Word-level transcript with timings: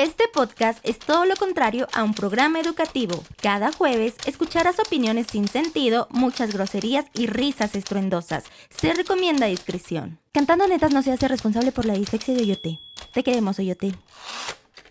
Este 0.00 0.28
podcast 0.32 0.82
es 0.82 0.98
todo 0.98 1.26
lo 1.26 1.36
contrario 1.36 1.86
a 1.92 2.04
un 2.04 2.14
programa 2.14 2.58
educativo. 2.58 3.22
Cada 3.42 3.70
jueves 3.70 4.16
escucharás 4.26 4.80
opiniones 4.80 5.26
sin 5.26 5.46
sentido, 5.46 6.08
muchas 6.10 6.54
groserías 6.54 7.04
y 7.12 7.26
risas 7.26 7.74
estruendosas. 7.74 8.50
Se 8.70 8.94
recomienda 8.94 9.44
discreción. 9.44 10.18
Cantando 10.32 10.66
netas 10.66 10.94
no 10.94 11.02
se 11.02 11.12
hace 11.12 11.28
responsable 11.28 11.70
por 11.70 11.84
la 11.84 11.92
dislexia 11.92 12.32
de 12.32 12.40
Oyote. 12.40 12.78
Te 13.12 13.22
queremos, 13.22 13.58
Oyote. 13.58 13.92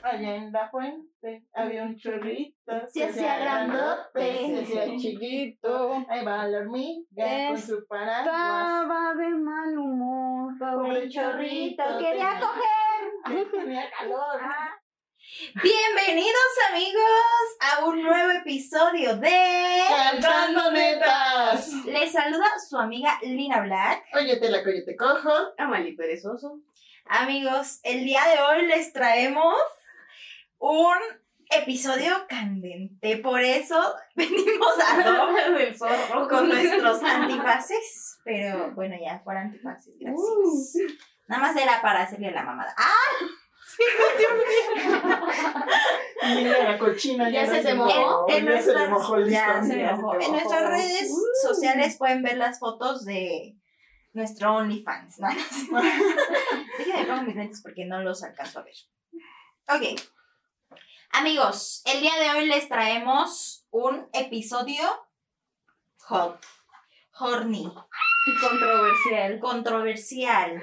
Allá 0.04 0.36
en 0.36 0.52
la 0.52 0.70
fuente 0.70 1.44
había 1.56 1.86
un 1.86 1.98
chorrito. 1.98 2.72
Se 2.90 3.06
hacía 3.06 3.40
grandote. 3.40 4.14
Se 4.14 4.62
hacía 4.62 4.96
chiquito. 4.96 6.06
Ahí 6.08 6.24
va 6.24 6.46
la 6.46 6.60
hormiga 6.60 7.48
con 7.48 7.58
su 7.58 7.84
paraguas. 7.88 8.28
Estaba 8.28 9.16
de 9.16 9.30
mal 9.30 9.76
humor. 9.76 10.54
Pobre 10.60 11.10
chorrito. 11.10 11.84
quería 11.98 12.40
Ay, 13.24 13.48
Tenía 13.52 13.90
calor. 13.98 14.40
Bienvenidos 15.38 16.34
amigos 16.72 17.04
a 17.60 17.86
un 17.86 18.02
nuevo 18.02 18.32
episodio 18.32 19.16
de 19.18 19.84
Cantando 19.88 20.72
netas. 20.72 21.72
Les 21.86 22.12
saluda 22.12 22.48
su 22.68 22.78
amiga 22.80 23.20
Lina 23.22 23.62
Black. 23.62 24.06
Óyete 24.16 24.50
la 24.50 24.64
coyote 24.64 24.96
cojo. 24.96 25.32
Amalí 25.60 25.96
perezoso. 25.96 26.60
Amigos, 27.06 27.80
el 27.84 28.06
día 28.06 28.24
de 28.26 28.42
hoy 28.42 28.66
les 28.66 28.92
traemos 28.92 29.54
un 30.58 30.98
episodio 31.52 32.26
candente. 32.28 33.18
Por 33.18 33.42
eso 33.42 33.80
venimos 34.16 34.74
a 34.84 35.04
dos 35.04 35.36
del 35.60 35.78
zorro. 35.78 36.28
con 36.28 36.50
nuestros 36.50 37.04
antifaces. 37.04 38.20
Pero 38.24 38.72
bueno, 38.72 38.96
ya 39.00 39.20
fuera 39.20 39.42
antifaces, 39.42 39.94
gracias. 40.00 40.20
Uh. 40.28 40.88
Nada 41.28 41.42
más 41.44 41.56
era 41.56 41.80
para 41.84 42.02
hacerle 42.02 42.32
la 42.32 42.42
mamada. 42.42 42.74
¡Ah! 42.76 43.26
Mira 46.36 46.72
la 46.72 46.78
cochina. 46.78 47.30
Ya 47.30 47.46
no 47.46 47.54
se 47.54 47.62
te 47.62 47.74
mojó. 47.74 48.26
En, 48.30 48.38
en 48.38 48.46
ya 48.46 48.62
se 48.62 48.68
le 48.74 48.74
nuestras, 48.74 48.90
mojó 48.90 49.16
el 49.16 49.30
ya 49.30 49.64
se 49.64 49.80
ya 49.80 49.92
mojó. 49.96 50.12
se 50.14 50.18
te 50.20 50.26
En 50.26 50.32
mojó. 50.32 50.34
nuestras 50.44 50.70
redes 50.70 51.10
Uh. 51.12 51.48
sociales 51.48 51.98
pueden 51.98 52.22
ver 52.24 52.38
las 52.38 52.60
fotos 52.60 53.06
de 53.06 53.56
nuestro 54.14 54.56
OnlyFans. 54.56 55.20
¿no? 55.20 55.28
Déjenme 56.78 57.06
pongo 57.08 57.24
mis 57.24 57.36
lentes 57.36 57.62
porque 57.62 57.86
no 57.86 58.02
los 58.04 58.24
alcanzo 58.24 58.60
a 58.60 58.64
ver. 58.64 58.76
Ok. 59.70 60.00
Amigos, 61.12 61.82
el 61.86 62.02
día 62.02 62.16
de 62.20 62.30
hoy 62.32 62.46
les 62.46 62.68
traemos 62.70 63.66
un 63.72 64.08
episodio 64.14 64.84
hot, 66.06 66.40
horny, 67.20 67.72
Controversial. 68.42 69.40
controversial. 69.40 70.62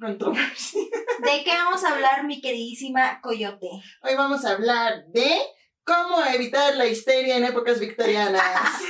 Controversia. 0.00 0.80
¿De 0.82 1.44
qué 1.44 1.50
vamos 1.50 1.84
a 1.84 1.92
hablar, 1.94 2.24
mi 2.24 2.40
queridísima 2.40 3.20
Coyote? 3.22 3.68
Hoy 4.02 4.14
vamos 4.16 4.44
a 4.44 4.52
hablar 4.52 5.04
de 5.08 5.30
cómo 5.84 6.24
evitar 6.34 6.74
la 6.76 6.86
histeria 6.86 7.36
en 7.36 7.44
épocas 7.44 7.80
victorianas. 7.80 8.42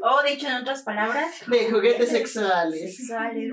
O 0.00 0.22
dicho 0.22 0.46
en 0.46 0.54
otras 0.54 0.82
palabras, 0.84 1.28
De 1.48 1.68
juguetes 1.72 2.10
sexuales. 2.10 2.96
sexuales. 2.96 3.50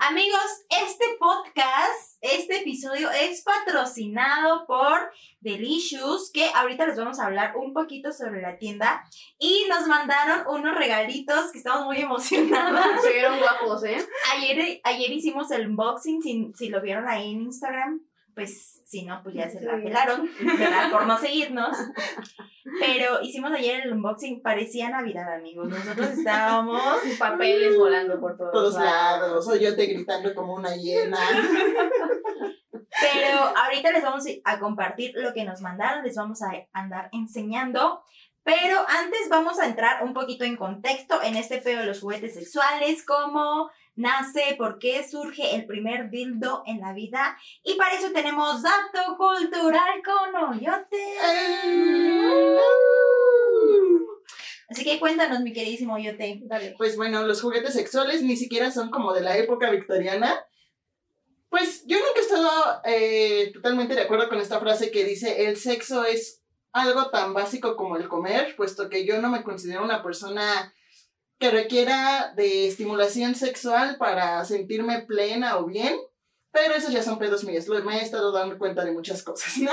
Amigos, 0.00 0.64
este 0.68 1.04
podcast, 1.18 2.18
este 2.20 2.60
episodio 2.60 3.10
es 3.10 3.42
patrocinado 3.42 4.66
por 4.66 5.10
Delicious, 5.40 6.30
que 6.32 6.48
ahorita 6.54 6.86
les 6.86 6.96
vamos 6.96 7.18
a 7.18 7.26
hablar 7.26 7.56
un 7.56 7.72
poquito 7.72 8.12
sobre 8.12 8.42
la 8.42 8.58
tienda 8.58 9.04
y 9.38 9.66
nos 9.68 9.88
mandaron 9.88 10.46
unos 10.48 10.76
regalitos 10.76 11.50
que 11.50 11.58
estamos 11.58 11.86
muy 11.86 11.98
emocionadas. 11.98 13.02
Se 13.02 13.12
vieron 13.12 13.38
guapos, 13.38 13.82
¿eh? 13.84 14.06
Ayer, 14.34 14.80
ayer 14.84 15.12
hicimos 15.12 15.50
el 15.50 15.68
unboxing, 15.68 16.22
si, 16.22 16.52
si 16.56 16.68
lo 16.68 16.80
vieron 16.80 17.08
ahí 17.08 17.32
en 17.32 17.42
Instagram, 17.42 18.02
pues 18.34 18.82
si 18.84 19.04
no, 19.04 19.22
pues 19.22 19.34
ya 19.34 19.48
se 19.48 19.60
la 19.62 19.82
pelaron, 19.82 20.28
¿verdad? 20.58 20.90
Por 20.90 21.06
no 21.06 21.18
seguirnos. 21.20 21.76
Pero 22.78 23.22
hicimos 23.22 23.52
ayer 23.52 23.82
el 23.84 23.92
unboxing, 23.92 24.42
parecía 24.42 24.90
Navidad, 24.90 25.34
amigos. 25.34 25.68
Nosotros 25.68 26.10
estábamos 26.10 26.80
Papeles 27.18 27.76
volando 27.76 28.20
por 28.20 28.36
todos, 28.36 28.52
Todos 28.52 28.74
lados. 28.74 29.48
O 29.48 29.56
yo 29.56 29.74
te 29.74 29.86
gritando 29.86 30.34
como 30.34 30.54
una 30.54 30.76
hiena. 30.76 31.18
Pero 32.70 33.38
ahorita 33.56 33.92
les 33.92 34.02
vamos 34.02 34.24
a 34.44 34.58
compartir 34.58 35.12
lo 35.16 35.32
que 35.32 35.44
nos 35.44 35.62
mandaron, 35.62 36.04
les 36.04 36.14
vamos 36.14 36.42
a 36.42 36.52
andar 36.72 37.08
enseñando. 37.12 38.02
Pero 38.44 38.78
antes 38.88 39.28
vamos 39.30 39.58
a 39.60 39.66
entrar 39.66 40.04
un 40.04 40.14
poquito 40.14 40.44
en 40.44 40.56
contexto 40.56 41.22
en 41.22 41.36
este 41.36 41.58
pedo 41.58 41.80
de 41.80 41.86
los 41.86 42.00
juguetes 42.00 42.34
sexuales, 42.34 43.04
cómo 43.06 43.70
nace, 43.94 44.54
por 44.56 44.78
qué 44.78 45.06
surge 45.06 45.54
el 45.54 45.66
primer 45.66 46.10
dildo 46.10 46.62
en 46.66 46.80
la 46.80 46.92
vida. 46.92 47.36
Y 47.62 47.74
para 47.74 47.94
eso 47.94 48.12
tenemos 48.12 48.62
dato 48.62 49.16
cultural 49.16 50.02
con 50.04 50.50
Oyote. 50.50 51.18
Así 54.68 54.84
que 54.84 54.98
cuéntanos, 54.98 55.40
mi 55.40 55.52
queridísimo 55.52 55.94
Oyote. 55.94 56.42
Pues 56.78 56.96
bueno, 56.96 57.26
los 57.26 57.42
juguetes 57.42 57.74
sexuales 57.74 58.22
ni 58.22 58.36
siquiera 58.36 58.70
son 58.70 58.90
como 58.90 59.12
de 59.12 59.20
la 59.20 59.36
época 59.36 59.70
victoriana. 59.70 60.44
Pues 61.50 61.84
yo 61.86 61.98
nunca 61.98 62.18
he 62.18 62.22
estado 62.22 62.80
eh, 62.86 63.50
totalmente 63.52 63.94
de 63.94 64.00
acuerdo 64.00 64.30
con 64.30 64.38
esta 64.38 64.58
frase 64.58 64.90
que 64.90 65.04
dice 65.04 65.44
el 65.44 65.58
sexo 65.58 66.04
es 66.04 66.42
algo 66.72 67.10
tan 67.10 67.34
básico 67.34 67.76
como 67.76 67.98
el 67.98 68.08
comer, 68.08 68.56
puesto 68.56 68.88
que 68.88 69.04
yo 69.04 69.20
no 69.20 69.28
me 69.28 69.42
considero 69.42 69.84
una 69.84 70.02
persona 70.02 70.72
que 71.42 71.50
requiera 71.50 72.32
de 72.36 72.68
estimulación 72.68 73.34
sexual 73.34 73.96
para 73.98 74.44
sentirme 74.44 75.02
plena 75.02 75.58
o 75.58 75.66
bien. 75.66 75.96
Pero 76.52 76.74
esos 76.74 76.92
ya 76.92 77.02
son 77.02 77.18
pedos 77.18 77.44
míos. 77.44 77.66
Me 77.84 77.98
he 77.98 78.02
estado 78.02 78.30
dando 78.30 78.58
cuenta 78.58 78.84
de 78.84 78.92
muchas 78.92 79.22
cosas, 79.24 79.56
¿no? 79.58 79.70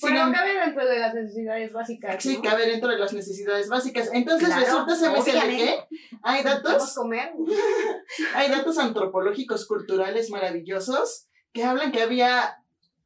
Pero 0.00 0.16
em- 0.16 0.32
cabe 0.32 0.54
dentro 0.54 0.84
de 0.86 0.98
las 0.98 1.14
necesidades 1.14 1.72
básicas. 1.72 2.22
Sí, 2.22 2.36
¿no? 2.36 2.42
cabe 2.42 2.66
dentro 2.66 2.88
de 2.88 2.98
las 2.98 3.12
necesidades 3.12 3.68
básicas. 3.68 4.10
Entonces 4.12 4.48
Claro, 4.48 4.62
resulta 4.64 4.96
ser 4.96 5.12
que 5.12 5.20
obviamente. 5.20 5.86
hay 6.22 6.42
datos 6.42 6.94
comer. 6.94 7.32
hay 8.34 8.50
datos 8.50 8.78
antropológicos 8.78 9.66
culturales 9.66 10.30
maravillosos 10.30 11.28
que 11.52 11.62
hablan 11.64 11.92
que 11.92 12.02
había, 12.02 12.56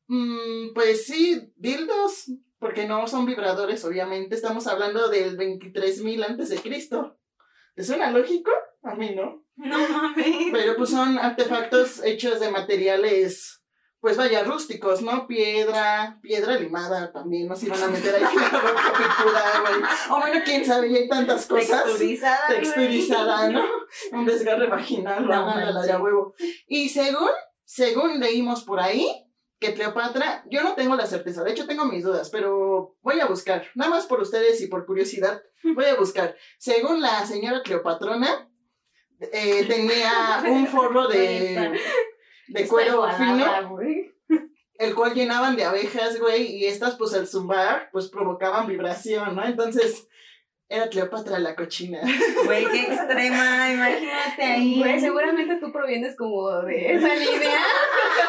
mm, 0.06 0.72
pues 0.72 1.05
sí, 1.05 1.53
dildos, 1.56 2.31
porque 2.60 2.87
no 2.87 3.06
son 3.09 3.27
vibradores, 3.27 3.84
obviamente. 3.84 4.37
Estamos 4.37 4.66
hablando 4.69 5.09
del 5.09 5.37
23.000 5.37 6.25
antes 6.25 6.49
de 6.49 6.59
Cristo. 6.59 7.20
¿Te 7.75 7.83
suena 7.85 8.11
lógico? 8.11 8.51
A 8.83 8.95
mí 8.95 9.15
no. 9.15 9.45
No 9.57 9.89
mames. 9.89 10.49
Pero 10.53 10.77
pues 10.77 10.91
son 10.91 11.19
artefactos 11.19 12.03
hechos 12.05 12.41
de 12.41 12.51
materiales, 12.51 13.63
pues 14.01 14.17
vaya, 14.17 14.43
rústicos, 14.43 15.03
¿no? 15.03 15.27
Piedra, 15.27 16.19
piedra 16.23 16.59
limada 16.59 17.13
también, 17.13 17.47
no 17.47 17.55
se 17.55 17.67
iban 17.67 17.83
a 17.83 17.89
meter 17.89 18.15
ahí 18.15 18.23
pintura, 18.35 19.43
güey. 19.61 19.91
O 20.11 20.21
bueno, 20.21 20.41
quién 20.45 20.65
sabe, 20.65 20.91
ya 20.91 20.99
hay 21.01 21.09
tantas 21.09 21.45
cosas 21.47 21.85
Texturizada. 21.85 22.49
texturizada, 22.49 23.51
¿no? 23.51 23.65
Un 24.13 24.25
desgarre 24.25 24.69
vaginal, 24.69 25.27
No 25.27 25.55
la 25.55 25.83
de 25.83 25.97
huevo. 25.97 26.35
Y 26.67 26.89
según, 26.89 27.29
según 27.65 28.19
leímos 28.19 28.65
por 28.65 28.81
ahí, 28.81 29.30
que 29.60 29.75
Cleopatra, 29.75 30.43
yo 30.50 30.62
no 30.62 30.75
tengo 30.75 30.97
la 30.97 31.06
certeza, 31.06 31.44
de 31.44 31.53
hecho 31.53 31.66
tengo 31.66 31.84
mis 31.84 32.03
dudas, 32.03 32.31
pero 32.31 32.97
voy 33.03 33.21
a 33.21 33.26
buscar, 33.26 33.66
nada 33.75 33.91
más 33.91 34.06
por 34.06 34.21
ustedes 34.21 34.60
y 34.62 34.69
por 34.69 34.87
curiosidad, 34.87 35.43
voy 35.75 35.84
a 35.84 35.97
buscar. 35.97 36.34
Según 36.59 37.00
la 37.00 37.26
señora 37.26 37.62
Cleopatrona, 37.62 38.48
eh, 39.21 39.65
tenía 39.69 40.43
un 40.48 40.66
forro 40.66 41.06
de, 41.09 41.78
de 42.48 42.69
cuero 42.69 43.06
fino 43.12 43.44
el 44.81 44.94
cual 44.94 45.12
llenaban 45.12 45.56
de 45.56 45.65
abejas, 45.65 46.19
güey, 46.19 46.56
y 46.56 46.65
estas, 46.65 46.97
pues, 46.97 47.12
al 47.12 47.28
zumbar, 47.28 47.91
pues, 47.92 48.09
provocaban 48.09 48.66
vibración, 48.66 49.37
¿no? 49.37 49.44
Entonces, 49.44 50.09
era 50.71 50.89
Cleopatra 50.89 51.39
la 51.41 51.57
cochina. 51.57 52.01
Güey, 52.47 52.65
qué 52.71 52.83
extrema, 52.83 53.73
imagínate 53.73 54.43
ahí. 54.43 54.79
Güey, 54.79 55.01
seguramente 55.01 55.57
tú 55.57 55.71
provienes 55.73 56.17
como 56.17 56.51
de 56.63 56.95
esa 56.95 57.15
línea. 57.17 57.59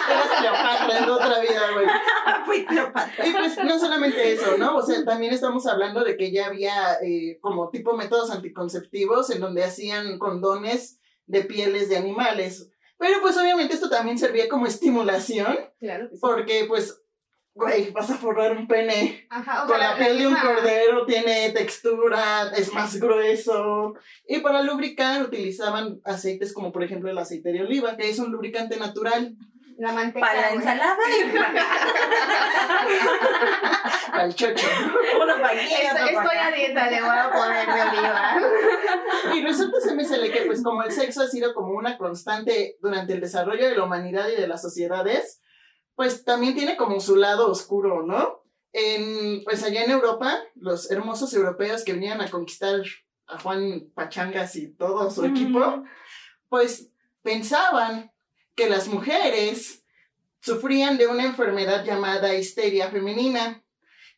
Era 0.10 0.40
Cleopatra 0.40 0.98
en 0.98 1.10
otra 1.10 1.40
vida, 1.40 1.72
güey. 1.74 1.86
Fui 2.46 2.66
Cleopatra. 2.66 3.28
Y 3.28 3.32
pues, 3.32 3.58
no 3.64 3.80
solamente 3.80 4.34
eso, 4.34 4.58
¿no? 4.58 4.78
O 4.78 4.82
sea, 4.82 5.06
también 5.06 5.32
estamos 5.34 5.68
hablando 5.68 6.04
de 6.04 6.18
que 6.18 6.32
ya 6.32 6.48
había 6.48 6.96
eh, 7.04 7.38
como 7.42 7.70
tipo 7.70 7.96
métodos 7.96 8.32
anticonceptivos 8.32 9.30
en 9.30 9.40
donde 9.40 9.64
hacían 9.64 10.18
condones 10.18 11.00
de 11.28 11.44
pieles 11.44 11.90
de 11.90 11.98
animales. 11.98 12.72
Pero, 12.98 13.22
pues, 13.22 13.38
obviamente 13.38 13.76
esto 13.76 13.90
también 13.90 14.18
servía 14.18 14.50
como 14.50 14.66
estimulación, 14.66 15.58
Claro 15.80 16.10
que 16.10 16.16
sí. 16.16 16.22
porque, 16.22 16.66
pues, 16.68 17.02
güey, 17.54 17.92
vas 17.92 18.10
a 18.10 18.16
forrar 18.16 18.54
un 18.54 18.66
pene 18.68 19.28
Ajá, 19.30 19.64
o 19.64 19.68
Con 19.68 19.78
sea, 19.78 19.92
la 19.92 19.98
piel 19.98 20.18
de 20.18 20.28
un 20.28 20.36
cordero 20.36 21.06
tiene 21.06 21.52
textura, 21.52 22.50
es 22.56 22.74
más 22.74 22.98
grueso. 23.00 23.94
Y 24.28 24.40
para 24.40 24.62
lubricar 24.62 25.22
utilizaban 25.22 26.00
aceites 26.06 26.54
como 26.54 26.72
por 26.72 26.84
ejemplo 26.84 27.10
el 27.10 27.18
aceite 27.18 27.52
de 27.52 27.62
oliva, 27.62 27.98
que 27.98 28.10
es 28.10 28.20
un 28.20 28.32
lubricante 28.32 28.78
natural. 28.78 29.36
La 29.78 29.92
manteca. 29.94 30.26
Para 30.26 30.42
la 30.42 30.52
ensalada 30.52 30.98
y 31.10 31.24
para, 34.12 34.26
el 34.26 34.36
chocho. 34.36 34.68
uno 35.16 35.34
para 35.42 35.60
aquí 35.60 35.74
Estoy, 35.74 36.10
estoy 36.10 36.38
a 36.38 36.52
dieta, 36.52 36.88
le 36.90 37.02
voy 37.02 37.18
a 37.18 37.32
poner 37.32 37.66
de 37.66 37.82
oliva. 37.82 38.36
Y 39.34 39.42
resulta 39.44 39.80
se 39.80 39.96
me 39.96 40.04
sale 40.06 40.30
que 40.32 40.42
pues 40.42 40.62
como 40.62 40.84
el 40.84 40.92
sexo 40.92 41.24
ha 41.24 41.28
sido 41.28 41.56
como 41.56 41.74
una 41.74 41.98
constante 41.98 42.78
durante 42.80 43.14
el 43.14 43.22
desarrollo 43.22 43.68
de 43.68 43.76
la 43.76 43.84
humanidad 43.84 44.30
y 44.30 44.36
de 44.40 44.48
las 44.48 44.62
sociedades, 44.62 45.42
pues 46.02 46.26
también 46.26 46.56
tiene 46.56 46.78
como 46.78 47.00
su 47.00 47.16
lado 47.16 47.48
oscuro, 47.48 48.02
¿no? 48.02 48.42
En, 48.74 49.44
pues 49.44 49.62
allá 49.62 49.84
en 49.84 49.92
Europa, 49.92 50.36
los 50.56 50.90
hermosos 50.90 51.32
europeos 51.36 51.84
que 51.84 51.94
venían 51.94 52.22
a 52.22 52.32
conquistar 52.32 52.82
a 53.28 53.38
Juan 53.38 53.92
Pachangas 53.94 54.56
y 54.56 54.70
todo 54.70 55.12
su 55.12 55.24
equipo, 55.26 55.84
pues 56.50 56.90
pensaban 57.22 58.12
que 58.56 58.68
las 58.68 58.88
mujeres 58.88 59.84
sufrían 60.40 60.98
de 60.98 61.06
una 61.06 61.24
enfermedad 61.24 61.86
llamada 61.86 62.34
histeria 62.34 62.90
femenina, 62.90 63.64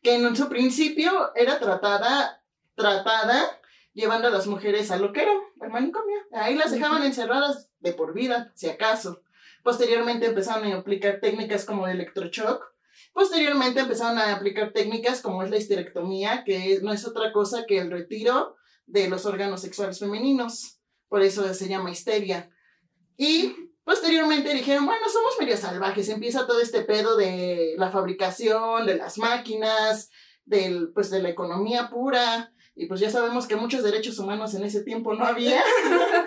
que 0.02 0.14
en 0.14 0.34
su 0.34 0.48
principio 0.48 1.34
era 1.34 1.60
tratada, 1.60 2.42
tratada 2.76 3.60
llevando 3.92 4.28
a 4.28 4.30
las 4.30 4.46
mujeres 4.46 4.90
al 4.90 5.02
loquero, 5.02 5.32
al 5.60 5.68
manicomio. 5.68 6.16
Ahí 6.32 6.54
las 6.54 6.72
dejaban 6.72 7.02
encerradas 7.02 7.68
de 7.80 7.92
por 7.92 8.14
vida, 8.14 8.52
si 8.54 8.70
acaso. 8.70 9.20
Posteriormente 9.64 10.26
empezaron 10.26 10.70
a 10.70 10.76
aplicar 10.76 11.20
técnicas 11.20 11.64
como 11.64 11.88
el 11.88 11.96
electroshock. 11.96 12.62
Posteriormente 13.14 13.80
empezaron 13.80 14.18
a 14.18 14.36
aplicar 14.36 14.72
técnicas 14.72 15.22
como 15.22 15.42
es 15.42 15.50
la 15.50 15.56
histerectomía, 15.56 16.44
que 16.44 16.80
no 16.82 16.92
es 16.92 17.06
otra 17.06 17.32
cosa 17.32 17.64
que 17.66 17.78
el 17.78 17.90
retiro 17.90 18.56
de 18.86 19.08
los 19.08 19.24
órganos 19.24 19.62
sexuales 19.62 19.98
femeninos. 19.98 20.80
Por 21.08 21.22
eso 21.22 21.52
se 21.54 21.66
llama 21.66 21.90
histeria. 21.90 22.50
Y 23.16 23.54
posteriormente 23.84 24.52
dijeron, 24.52 24.84
bueno, 24.84 25.08
somos 25.08 25.34
medio 25.40 25.56
salvajes. 25.56 26.10
Empieza 26.10 26.46
todo 26.46 26.60
este 26.60 26.82
pedo 26.82 27.16
de 27.16 27.74
la 27.78 27.90
fabricación, 27.90 28.84
de 28.84 28.96
las 28.96 29.16
máquinas, 29.16 30.10
del, 30.44 30.92
pues 30.92 31.08
de 31.08 31.22
la 31.22 31.30
economía 31.30 31.88
pura. 31.88 32.52
Y 32.74 32.84
pues 32.84 33.00
ya 33.00 33.08
sabemos 33.08 33.46
que 33.46 33.56
muchos 33.56 33.82
derechos 33.82 34.18
humanos 34.18 34.54
en 34.54 34.64
ese 34.64 34.82
tiempo 34.82 35.14
no 35.14 35.24
había. 35.24 35.62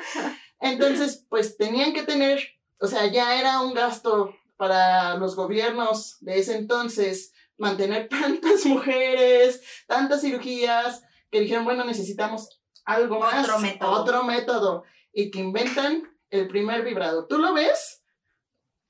Entonces, 0.59 1.25
pues 1.29 1.55
tenían 1.55 1.93
que 1.93 2.01
tener, 2.01 2.56
o 2.79 2.87
sea, 2.87 3.07
ya 3.07 3.39
era 3.39 3.61
un 3.61 3.73
gasto 3.73 4.33
para 4.57 5.15
los 5.15 5.35
gobiernos 5.35 6.17
de 6.21 6.39
ese 6.39 6.55
entonces 6.57 7.33
mantener 7.57 8.07
tantas 8.09 8.65
mujeres, 8.65 9.61
tantas 9.87 10.21
cirugías, 10.21 11.03
que 11.31 11.41
dijeron, 11.41 11.65
bueno, 11.65 11.83
necesitamos 11.83 12.61
algo 12.85 13.19
más. 13.19 13.43
Otro 13.47 13.59
método. 13.59 13.91
Otro 13.91 14.23
método. 14.23 14.83
Y 15.11 15.29
que 15.31 15.39
inventan 15.39 16.03
el 16.29 16.47
primer 16.47 16.83
vibrador. 16.83 17.27
¿Tú 17.27 17.37
lo 17.37 17.53
ves? 17.53 18.03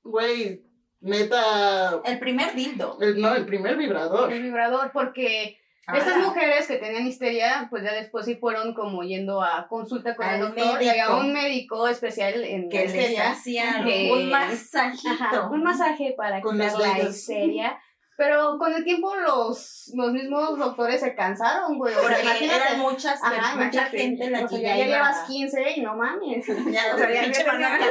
Güey, 0.02 0.64
neta. 1.00 2.00
El 2.04 2.18
primer 2.18 2.54
dildo. 2.54 2.98
el- 3.00 3.20
no, 3.20 3.34
el 3.34 3.46
primer 3.46 3.76
vibrador. 3.76 4.32
El 4.32 4.42
vibrador, 4.42 4.90
porque 4.92 5.58
estas 5.96 6.18
mujeres 6.18 6.66
que 6.66 6.76
tenían 6.76 7.06
histeria, 7.06 7.66
pues 7.70 7.82
ya 7.82 7.92
después 7.92 8.26
sí 8.26 8.34
fueron 8.36 8.74
como 8.74 9.02
yendo 9.02 9.42
a 9.42 9.66
consulta 9.68 10.14
con 10.14 10.26
el 10.28 10.40
doctor 10.40 10.82
y 10.82 10.86
médico. 10.86 11.16
un 11.18 11.32
médico 11.32 11.88
especial 11.88 12.44
en 12.44 12.68
Que 12.68 12.78
la 12.78 12.84
les 12.84 12.94
histeria. 12.94 13.30
hacían 13.30 13.84
que- 13.84 14.10
un 14.12 14.30
masajito. 14.30 15.08
Ajá, 15.24 15.48
un 15.50 15.62
masaje 15.62 16.14
para 16.16 16.40
Con 16.40 16.56
quitar 16.58 16.78
la 16.78 16.98
histeria. 17.00 17.78
Pero 18.18 18.58
con 18.58 18.74
el 18.74 18.82
tiempo 18.82 19.14
los, 19.14 19.92
los 19.94 20.12
mismos 20.12 20.58
doctores 20.58 21.00
se 21.00 21.14
cansaron, 21.14 21.78
güey. 21.78 21.94
O 21.94 22.00
sea, 22.00 22.20
imagínate. 22.20 22.56
eran 22.56 22.80
muchas, 22.80 23.22
Ajá, 23.22 23.54
mucha 23.54 23.84
gente 23.84 24.28
la 24.28 24.44
O 24.44 24.48
sea, 24.48 24.58
que 24.58 24.64
ya, 24.64 24.76
ya, 24.76 24.86
llevas 24.86 25.20
15 25.28 25.70
y 25.76 25.80
no 25.82 25.94
mames. 25.94 26.44
Ya, 26.68 26.96
O 26.96 26.98
sea, 26.98 27.14
ya 27.14 27.22
pinche 27.22 27.44
calambrada, 27.44 27.86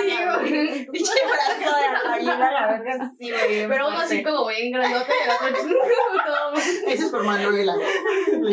Sí, 0.00 0.14
güey. 0.24 0.86
Pinche 0.92 1.12
brazo 1.26 1.76
de 1.76 2.14
ayuda, 2.14 2.52
la 2.52 2.66
verga, 2.68 3.10
sí, 3.18 3.28
güey. 3.28 3.66
Pero 3.66 3.88
uno 3.88 3.98
así 3.98 4.22
como 4.22 4.46
bien 4.46 4.70
grandote 4.70 5.10
y 5.10 5.24
el 5.24 5.58
otro 5.58 5.76
todo- 6.26 6.54
Ese 6.54 7.04
es 7.04 7.10
por 7.10 7.24
Manuela. 7.24 7.74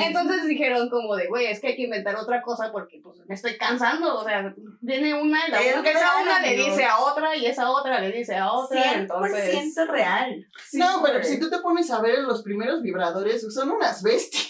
Entonces 0.03 0.45
dijeron 0.45 0.89
como 0.89 1.15
de, 1.15 1.27
güey, 1.27 1.45
es 1.45 1.59
que 1.59 1.67
hay 1.67 1.75
que 1.75 1.83
inventar 1.83 2.15
otra 2.15 2.41
cosa 2.41 2.71
porque 2.71 3.01
pues 3.03 3.19
me 3.27 3.35
estoy 3.35 3.55
cansando, 3.55 4.17
o 4.17 4.23
sea, 4.23 4.51
viene 4.81 5.13
una 5.13 5.47
y 5.47 5.51
la 5.51 5.59
otra, 5.79 5.91
esa 5.91 6.21
una 6.23 6.39
le 6.39 6.55
dice 6.55 6.85
a 6.85 6.97
otra 6.97 7.35
y 7.35 7.45
esa 7.45 7.69
otra 7.69 7.99
le 7.99 8.11
dice 8.11 8.35
a 8.35 8.51
otra, 8.51 8.81
100% 8.81 8.95
entonces... 8.95 9.75
real. 9.87 10.47
no, 10.73 11.03
pero 11.03 11.18
si 11.23 11.39
tú 11.39 11.49
te 11.49 11.59
pones 11.59 11.89
a 11.91 12.01
ver 12.01 12.19
los 12.19 12.41
primeros 12.43 12.81
vibradores, 12.81 13.45
son 13.53 13.71
unas 13.71 14.01
bestias. 14.03 14.49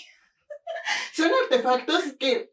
son 1.13 1.31
artefactos 1.43 2.03
que 2.19 2.51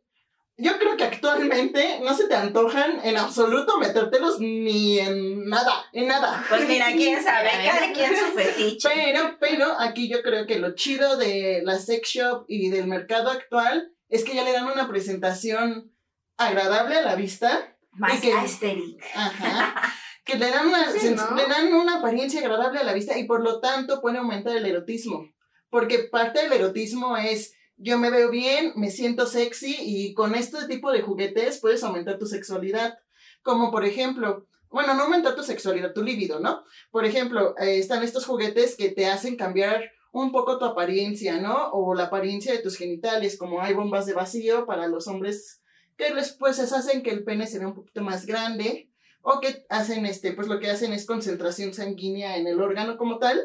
yo 0.59 0.79
creo 0.79 0.97
que 0.97 1.05
actualmente 1.05 2.01
no 2.03 2.17
se 2.17 2.29
te 2.29 2.35
antojan 2.35 3.01
en 3.05 3.19
absoluto 3.19 3.79
metértelos 3.79 4.41
ni 4.41 4.99
en 4.99 5.47
nada, 5.49 5.85
en 5.93 6.09
nada. 6.09 6.45
Pues 6.49 6.67
mira, 6.67 6.87
quién 6.93 7.23
sabe, 7.23 7.51
cada 7.65 7.93
quien 7.93 8.17
su 8.17 8.25
fetiche. 8.33 8.89
Pero, 8.89 9.37
pero 9.39 9.79
aquí 9.79 10.09
yo 10.09 10.23
creo 10.23 10.47
que 10.47 10.59
lo 10.59 10.75
chido 10.75 11.19
de 11.19 11.61
la 11.63 11.79
sex 11.79 12.09
shop 12.09 12.47
y 12.49 12.71
del 12.71 12.87
mercado 12.87 13.31
actual 13.31 13.93
es 14.09 14.25
que 14.25 14.35
ya 14.35 14.45
le 14.45 14.53
dan 14.53 14.67
una 14.67 14.89
presentación 14.89 15.93
agradable 16.39 16.97
a 16.97 17.03
la 17.03 17.17
vista. 17.17 17.77
Más 17.93 18.21
que- 18.21 18.33
aesthetic. 18.33 19.05
Ajá. 19.15 19.86
Que 20.27 20.37
le 20.37 20.51
dan, 20.51 20.67
una, 20.67 20.91
Sí, 20.91 21.11
¿no? 21.11 21.35
le 21.37 21.47
dan 21.47 21.73
una 21.73 21.99
apariencia 21.99 22.41
agradable 22.41 22.81
a 22.81 22.85
la 22.85 22.93
vista 22.93 23.17
y 23.17 23.25
por 23.25 23.43
lo 23.43 23.61
tanto 23.61 24.03
puede 24.03 24.19
aumentar 24.19 24.57
el 24.57 24.67
erotismo. 24.67 25.31
Porque 25.71 26.01
parte 26.01 26.43
del 26.43 26.53
erotismo 26.53 27.17
es 27.17 27.55
yo 27.77 27.99
me 27.99 28.11
veo 28.11 28.29
bien, 28.31 28.73
me 28.75 28.91
siento 28.91 29.27
sexy 29.27 29.77
y 29.79 30.15
con 30.15 30.35
este 30.35 30.67
tipo 30.67 30.91
de 30.91 31.03
juguetes 31.03 31.61
puedes 31.61 31.85
aumentar 31.85 32.19
tu 32.19 32.27
sexualidad. 32.27 32.99
Como 33.43 33.71
por 33.71 33.85
ejemplo, 33.85 34.49
bueno, 34.69 34.95
no 34.95 35.05
aumentar 35.05 35.37
tu 35.37 35.45
sexualidad, 35.45 35.93
tu 35.93 36.03
libido, 36.03 36.41
¿no? 36.41 36.65
Por 36.91 37.05
ejemplo, 37.05 37.55
eh, 37.59 37.79
están 37.79 38.03
estos 38.03 38.27
juguetes 38.27 38.77
que 38.77 38.91
te 38.91 39.07
hacen 39.07 39.37
cambiar 39.37 39.93
un 40.11 40.33
poco 40.33 40.59
tu 40.59 40.65
apariencia, 40.65 41.41
¿no? 41.41 41.71
O 41.71 41.95
la 41.95 42.05
apariencia 42.05 42.53
de 42.53 42.59
tus 42.59 42.77
genitales, 42.77 43.39
como 43.39 43.61
hay 43.61 43.75
bombas 43.75 44.07
de 44.07 44.15
vacío 44.15 44.67
para 44.67 44.89
los 44.89 45.07
hombres 45.07 45.61
que 45.97 46.13
después 46.15 46.59
les 46.59 46.73
hacen 46.73 47.03
que 47.03 47.11
el 47.11 47.25
pene 47.25 47.47
se 47.47 47.59
vea 47.59 47.69
un 47.69 47.75
poquito 47.75 48.03
más 48.03 48.27
grande 48.27 48.91
o 49.29 49.41
que 49.41 49.67
hacen 49.71 50.07
este, 50.07 50.33
pues 50.33 50.47
lo 50.47 50.61
que 50.61 50.71
hacen 50.71 50.93
es 50.93 51.05
concentración 51.05 51.75
sanguínea 51.75 52.37
en 52.37 52.47
el 52.47 52.61
órgano 52.61 52.97
como 52.97 53.19
tal 53.19 53.41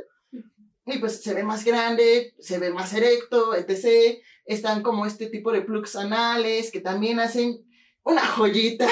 y 0.85 0.99
pues 0.99 1.23
se 1.23 1.33
ve 1.33 1.41
más 1.41 1.65
grande, 1.65 2.35
se 2.39 2.59
ve 2.59 2.69
más 2.69 2.93
erecto, 2.93 3.55
etc. 3.55 4.19
Están 4.45 4.83
como 4.83 5.07
este 5.07 5.25
tipo 5.25 5.51
de 5.51 5.61
plugs 5.61 5.95
anales 5.95 6.69
que 6.71 6.81
también 6.81 7.19
hacen 7.19 7.65
una 8.03 8.23
joyita. 8.27 8.87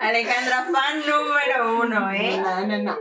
Alejandra, 0.00 0.68
fan 0.72 1.00
número 1.00 1.82
uno, 1.82 2.10
¿eh? 2.12 2.40
No, 2.40 2.66
no, 2.66 2.82
no. 2.82 2.98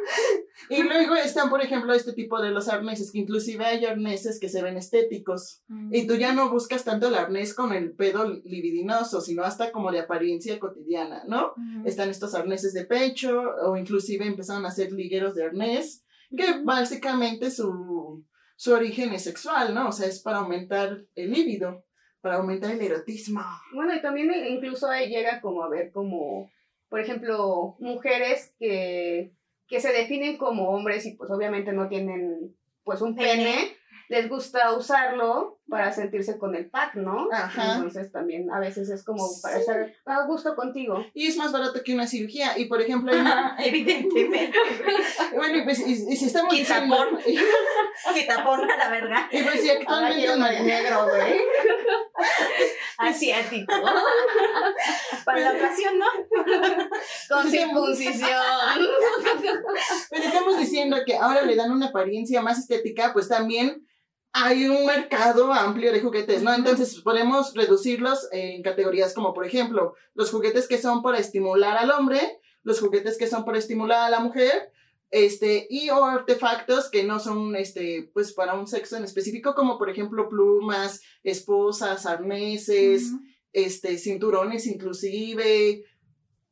Y 0.70 0.84
luego 0.84 1.16
están, 1.16 1.50
por 1.50 1.62
ejemplo, 1.62 1.94
este 1.94 2.14
tipo 2.14 2.42
de 2.42 2.52
los 2.52 2.68
arneses, 2.68 3.12
que 3.12 3.20
inclusive 3.20 3.64
hay 3.66 3.86
arneses 3.86 4.40
que 4.40 4.50
se 4.50 4.62
ven 4.62 4.78
estéticos. 4.78 5.64
Y 5.92 6.08
tú 6.08 6.16
ya 6.16 6.34
no 6.34 6.50
buscas 6.50 6.84
tanto 6.84 7.08
el 7.08 7.16
arnés 7.16 7.54
con 7.54 7.74
el 7.74 7.94
pedo 7.94 8.28
libidinoso, 8.44 9.22
sino 9.22 9.44
hasta 9.44 9.72
como 9.72 9.92
de 9.92 10.00
apariencia 10.00 10.60
cotidiana, 10.60 11.24
¿no? 11.28 11.52
Ujú. 11.52 11.86
Están 11.88 12.10
estos 12.10 12.36
arneses 12.36 12.74
de 12.74 12.86
pecho, 12.86 13.42
o 13.64 13.78
inclusive 13.78 14.26
empezaron 14.26 14.66
a 14.66 14.70
hacer 14.70 14.92
ligueros 14.92 15.36
de 15.36 15.46
arnés, 15.46 16.04
que 16.36 16.62
básicamente 16.64 17.52
su, 17.52 18.26
su 18.56 18.74
origen 18.74 19.14
es 19.14 19.24
sexual, 19.24 19.74
¿no? 19.74 19.90
O 19.90 19.92
sea, 19.92 20.08
es 20.08 20.20
para 20.22 20.38
aumentar 20.38 21.06
el 21.16 21.32
líbido, 21.32 21.86
para 22.22 22.38
aumentar 22.38 22.72
el 22.72 22.82
erotismo. 22.82 23.42
Bueno, 23.74 23.96
y 23.96 24.02
también 24.02 24.32
incluso 24.50 24.90
ahí 24.90 25.10
llega 25.10 25.40
como 25.40 25.64
a 25.64 25.70
ver 25.70 25.92
como, 25.92 26.52
por 26.90 27.00
ejemplo, 27.00 27.76
mujeres 27.80 28.54
que, 28.60 29.32
que 29.68 29.80
se 29.80 29.92
definen 29.92 30.38
como 30.38 30.70
hombres 30.70 31.06
y 31.06 31.12
pues 31.16 31.30
obviamente 31.32 31.74
no 31.74 31.88
tienen 31.90 32.56
pues 32.84 33.02
un 33.02 33.16
pene, 33.16 33.76
les 34.10 34.30
gusta 34.30 34.74
usarlo 34.74 35.60
para 35.68 35.92
sentirse 35.92 36.38
con 36.38 36.56
el 36.56 36.70
pack, 36.70 36.96
¿no? 36.96 37.28
Ajá. 37.30 37.76
Entonces 37.76 38.10
también 38.14 38.50
a 38.50 38.62
veces 38.62 38.90
es 38.90 39.04
como 39.04 39.28
para 39.42 39.56
Sí. 39.56 39.60
estar 39.62 39.94
a 40.06 40.26
gusto 40.26 40.56
contigo. 40.56 41.06
Y 41.14 41.28
es 41.28 41.36
más 41.36 41.52
barato 41.52 41.84
que 41.84 41.94
una 41.94 42.08
cirugía. 42.08 42.58
Y 42.58 42.66
por 42.70 42.80
ejemplo, 42.82 43.12
una- 43.12 43.58
Evidentemente. 43.60 44.54
bueno, 45.36 45.58
y, 45.58 45.64
pues, 45.66 45.86
y, 45.86 45.92
y 45.92 46.16
si 46.16 46.28
estamos 46.28 46.54
Quitapón. 46.54 47.20
Quitapón 48.14 48.72
a 48.72 48.78
la 48.78 48.90
verga. 48.90 49.28
y 49.30 49.44
pues 49.44 49.60
si 49.62 49.70
actualmente 49.72 50.20
quiero 50.20 50.36
una 50.36 50.52
negro, 50.52 51.08
güey. 51.10 51.42
Asiático. 52.98 53.74
Para 55.26 55.40
la 55.40 55.52
ocasión, 55.52 56.00
¿no? 56.00 56.06
Con 57.30 57.50
circuncisión. 57.50 58.30
Pues 60.10 60.26
estamos 60.26 60.58
diciendo 60.58 60.98
que 61.06 61.16
ahora 61.16 61.44
le 61.44 61.56
dan 61.56 61.72
una 61.72 61.88
apariencia 61.88 62.42
más 62.42 62.60
estética, 62.60 63.14
pues 63.14 63.28
también 63.28 63.86
hay 64.34 64.68
un 64.68 64.86
mercado 64.86 65.52
amplio 65.54 65.92
de 65.92 66.02
juguetes, 66.02 66.42
¿no? 66.44 66.54
Entonces 66.54 67.02
podemos 67.02 67.54
reducirlos 67.54 68.28
en 68.32 68.62
categorías 68.62 69.14
como, 69.14 69.34
por 69.34 69.46
ejemplo, 69.46 69.96
los 70.14 70.32
juguetes 70.32 70.68
que 70.68 70.78
son 70.78 71.02
para 71.02 71.20
estimular 71.20 71.78
al 71.78 71.92
hombre, 71.92 72.40
los 72.64 72.80
juguetes 72.80 73.18
que 73.18 73.28
son 73.28 73.46
para 73.46 73.58
estimular 73.58 74.04
a 74.04 74.10
la 74.10 74.20
mujer, 74.20 74.72
este, 75.10 75.68
y 75.70 75.90
o 75.90 76.04
artefactos 76.04 76.90
que 76.90 77.04
no 77.04 77.20
son, 77.20 77.56
este, 77.56 78.10
pues 78.14 78.34
para 78.34 78.56
un 78.56 78.68
sexo 78.68 78.98
en 78.98 79.04
específico, 79.04 79.56
como 79.56 79.78
por 79.78 79.90
ejemplo 79.90 80.28
plumas, 80.28 81.02
esposas, 81.24 82.06
arneses, 82.06 83.14
este, 83.54 83.98
cinturones 83.98 84.68
inclusive. 84.68 85.84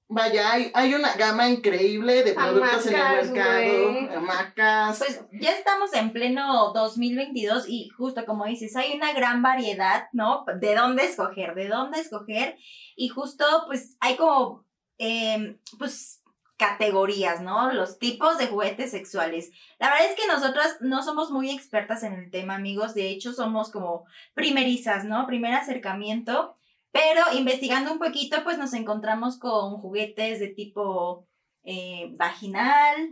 Vaya, 0.08 0.52
hay, 0.52 0.72
hay 0.76 0.94
una 0.94 1.16
gama 1.16 1.50
increíble 1.50 2.24
de 2.24 2.34
productos 2.34 2.86
en 2.86 2.96
el 2.96 3.32
mercado, 3.32 4.18
hamacas. 4.18 5.00
Pues 5.00 5.22
ya 5.42 5.52
estamos 5.52 5.94
en 5.94 6.14
pleno 6.14 6.72
2022 6.74 7.66
y 7.68 7.90
justo 7.90 8.24
como 8.26 8.46
dices, 8.46 8.76
hay 8.76 8.96
una 8.96 9.14
gran 9.14 9.42
variedad, 9.42 10.08
¿no? 10.14 10.46
De 10.62 10.76
dónde 10.76 11.06
escoger, 11.06 11.56
de 11.56 11.68
dónde 11.68 12.00
escoger. 12.00 12.56
Y 12.96 13.10
justo 13.10 13.46
pues 13.66 13.98
hay 14.00 14.16
como, 14.16 14.64
eh, 15.00 15.58
pues 15.80 16.22
categorías, 16.58 17.42
¿no? 17.42 17.72
Los 17.74 18.00
tipos 18.00 18.38
de 18.38 18.48
juguetes 18.48 18.92
sexuales. 18.92 19.52
La 19.80 19.90
verdad 19.90 20.10
es 20.10 20.16
que 20.16 20.28
nosotras 20.28 20.78
no 20.82 21.04
somos 21.04 21.30
muy 21.32 21.50
expertas 21.50 22.04
en 22.04 22.14
el 22.14 22.32
tema, 22.32 22.56
amigos. 22.56 22.94
De 22.94 23.10
hecho, 23.10 23.34
somos 23.34 23.72
como 23.72 24.06
primerizas, 24.34 25.04
¿no? 25.06 25.28
Primer 25.28 25.54
acercamiento. 25.54 26.56
Pero 26.92 27.22
investigando 27.38 27.92
un 27.92 28.00
poquito, 28.00 28.38
pues 28.46 28.58
nos 28.58 28.74
encontramos 28.74 29.38
con 29.38 29.78
juguetes 29.82 30.40
de 30.40 30.48
tipo 30.48 31.28
eh, 31.64 32.12
vaginal, 32.16 33.10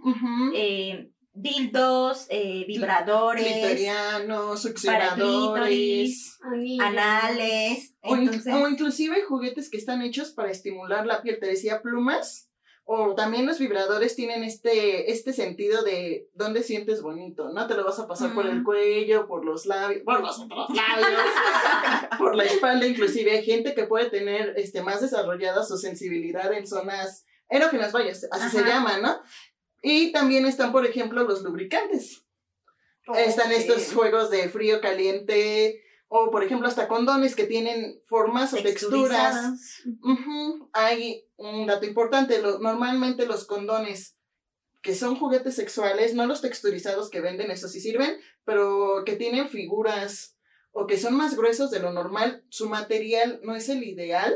eh, 0.56 1.10
dildos, 1.34 2.28
eh, 2.30 2.64
vibradores, 2.66 3.44
Clitorianos, 3.46 4.62
succionadores. 4.62 6.38
Anales. 6.80 7.96
O, 8.04 8.16
in- 8.16 8.30
o 8.64 8.68
inclusive 8.70 9.24
juguetes 9.24 9.70
que 9.70 9.78
están 9.78 10.02
hechos 10.02 10.32
para 10.32 10.52
estimular 10.52 11.06
la 11.06 11.22
piel, 11.22 11.40
te 11.40 11.48
decía 11.48 11.82
plumas. 11.82 12.50
O 12.86 13.16
también 13.16 13.46
los 13.46 13.60
vibradores 13.60 14.16
tienen 14.16 14.44
este, 14.44 15.10
este 15.12 15.32
sentido 15.32 15.84
de 15.84 16.28
dónde 16.34 16.63
sientes 16.63 17.02
bonito, 17.02 17.50
¿no? 17.50 17.66
Te 17.66 17.75
lo 17.75 17.86
vas 17.86 17.98
a 18.00 18.08
pasar 18.08 18.34
por 18.34 18.46
el 18.46 18.60
Mm. 18.60 18.63
cuello, 18.66 19.25
por 19.25 19.46
los 19.46 19.66
labios, 19.66 20.04
por 20.04 20.20
los 20.20 20.38
otros 20.40 20.68
labios, 20.70 21.22
por 22.20 22.36
la 22.36 22.44
espalda, 22.44 22.86
inclusive 22.86 23.32
hay 23.32 23.44
gente 23.46 23.74
que 23.74 23.86
puede 23.86 24.10
tener 24.10 24.54
este, 24.58 24.82
más 24.82 25.00
desarrollada 25.02 25.63
su 25.63 25.78
sensibilidad 25.78 26.52
en 26.54 26.68
zonas 26.68 27.25
erógenas, 27.50 27.94
vaya, 27.94 28.12
así 28.12 28.50
se 28.50 28.60
Ajá. 28.60 28.68
llama, 28.68 28.98
¿no? 28.98 29.18
Y 29.82 30.12
también 30.12 30.46
están, 30.46 30.72
por 30.74 30.86
ejemplo, 30.86 31.24
los 31.24 31.42
lubricantes. 31.42 32.25
Están 33.16 33.48
Ok. 33.52 33.58
estos 33.58 33.94
juegos 33.94 34.30
de 34.30 34.50
frío, 34.50 34.80
caliente, 34.82 35.82
o 36.15 36.29
por 36.29 36.43
ejemplo 36.43 36.67
hasta 36.67 36.88
condones 36.88 37.36
que 37.36 37.46
tienen 37.46 38.00
formas 38.05 38.53
o 38.53 38.58
texturas. 38.63 39.36
Hay 40.74 41.25
un 41.38 41.65
dato 41.65 41.86
importante, 41.88 42.39
lo- 42.41 42.60
normalmente 42.60 43.25
los 43.25 43.46
condones 43.46 44.15
que 44.84 44.93
son 44.96 45.15
juguetes 45.15 45.55
sexuales, 45.55 46.13
no 46.13 46.27
los 46.27 46.41
texturizados 46.41 47.10
que 47.10 47.22
venden, 47.22 47.50
eso 47.51 47.67
sí 47.67 47.79
sirven, 47.79 48.17
pero 48.43 49.03
que 49.05 49.15
tienen 49.15 49.50
figuras 49.50 50.38
o 50.72 50.86
que 50.88 50.98
son 50.98 51.15
más 51.15 51.36
gruesos 51.36 51.72
de 51.72 51.79
lo 51.79 51.91
normal, 51.93 52.43
su 52.50 52.70
material 52.70 53.39
no 53.43 53.55
es 53.55 53.70
el 53.70 53.84
ideal 53.84 54.36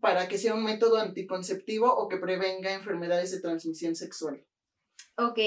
para 0.00 0.28
que 0.28 0.36
sea 0.38 0.54
un 0.54 0.62
método 0.64 0.98
anticonceptivo 0.98 1.90
o 1.92 2.06
que 2.08 2.18
prevenga 2.18 2.72
enfermedades 2.74 3.30
de 3.30 3.40
transmisión 3.40 3.94
sexual. 3.96 4.44
Ok, 5.16 5.38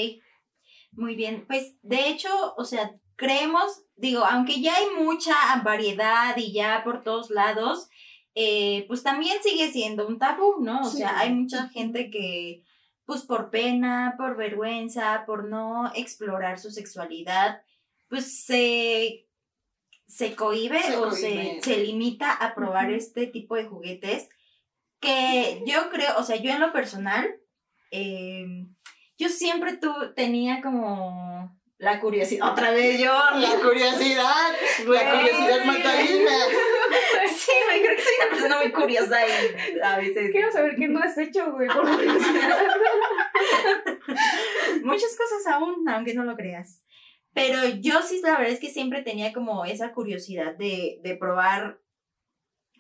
muy 0.92 1.16
bien. 1.16 1.46
Pues 1.48 1.76
de 1.84 2.10
hecho, 2.10 2.30
o 2.58 2.66
sea, 2.66 3.00
creemos, 3.18 3.84
digo, 3.98 4.24
aunque 4.24 4.62
ya 4.62 4.74
hay 4.76 4.86
mucha 5.04 5.36
variedad 5.64 6.36
y 6.38 6.54
ya 6.54 6.82
por 6.86 7.04
todos 7.04 7.30
lados, 7.30 7.90
eh, 8.36 8.86
pues 8.88 9.04
también 9.04 9.38
sigue 9.44 9.70
siendo 9.72 10.08
un 10.08 10.18
tabú, 10.20 10.56
¿no? 10.62 10.82
O 10.82 10.90
Sí. 10.90 10.98
sea, 10.98 11.20
hay 11.20 11.34
mucha 11.34 11.68
gente 11.70 12.10
que, 12.10 12.64
pues 13.06 13.24
por 13.24 13.50
pena, 13.50 14.16
por 14.18 14.38
vergüenza, 14.38 15.24
por 15.26 15.46
no 15.50 15.92
explorar 15.96 16.60
su 16.60 16.70
sexualidad, 16.72 17.62
pues 18.10 18.46
se, 18.46 19.28
se 20.06 20.36
cohíbe 20.36 20.82
Se 20.82 20.96
o 20.98 21.10
cohíbe. 21.10 21.60
se, 21.62 21.72
se 21.74 21.78
limita 21.84 22.32
a 22.32 22.54
probar 22.56 22.92
este 22.92 23.28
tipo 23.28 23.56
de 23.56 23.66
juguetes 23.66 24.30
que 25.00 25.64
yo 25.66 25.90
creo, 25.90 26.18
o 26.18 26.24
sea, 26.24 26.38
yo 26.38 26.52
en 26.52 26.60
lo 26.60 26.72
personal, 26.72 27.28
eh, 27.92 28.66
yo 29.18 29.30
siempre 29.30 29.78
tu, 29.78 29.92
tenía 30.16 30.62
como 30.62 31.57
la 31.80 32.00
curiosidad. 32.00 32.52
Otra 32.52 32.72
vez 32.72 33.00
yo. 33.00 33.14
La 33.36 33.52
curiosidad, 33.62 34.26
la 34.80 34.86
Güey. 34.86 35.06
curiosidad 35.12 35.66
matarina. 35.66 36.32
Sí, 37.36 37.52
güey, 37.66 37.82
creo 37.84 37.96
que 37.96 38.02
soy 38.02 38.14
una 38.22 38.30
persona 38.30 38.58
muy 38.62 38.72
curiosa 38.72 39.18
y 39.28 39.80
a 39.84 39.98
veces. 39.98 40.32
Quiero 40.32 40.52
saber 40.52 40.76
qué 40.78 40.88
no 40.88 41.00
has 41.02 41.18
hecho, 41.18 41.52
güey, 41.52 41.68
por 41.68 41.90
curiosidad. 41.90 42.66
Muchas 44.84 45.16
cosas 45.18 45.54
aún, 45.54 45.88
aunque 45.90 46.14
no 46.14 46.24
lo 46.24 46.36
creas. 46.36 46.84
Pero 47.34 47.68
yo 47.68 48.02
sí, 48.02 48.22
la 48.24 48.32
verdad 48.32 48.48
es 48.54 48.60
que 48.60 48.70
siempre 48.70 49.04
tenía 49.04 49.32
como 49.34 49.66
esa 49.66 49.92
curiosidad 49.94 50.56
de, 50.56 51.00
de 51.04 51.16
probar, 51.16 51.80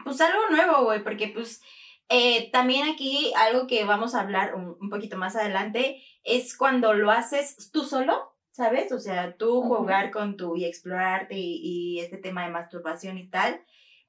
pues 0.03 0.19
algo 0.21 0.49
nuevo, 0.49 0.85
güey, 0.85 1.03
porque 1.03 1.27
pues 1.27 1.61
eh, 2.09 2.49
también 2.51 2.87
aquí 2.89 3.31
algo 3.35 3.67
que 3.67 3.83
vamos 3.85 4.15
a 4.15 4.21
hablar 4.21 4.55
un, 4.55 4.75
un 4.81 4.89
poquito 4.89 5.17
más 5.17 5.35
adelante 5.35 6.01
es 6.23 6.57
cuando 6.57 6.93
lo 6.93 7.11
haces 7.11 7.69
tú 7.71 7.83
solo, 7.83 8.35
¿sabes? 8.57 8.91
O 8.91 8.99
sea, 8.99 9.37
tú 9.37 9.61
jugar 9.61 10.09
con 10.09 10.35
tu 10.35 10.57
y 10.57 10.65
explorarte 10.65 11.35
y, 11.37 11.59
y 11.61 11.99
este 11.99 12.17
tema 12.17 12.43
de 12.43 12.51
masturbación 12.51 13.19
y 13.19 13.29
tal. 13.29 13.61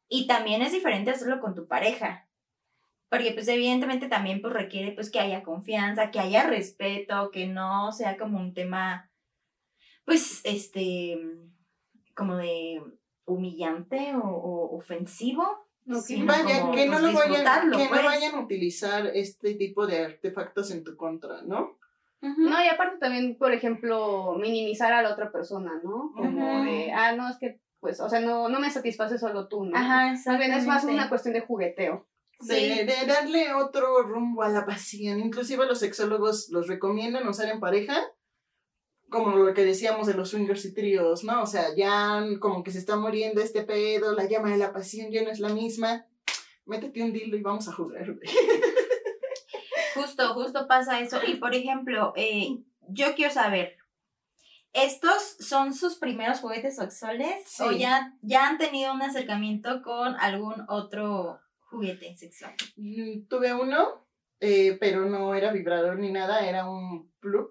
Y 0.08 0.26
también 0.26 0.62
es 0.62 0.72
diferente 0.72 1.10
hacerlo 1.10 1.38
con 1.38 1.54
tu 1.54 1.68
pareja. 1.68 2.26
Porque 3.10 3.32
pues 3.32 3.46
evidentemente 3.48 4.08
también 4.08 4.40
pues 4.40 4.54
requiere 4.54 4.92
pues 4.92 5.10
que 5.10 5.20
haya 5.20 5.42
confianza, 5.42 6.10
que 6.10 6.18
haya 6.18 6.48
respeto, 6.48 7.30
que 7.30 7.46
no 7.46 7.92
sea 7.92 8.16
como 8.16 8.38
un 8.38 8.54
tema 8.54 9.10
pues 10.06 10.40
este 10.44 11.18
como 12.14 12.36
de 12.36 12.80
humillante 13.26 14.14
o, 14.16 14.28
o 14.28 14.78
ofensivo. 14.78 15.44
Vaya, 16.24 16.60
como, 16.60 16.74
que 16.74 16.86
no 16.86 16.92
pues, 16.92 17.02
lo 17.02 17.12
vayan, 17.12 17.28
disfrutarlo, 17.28 17.78
que 17.78 17.86
pues. 17.86 18.00
no 18.02 18.06
vayan 18.08 18.34
a 18.34 18.40
utilizar 18.40 19.06
este 19.08 19.54
tipo 19.54 19.86
de 19.86 20.04
artefactos 20.04 20.70
en 20.70 20.84
tu 20.84 20.96
contra, 20.96 21.42
¿no? 21.42 21.77
No, 22.20 22.64
y 22.64 22.68
aparte 22.68 22.98
también, 22.98 23.36
por 23.38 23.52
ejemplo, 23.52 24.34
minimizar 24.40 24.92
a 24.92 25.02
la 25.02 25.12
otra 25.12 25.30
persona, 25.30 25.80
¿no? 25.84 26.12
Como 26.14 26.60
Ujú. 26.60 26.64
de, 26.64 26.90
ah, 26.92 27.12
no, 27.14 27.28
es 27.28 27.36
que, 27.38 27.60
pues, 27.80 28.00
o 28.00 28.08
sea, 28.08 28.20
no, 28.20 28.48
no 28.48 28.58
me 28.58 28.70
satisface 28.70 29.18
solo 29.18 29.46
tú, 29.46 29.64
¿no? 29.64 29.76
Ajá, 29.76 30.14
Más 30.26 30.38
bien 30.38 30.52
es 30.52 30.66
más 30.66 30.84
una 30.84 31.08
cuestión 31.08 31.34
de 31.34 31.42
jugueteo. 31.42 32.06
De, 32.40 32.54
Sí. 32.54 32.68
de 32.84 33.06
darle 33.06 33.52
otro 33.54 34.02
rumbo 34.02 34.42
a 34.42 34.48
la 34.48 34.64
pasión. 34.66 35.20
Inclusive 35.20 35.66
los 35.66 35.78
sexólogos 35.80 36.48
los 36.50 36.66
recomiendan 36.68 37.26
usar 37.28 37.48
en 37.50 37.60
pareja, 37.60 37.96
como 39.10 39.36
lo 39.36 39.54
que 39.54 39.64
decíamos 39.64 40.06
de 40.06 40.14
los 40.14 40.30
swingers 40.30 40.64
y 40.64 40.74
tríos, 40.74 41.24
¿no? 41.24 41.42
O 41.42 41.46
sea, 41.46 41.74
ya 41.76 42.22
como 42.40 42.62
que 42.62 42.70
se 42.72 42.78
está 42.78 42.96
muriendo 42.96 43.40
este 43.40 43.62
pedo, 43.62 44.12
la 44.14 44.28
llama 44.28 44.50
de 44.50 44.58
la 44.58 44.72
pasión 44.72 45.10
ya 45.10 45.22
no 45.22 45.30
es 45.30 45.40
la 45.40 45.48
misma. 45.50 46.04
Métete 46.66 47.02
un 47.02 47.12
dildo 47.12 47.36
y 47.36 47.42
vamos 47.42 47.66
a 47.68 47.72
jugar. 47.72 48.16
Justo, 49.94 50.34
justo 50.34 50.66
pasa 50.66 51.00
eso. 51.00 51.20
Y 51.26 51.36
por 51.36 51.54
ejemplo, 51.54 52.12
eh, 52.16 52.58
yo 52.88 53.14
quiero 53.14 53.32
saber, 53.32 53.76
¿estos 54.72 55.36
son 55.40 55.74
sus 55.74 55.96
primeros 55.96 56.40
juguetes 56.40 56.76
sexuales 56.76 57.60
o 57.60 57.72
ya, 57.72 58.14
ya 58.22 58.48
han 58.48 58.58
tenido 58.58 58.92
un 58.92 59.02
acercamiento 59.02 59.82
con 59.82 60.16
algún 60.16 60.64
otro 60.68 61.40
juguete 61.70 62.16
sexual? 62.16 62.54
Mm, 62.76 63.26
Tuve 63.28 63.52
uno, 63.54 64.06
eh, 64.40 64.76
pero 64.80 65.06
no 65.06 65.34
era 65.34 65.52
vibrador 65.52 65.98
ni 65.98 66.10
nada, 66.10 66.46
era 66.46 66.68
un 66.68 67.10
plug 67.20 67.50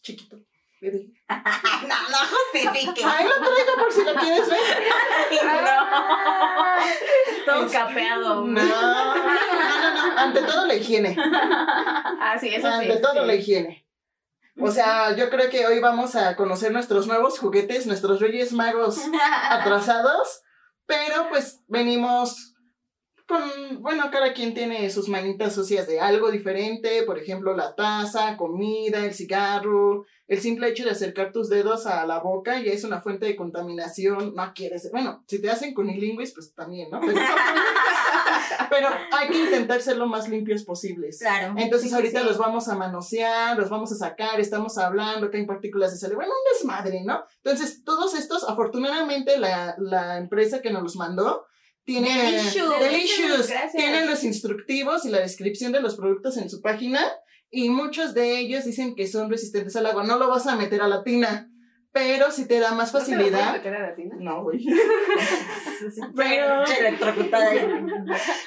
chiquito. 0.00 0.38
Bebé. 0.80 1.06
no, 1.28 2.08
no 2.10 2.18
justifique. 2.52 3.04
Ahí 3.04 3.26
lo 3.26 3.34
traigo 3.34 3.74
por 3.78 3.92
si 3.92 4.04
lo 4.04 4.14
quieres 4.14 4.48
ver. 4.48 4.60
no. 5.44 5.86
Todo 7.46 7.66
Es- 7.66 7.72
capeado. 7.72 8.44
No, 8.44 8.62
no, 8.62 9.14
no, 9.14 9.14
no. 9.14 10.18
Ante 10.18 10.42
todo 10.42 10.66
la 10.66 10.74
higiene. 10.74 11.16
Ah, 11.18 12.36
sí, 12.38 12.48
eso 12.48 12.68
sí. 12.68 12.74
Ante 12.74 12.96
todo 12.98 13.20
sí. 13.20 13.26
la 13.26 13.34
higiene. 13.34 13.86
O 14.60 14.70
sea, 14.70 15.14
yo 15.16 15.30
creo 15.30 15.48
que 15.50 15.66
hoy 15.66 15.78
vamos 15.78 16.16
a 16.16 16.34
conocer 16.34 16.72
nuestros 16.72 17.06
nuevos 17.06 17.38
juguetes, 17.38 17.86
nuestros 17.86 18.20
Reyes 18.20 18.52
Magos 18.52 18.98
atrasados, 19.50 20.42
pero 20.84 21.28
pues 21.28 21.62
venimos 21.68 22.54
con, 23.28 23.82
bueno, 23.82 24.10
cada 24.10 24.32
quien 24.32 24.54
tiene 24.54 24.90
sus 24.90 25.08
manitas 25.08 25.54
sucias 25.54 25.86
de 25.86 26.00
algo 26.00 26.32
diferente, 26.32 27.04
por 27.04 27.18
ejemplo, 27.18 27.56
la 27.56 27.76
taza, 27.76 28.36
comida, 28.36 29.04
el 29.04 29.14
cigarro, 29.14 30.04
el 30.28 30.40
simple 30.40 30.68
hecho 30.68 30.84
de 30.84 30.90
acercar 30.90 31.32
tus 31.32 31.48
dedos 31.48 31.86
a 31.86 32.04
la 32.06 32.18
boca 32.20 32.60
ya 32.60 32.70
es 32.70 32.84
una 32.84 33.00
fuente 33.00 33.24
de 33.24 33.34
contaminación, 33.34 34.34
no 34.34 34.52
quieres, 34.54 34.90
bueno, 34.92 35.24
si 35.26 35.40
te 35.40 35.50
hacen 35.50 35.72
cunilinguis, 35.72 36.34
pues 36.34 36.54
también, 36.54 36.90
¿no? 36.90 37.00
Pero, 37.00 37.18
pero 38.70 38.88
hay 39.10 39.28
que 39.28 39.38
intentar 39.38 39.80
ser 39.80 39.96
lo 39.96 40.06
más 40.06 40.28
limpios 40.28 40.64
posibles. 40.64 41.18
Claro. 41.20 41.54
Entonces 41.56 41.88
Sí, 41.88 41.94
ahorita 41.94 42.20
sí. 42.20 42.26
los 42.26 42.36
vamos 42.36 42.68
a 42.68 42.74
manosear, 42.74 43.56
los 43.56 43.70
vamos 43.70 43.90
a 43.92 43.96
sacar, 43.96 44.38
estamos 44.38 44.76
hablando 44.76 45.30
que 45.30 45.38
hay 45.38 45.46
partículas 45.46 45.92
de 45.92 45.98
saliva, 45.98 46.18
bueno, 46.18 46.34
un 46.34 46.52
desmadre, 46.58 47.02
¿no? 47.04 47.24
Entonces, 47.42 47.82
todos 47.82 48.14
estos, 48.14 48.44
afortunadamente, 48.46 49.38
la, 49.38 49.76
la 49.78 50.18
empresa 50.18 50.60
que 50.60 50.70
nos 50.70 50.82
los 50.82 50.96
mandó 50.96 51.46
tiene 51.84 52.32
Delicious. 52.32 52.80
Delicious, 52.80 53.52
tienen 53.72 54.06
los 54.06 54.22
instructivos 54.22 55.06
y 55.06 55.08
la 55.08 55.20
descripción 55.20 55.72
de 55.72 55.80
los 55.80 55.96
productos 55.96 56.36
en 56.36 56.50
su 56.50 56.60
página 56.60 57.00
y 57.50 57.70
muchos 57.70 58.14
de 58.14 58.38
ellos 58.38 58.64
dicen 58.64 58.94
que 58.94 59.06
son 59.06 59.30
resistentes 59.30 59.74
al 59.76 59.86
agua. 59.86 60.04
No 60.04 60.18
lo 60.18 60.28
vas 60.28 60.46
a 60.46 60.56
meter 60.56 60.82
a 60.82 60.88
la 60.88 61.02
tina, 61.02 61.50
pero 61.92 62.30
si 62.30 62.46
te 62.46 62.60
da 62.60 62.72
más 62.74 62.92
¿No 62.92 63.00
te 63.00 63.10
lo 63.12 63.16
puedes 63.16 63.20
facilidad. 63.32 63.52
meter 63.54 63.74
a 63.74 63.80
la 63.88 63.94
tina? 63.94 64.16
No, 64.20 64.42
güey. 64.42 64.64
Pero. 66.16 66.64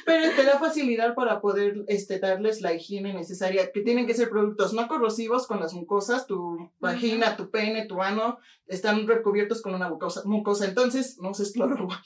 Pero 0.05 0.36
te 0.36 0.43
da 0.43 0.60
facilidad 0.60 1.15
para 1.15 1.41
poder 1.41 1.84
este, 1.88 2.20
darles 2.20 2.62
la 2.62 2.74
higiene 2.74 3.13
necesaria, 3.13 3.72
que 3.72 3.81
tienen 3.81 4.05
que 4.08 4.13
ser 4.13 4.29
productos 4.29 4.74
no 4.74 4.88
corrosivos 4.88 5.48
con 5.48 5.60
las 5.60 5.74
mucosas, 5.74 6.27
tu 6.27 6.72
vagina, 6.79 7.36
tu 7.38 7.50
pene, 7.50 7.86
tu 7.86 8.01
ano, 8.01 8.38
están 8.67 9.08
recubiertos 9.08 9.62
con 9.62 9.74
una 9.75 9.89
mucosa, 9.89 10.22
mucosa 10.25 10.65
entonces 10.65 11.17
no 11.20 11.34
se 11.34 11.51
cloro, 11.51 11.86
güey. 11.86 11.98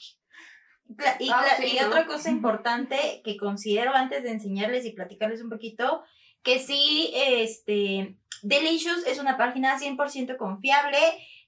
Y, 1.18 1.30
Ah, 1.32 1.44
sí, 1.58 1.76
y 1.76 1.80
¿no? 1.80 1.88
otra 1.88 2.06
cosa 2.06 2.30
importante 2.30 3.20
que 3.24 3.36
considero 3.36 3.92
antes 3.94 4.22
de 4.22 4.30
enseñarles 4.30 4.84
y 4.86 4.92
platicarles 4.92 5.42
un 5.42 5.50
poquito, 5.50 6.04
que 6.46 6.60
sí, 6.60 7.10
este, 7.12 8.16
Delicious 8.42 9.04
es 9.04 9.18
una 9.18 9.36
página 9.36 9.78
100% 9.78 10.36
confiable. 10.36 10.98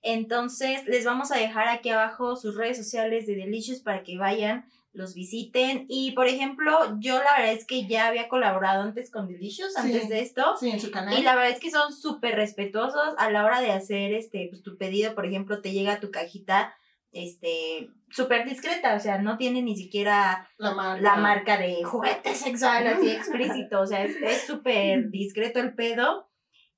Entonces, 0.02 0.84
les 0.86 1.04
vamos 1.04 1.30
a 1.30 1.36
dejar 1.36 1.68
aquí 1.68 1.90
abajo 1.90 2.34
sus 2.34 2.56
redes 2.56 2.76
sociales 2.76 3.26
de 3.26 3.36
Delicious 3.36 3.80
para 3.80 4.02
que 4.02 4.18
vayan, 4.18 4.66
los 4.92 5.14
visiten. 5.14 5.86
Y, 5.88 6.12
por 6.12 6.26
ejemplo, 6.26 6.98
yo 6.98 7.14
la 7.14 7.36
verdad 7.38 7.52
es 7.52 7.64
que 7.64 7.86
ya 7.86 8.08
había 8.08 8.28
colaborado 8.28 8.82
antes 8.82 9.12
con 9.12 9.28
Delicious, 9.28 9.76
antes 9.76 10.08
de 10.08 10.20
esto. 10.20 10.56
Sí, 10.58 10.70
en 10.70 10.80
su 10.80 10.90
canal. 10.90 11.16
Y 11.16 11.22
la 11.22 11.36
verdad 11.36 11.52
es 11.52 11.60
que 11.60 11.70
son 11.70 11.92
súper 11.92 12.34
respetuosos 12.34 13.14
a 13.18 13.30
la 13.30 13.44
hora 13.44 13.60
de 13.60 13.70
hacer 13.70 14.12
este 14.12 14.48
pues, 14.50 14.64
tu 14.64 14.76
pedido, 14.76 15.14
por 15.14 15.26
ejemplo, 15.26 15.62
te 15.62 15.70
llega 15.70 16.00
tu 16.00 16.10
cajita 16.10 16.74
este 17.12 17.88
súper 18.10 18.48
discreta, 18.48 18.94
o 18.94 19.00
sea, 19.00 19.18
no 19.18 19.36
tiene 19.36 19.62
ni 19.62 19.76
siquiera 19.76 20.48
La 20.56 20.74
marca. 20.74 21.02
la 21.02 21.16
marca 21.16 21.58
de 21.58 21.82
juguete 21.84 22.34
sexual 22.34 22.86
así 22.86 23.10
explícito, 23.10 23.80
o 23.80 23.86
sea, 23.86 24.04
es 24.04 24.16
es 24.16 24.46
súper 24.46 25.08
discreto 25.10 25.60
el 25.60 25.74
pedo. 25.74 26.28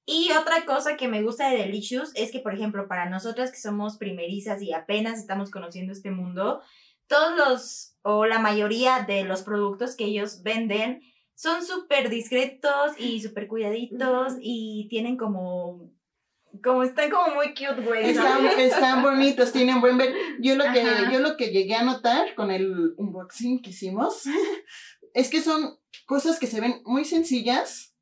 Y 0.07 0.31
otra 0.33 0.65
cosa 0.65 0.97
que 0.97 1.09
me 1.09 1.23
gusta 1.23 1.51
de 1.51 1.59
Delicious 1.59 2.11
es 2.17 2.33
que, 2.33 2.41
por 2.41 2.55
ejemplo, 2.55 2.89
para 2.89 3.09
nosotras 3.09 3.53
que 3.53 3.59
somos 3.59 3.97
primerizas 3.97 4.61
y 4.61 4.73
apenas 4.73 5.19
estamos 5.19 5.51
conociendo 5.51 5.93
este 5.93 6.11
mundo, 6.11 6.63
todos 7.07 7.37
los, 7.37 7.97
o 8.03 8.25
la 8.27 8.39
mayoría 8.39 9.05
de 9.07 9.25
los 9.25 9.43
productos 9.43 9.97
que 9.97 10.05
ellos 10.05 10.43
venden 10.43 11.03
son 11.35 11.65
súper 11.65 12.11
discretos 12.11 12.93
y 12.99 13.21
súper 13.21 13.47
cuidaditos 13.47 14.35
y 14.41 14.89
tienen 14.91 15.17
como, 15.17 15.91
como 16.63 16.83
están 16.83 17.11
como 17.11 17.35
muy 17.35 17.49
cute, 17.49 17.81
güey. 17.83 18.11
Están, 18.11 19.03
bonitos, 19.03 19.53
tienen 19.53 19.81
buen 19.81 19.97
ver. 19.97 20.15
Yo 20.41 20.57
lo 20.57 20.65
que, 20.73 20.81
Ajá. 20.81 21.13
yo 21.13 21.21
lo 21.21 21.37
que 21.37 21.51
llegué 21.51 21.75
a 21.75 21.85
notar 21.85 22.35
con 22.35 22.51
el 22.51 22.95
unboxing 22.97 23.63
que 23.63 23.71
hicimos 23.71 24.25
es 25.15 25.31
que 25.31 25.41
son 25.41 25.79
cosas 26.07 26.39
que 26.39 26.47
se 26.47 26.61
ven 26.61 26.83
muy 26.85 27.05
sencillas, 27.05 27.95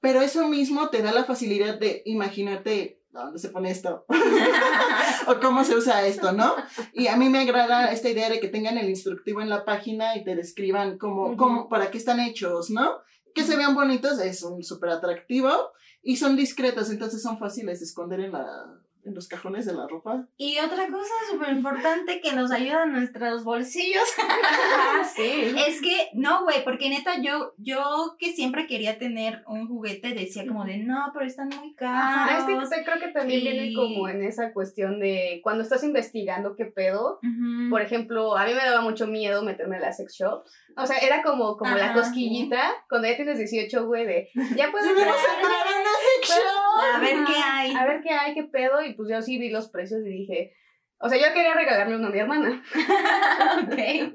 pero 0.00 0.20
eso 0.20 0.48
mismo 0.48 0.90
te 0.90 1.02
da 1.02 1.12
la 1.12 1.24
facilidad 1.24 1.78
de 1.78 2.02
imaginarte 2.06 3.00
dónde 3.10 3.38
se 3.38 3.50
pone 3.50 3.70
esto 3.70 4.06
o 5.28 5.40
cómo 5.40 5.64
se 5.64 5.76
usa 5.76 6.06
esto, 6.06 6.32
¿no? 6.32 6.54
Y 6.94 7.08
a 7.08 7.16
mí 7.16 7.28
me 7.28 7.40
agrada 7.40 7.92
esta 7.92 8.08
idea 8.08 8.30
de 8.30 8.40
que 8.40 8.48
tengan 8.48 8.78
el 8.78 8.88
instructivo 8.88 9.42
en 9.42 9.50
la 9.50 9.64
página 9.64 10.16
y 10.16 10.24
te 10.24 10.34
describan 10.34 10.98
cómo, 10.98 11.36
cómo, 11.36 11.68
para 11.68 11.90
qué 11.90 11.98
están 11.98 12.20
hechos, 12.20 12.70
¿no? 12.70 13.00
Que 13.34 13.44
se 13.44 13.56
vean 13.56 13.74
bonitos, 13.74 14.18
es 14.18 14.42
un 14.42 14.62
súper 14.62 14.90
atractivo 14.90 15.72
y 16.02 16.16
son 16.16 16.36
discretos, 16.36 16.90
entonces 16.90 17.22
son 17.22 17.38
fáciles 17.38 17.80
de 17.80 17.86
esconder 17.86 18.20
en, 18.20 18.32
la, 18.32 18.80
en 19.04 19.14
los 19.14 19.26
cajones 19.28 19.66
de 19.66 19.74
la 19.74 19.86
ropa. 19.88 20.26
Y 20.36 20.58
otra 20.60 20.86
cosa 20.86 21.12
súper 21.30 21.50
importante 21.50 22.20
que 22.20 22.32
nos 22.34 22.52
ayuda 22.52 22.84
en 22.84 22.92
nuestros 22.92 23.42
bolsillos 23.44 24.02
Ah, 24.18 25.02
sí. 25.04 25.54
es 25.66 25.80
que, 25.80 26.08
no, 26.14 26.44
güey, 26.44 26.62
porque 26.64 26.88
neta, 26.88 27.20
yo, 27.20 27.52
yo 27.58 28.16
que 28.18 28.32
siempre 28.32 28.66
quería 28.66 28.98
tener 28.98 29.42
un 29.48 29.66
juguete 29.66 30.14
decía 30.14 30.46
como 30.46 30.64
de, 30.64 30.78
no, 30.78 31.10
pero 31.12 31.26
están 31.26 31.48
muy 31.48 31.74
Ajá, 31.80 32.44
caros. 32.44 32.62
es 32.72 32.78
que 32.78 32.84
creo 32.84 32.98
que 33.00 33.08
también 33.08 33.40
y- 33.40 33.42
viene 33.42 33.74
como 33.74 34.08
en 34.08 34.22
esa 34.22 34.52
cuestión 34.52 35.00
de 35.00 35.40
cuando 35.42 35.62
estás 35.62 35.82
investigando 35.84 36.54
qué 36.56 36.66
pedo. 36.66 37.18
Por 37.70 37.80
ejemplo, 37.82 38.36
a 38.36 38.44
mí 38.46 38.52
me 38.54 38.64
daba 38.64 38.82
mucho 38.82 39.06
miedo 39.06 39.42
meterme 39.42 39.76
a 39.76 39.80
las 39.80 39.96
sex 39.96 40.14
shops. 40.14 40.50
O 40.76 40.86
sea, 40.86 40.98
era 40.98 41.22
como, 41.22 41.56
como 41.56 41.74
la 41.76 41.86
Ajá. 41.86 41.94
cosquillita 41.94 42.60
cuando 42.88 43.08
ya 43.08 43.16
tienes 43.16 43.38
18, 43.38 43.86
güey, 43.86 44.06
de 44.06 44.28
ya 44.56 44.70
puedo 44.70 44.84
¡Debemos 44.94 45.16
entrar. 45.16 45.36
entrar 45.36 45.66
a 45.66 45.80
una 45.80 45.90
sex 45.90 46.28
shop! 46.28 46.94
A 46.94 46.98
ver 47.00 47.16
qué 47.26 47.32
Ajá, 47.38 47.58
hay. 47.58 47.74
A 47.74 47.84
ver 47.86 48.00
qué 48.02 48.10
hay, 48.10 48.34
qué 48.34 48.44
pedo. 48.44 48.82
Y 48.84 48.91
pues 48.92 49.08
yo 49.08 49.20
sí 49.22 49.38
vi 49.38 49.50
los 49.50 49.68
precios 49.68 50.00
y 50.06 50.10
dije, 50.10 50.54
o 50.98 51.08
sea, 51.08 51.18
yo 51.18 51.34
quería 51.34 51.54
regalarle 51.54 51.96
uno 51.96 52.08
a 52.08 52.10
mi 52.10 52.18
hermana. 52.18 52.62
ok. 53.64 54.14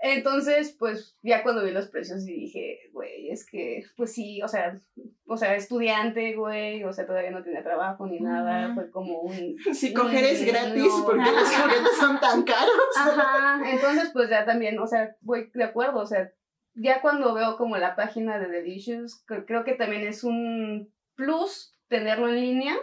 Entonces, 0.00 0.76
pues 0.78 1.16
ya 1.22 1.42
cuando 1.42 1.64
vi 1.64 1.72
los 1.72 1.88
precios 1.88 2.22
y 2.26 2.32
dije, 2.32 2.78
güey, 2.92 3.30
es 3.30 3.44
que, 3.44 3.82
pues 3.96 4.12
sí, 4.12 4.40
o 4.42 4.48
sea, 4.48 4.78
o 5.26 5.36
sea, 5.36 5.56
estudiante, 5.56 6.36
güey, 6.36 6.84
o 6.84 6.92
sea, 6.92 7.04
todavía 7.04 7.32
no 7.32 7.42
tenía 7.42 7.64
trabajo 7.64 8.06
ni 8.06 8.20
nada, 8.20 8.74
fue 8.74 8.92
como 8.92 9.18
un... 9.22 9.56
Si 9.74 9.92
coger 9.92 10.22
es 10.24 10.46
gratis, 10.46 10.84
no. 10.86 11.04
porque 11.04 11.24
los 11.32 11.48
juguetes 11.52 11.96
son 11.98 12.20
tan 12.20 12.44
caros. 12.44 12.96
Ajá, 12.96 13.60
entonces 13.68 14.10
pues 14.12 14.30
ya 14.30 14.44
también, 14.44 14.78
o 14.78 14.86
sea, 14.86 15.16
voy 15.20 15.50
de 15.52 15.64
acuerdo, 15.64 15.98
o 15.98 16.06
sea, 16.06 16.30
ya 16.76 17.00
cuando 17.00 17.34
veo 17.34 17.56
como 17.56 17.76
la 17.76 17.96
página 17.96 18.38
de 18.38 18.46
Delicious, 18.48 19.26
cre- 19.26 19.44
creo 19.48 19.64
que 19.64 19.74
también 19.74 20.02
es 20.06 20.22
un 20.22 20.92
plus 21.16 21.74
tenerlo 21.88 22.28
en 22.28 22.36
línea. 22.36 22.76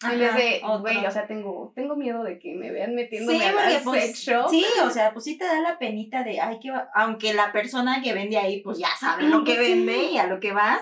En 0.00 0.18
vez 0.18 0.34
de, 0.34 0.60
güey, 0.80 1.04
o 1.04 1.10
sea, 1.10 1.26
tengo, 1.26 1.72
tengo 1.74 1.96
miedo 1.96 2.22
de 2.22 2.38
que 2.38 2.54
me 2.54 2.70
vean 2.70 2.90
Sí, 2.90 2.94
metiéndome 2.94 3.44
a 3.44 3.52
porque 3.52 3.72
la 3.74 3.80
pues, 3.82 4.04
sex 4.04 4.18
shop. 4.20 4.48
sí, 4.48 4.64
o 4.84 4.90
sea, 4.90 5.12
pues 5.12 5.24
sí 5.24 5.36
te 5.36 5.44
da 5.44 5.60
la 5.60 5.78
penita 5.78 6.22
de, 6.22 6.40
ay, 6.40 6.60
que 6.60 6.72
aunque 6.94 7.34
la 7.34 7.50
persona 7.50 8.00
que 8.00 8.12
vende 8.12 8.36
ahí, 8.38 8.60
pues 8.62 8.78
ya 8.78 8.88
sabe 8.98 9.24
lo 9.24 9.42
que 9.42 9.52
Sí. 9.54 9.58
vende 9.58 10.02
y 10.12 10.18
a 10.18 10.28
lo 10.28 10.38
que 10.38 10.52
vas, 10.52 10.80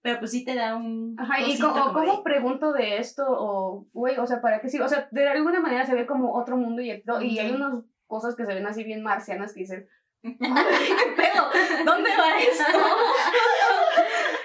pero 0.00 0.18
pues 0.18 0.30
sí 0.30 0.44
te 0.46 0.54
da 0.54 0.76
un 0.76 1.14
Ajá, 1.18 1.40
y 1.42 1.58
como, 1.58 1.74
como 1.74 2.00
de- 2.00 2.06
¿cómo 2.06 2.22
pregunto 2.24 2.72
de 2.72 2.96
esto? 2.98 3.24
O, 3.28 3.86
güey, 3.92 4.16
o 4.18 4.26
sea, 4.26 4.40
¿para 4.40 4.60
qué 4.62 4.70
sí? 4.70 4.80
O 4.80 4.88
sea, 4.88 5.08
de 5.10 5.28
alguna 5.28 5.60
manera 5.60 5.84
se 5.84 5.94
ve 5.94 6.06
como 6.06 6.32
otro 6.34 6.56
mundo 6.56 6.80
y, 6.80 6.90
y 7.22 7.38
hay 7.38 7.50
unas 7.52 7.84
cosas 8.06 8.34
que 8.34 8.46
se 8.46 8.54
ven 8.54 8.66
así 8.66 8.82
bien 8.84 9.02
marcianas 9.02 9.52
que 9.52 9.60
dicen, 9.60 9.86
¿qué 10.24 11.12
pedo? 11.16 11.84
¿Dónde 11.84 12.10
va 12.10 12.40
esto? 12.40 12.78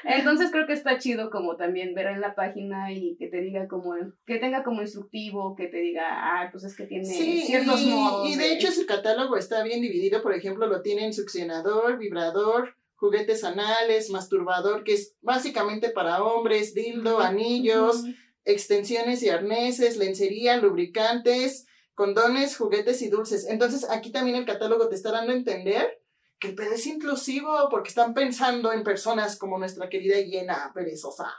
Entonces 0.04 0.50
creo 0.52 0.66
que 0.68 0.74
está 0.74 0.98
chido 0.98 1.30
como 1.30 1.56
también 1.56 1.94
ver 1.94 2.08
en 2.08 2.20
la 2.22 2.36
página 2.36 2.92
y 2.92 3.16
que 3.18 3.28
te 3.28 3.42
diga 3.42 3.68
como, 3.68 3.94
que 4.26 4.38
tenga 4.38 4.64
como 4.64 4.82
instructivo, 4.82 5.56
que 5.56 5.68
te 5.68 5.78
diga, 5.78 6.04
ah, 6.10 6.50
pues 6.52 6.64
es 6.64 6.76
que 6.76 6.86
tiene 6.86 7.06
Sí, 7.06 7.44
ciertos 7.46 7.82
y, 7.82 7.88
modos. 7.92 8.30
y 8.30 8.36
de 8.36 8.54
hecho 8.54 8.72
su 8.72 8.86
catálogo 8.86 9.38
está 9.38 9.64
bien 9.64 9.82
dividido, 9.82 10.22
por 10.22 10.34
ejemplo, 10.34 10.68
lo 10.68 10.82
tienen 10.82 11.14
succionador, 11.14 11.98
vibrador, 11.98 12.76
juguetes 12.96 13.44
anales, 13.44 14.10
masturbador, 14.10 14.84
que 14.84 14.94
es 14.96 15.16
básicamente 15.22 15.90
para 15.90 16.24
hombres, 16.24 16.74
dildo, 16.74 17.20
anillos, 17.20 18.04
extensiones 18.46 19.22
y 19.24 19.30
arneses, 19.30 19.96
lencería, 19.98 20.58
lubricantes, 20.58 21.68
condones, 22.00 22.56
juguetes 22.56 23.02
y 23.02 23.10
dulces. 23.10 23.46
Entonces 23.46 23.90
aquí 23.90 24.10
también 24.10 24.38
el 24.38 24.46
catálogo 24.46 24.88
te 24.88 24.96
está 24.96 25.12
dando 25.12 25.34
a 25.34 25.36
entender 25.36 26.02
que 26.40 26.48
el 26.48 26.56
pedo 26.56 26.72
es 26.72 26.88
inclusivo 26.88 27.68
porque 27.70 27.90
están 27.90 28.14
pensando 28.14 28.72
en 28.72 28.86
personas 28.86 29.38
como 29.38 29.60
nuestra 29.60 29.90
querida 29.90 30.18
hiena 30.18 30.72
perezosa. 30.74 31.36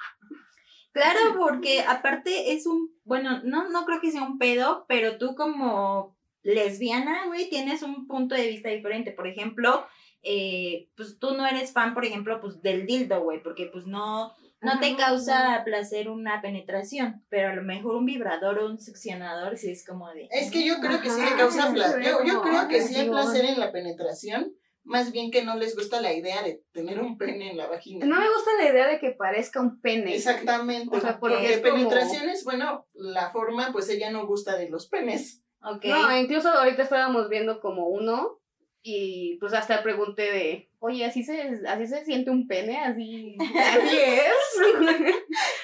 Claro, 0.92 1.20
porque 1.38 1.80
aparte 1.80 2.52
es 2.52 2.66
un, 2.66 2.94
bueno, 3.04 3.40
no, 3.42 3.70
no 3.70 3.86
creo 3.86 4.02
que 4.02 4.10
sea 4.10 4.22
un 4.22 4.36
pedo, 4.36 4.84
pero 4.86 5.16
tú 5.16 5.34
como 5.34 6.14
lesbiana, 6.42 7.26
güey, 7.28 7.48
tienes 7.48 7.82
un 7.82 8.06
punto 8.06 8.34
de 8.34 8.48
vista 8.48 8.68
diferente. 8.68 9.12
Por 9.12 9.28
ejemplo, 9.28 9.86
eh, 10.22 10.90
pues 10.94 11.18
tú 11.18 11.32
no 11.32 11.46
eres 11.46 11.72
fan, 11.72 11.94
por 11.94 12.04
ejemplo, 12.04 12.38
pues 12.38 12.60
del 12.60 12.84
dildo, 12.84 13.22
güey, 13.22 13.42
porque 13.42 13.64
pues 13.64 13.86
no, 13.86 14.34
no 14.60 14.78
te 14.78 14.96
causa 14.96 15.62
placer 15.64 16.08
una 16.08 16.42
penetración, 16.42 17.24
pero 17.28 17.48
a 17.48 17.54
lo 17.54 17.62
mejor 17.62 17.96
un 17.96 18.04
vibrador 18.04 18.58
o 18.58 18.66
un 18.66 18.78
succionador 18.80 19.56
sí 19.56 19.70
es 19.70 19.86
como 19.86 20.10
de... 20.10 20.28
Es 20.30 20.50
que 20.50 20.64
yo 20.64 20.80
creo 20.80 21.00
que 21.00 21.10
sí 21.10 21.20
le 21.22 21.36
causa 21.36 21.72
placer. 21.72 22.02
Yo, 22.04 22.24
yo 22.24 22.42
creo 22.42 22.68
que 22.68 22.82
sí 22.82 22.94
hay 22.94 23.08
placer 23.08 23.44
en 23.46 23.58
la 23.58 23.72
penetración, 23.72 24.52
más 24.82 25.12
bien 25.12 25.30
que 25.30 25.44
no 25.44 25.56
les 25.56 25.76
gusta 25.76 26.00
la 26.00 26.12
idea 26.12 26.42
de 26.42 26.62
tener 26.72 27.00
un 27.00 27.16
pene 27.16 27.50
en 27.50 27.56
la 27.56 27.68
vagina. 27.68 28.06
No 28.06 28.18
me 28.20 28.28
gusta 28.28 28.50
la 28.58 28.70
idea 28.70 28.88
de 28.88 28.98
que 28.98 29.10
parezca 29.10 29.60
un 29.60 29.80
pene. 29.80 30.14
Exactamente. 30.14 30.94
O 30.96 31.00
sea, 31.00 31.18
porque 31.18 31.36
porque 31.36 31.54
es 31.54 31.60
como- 31.60 31.74
penetraciones, 31.74 32.44
bueno, 32.44 32.86
la 32.94 33.30
forma, 33.30 33.70
pues 33.72 33.88
ella 33.88 34.10
no 34.10 34.26
gusta 34.26 34.56
de 34.56 34.68
los 34.68 34.88
penes. 34.88 35.42
Ok. 35.62 35.84
No, 35.84 36.16
incluso 36.16 36.48
ahorita 36.48 36.82
estábamos 36.82 37.28
viendo 37.28 37.60
como 37.60 37.88
uno 37.88 38.40
y 38.82 39.36
pues 39.38 39.52
hasta 39.52 39.82
pregunté 39.82 40.22
de, 40.32 40.69
oye, 40.80 41.04
¿así 41.04 41.22
se, 41.22 41.60
así 41.66 41.86
se 41.86 42.04
siente 42.04 42.30
un 42.30 42.46
pene? 42.48 42.78
¿Así, 42.78 43.36
así 43.38 43.96
es? 43.96 44.74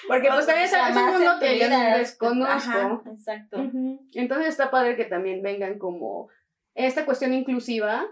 Porque 0.09 0.29
pues 0.29 0.47
también 0.47 0.69
sabes 0.69 0.95
un 0.95 0.95
Jamás 0.95 1.21
mundo 1.21 1.33
que 1.41 1.59
yo 1.59 1.69
desconozco. 1.99 2.71
Ajá, 2.71 3.03
exacto. 3.11 3.71
Entonces 4.13 4.49
está 4.49 4.71
padre 4.71 4.97
que 4.97 5.07
también 5.07 5.43
vengan 5.43 5.79
como 5.79 6.29
esta 6.75 7.05
cuestión 7.05 7.33
inclusiva 7.33 8.07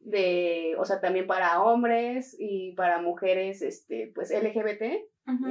de, 0.00 0.74
o 0.78 0.84
sea, 0.84 1.00
también 1.00 1.26
para 1.26 1.62
hombres 1.62 2.34
y 2.38 2.72
para 2.72 3.00
mujeres, 3.00 3.62
este, 3.62 4.10
pues 4.14 4.30
LGBT, 4.30 4.82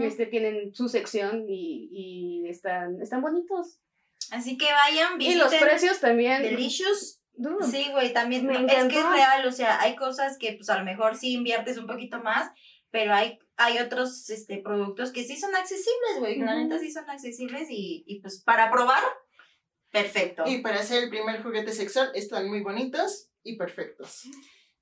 este, 0.02 0.26
tienen 0.26 0.76
su 0.76 0.90
sección 0.90 1.46
y, 1.48 1.90
y 1.92 2.50
están, 2.50 3.02
están 3.02 3.22
bonitos. 3.22 3.80
Así 4.32 4.58
que 4.58 4.66
vayan, 4.66 5.22
Y 5.22 5.36
los 5.36 5.50
visiten 5.50 5.68
precios 5.68 6.00
también. 6.02 6.42
Delicious. 6.42 7.19
Dude, 7.40 7.66
Sí, 7.66 7.88
güey, 7.92 8.14
también. 8.14 8.46
Me 8.46 8.66
es 8.66 8.84
que 8.86 9.00
es 9.00 9.10
real, 9.10 9.46
o 9.48 9.52
sea, 9.52 9.82
hay 9.82 9.96
cosas 9.96 10.38
que 10.38 10.54
pues 10.54 10.70
a 10.70 10.78
lo 10.78 10.86
mejor 10.86 11.16
sí 11.16 11.34
inviertes 11.34 11.78
un 11.78 11.88
poquito 11.88 12.22
más, 12.22 12.52
pero 12.92 13.14
hay, 13.14 13.40
hay 13.58 13.80
otros 13.80 14.30
este, 14.30 14.58
productos 14.58 15.12
que 15.12 15.24
sí 15.24 15.38
son 15.38 15.56
accesibles, 15.56 16.20
güey. 16.20 16.40
La 16.40 16.54
Ujú. 16.56 16.64
neta 16.64 16.80
sí 16.80 16.92
son 16.92 17.10
accesibles 17.10 17.68
y, 17.70 18.04
y 18.06 18.20
pues 18.20 18.42
para 18.44 18.70
probar, 18.72 19.04
perfecto. 19.92 20.44
Y 20.46 20.60
para 20.60 20.80
hacer 20.80 21.04
el 21.04 21.10
primer 21.10 21.42
juguete 21.42 21.72
sexual 21.72 22.12
están 22.14 22.48
muy 22.50 22.62
bonitos 22.62 23.30
y 23.44 23.58
perfectos. 23.58 24.24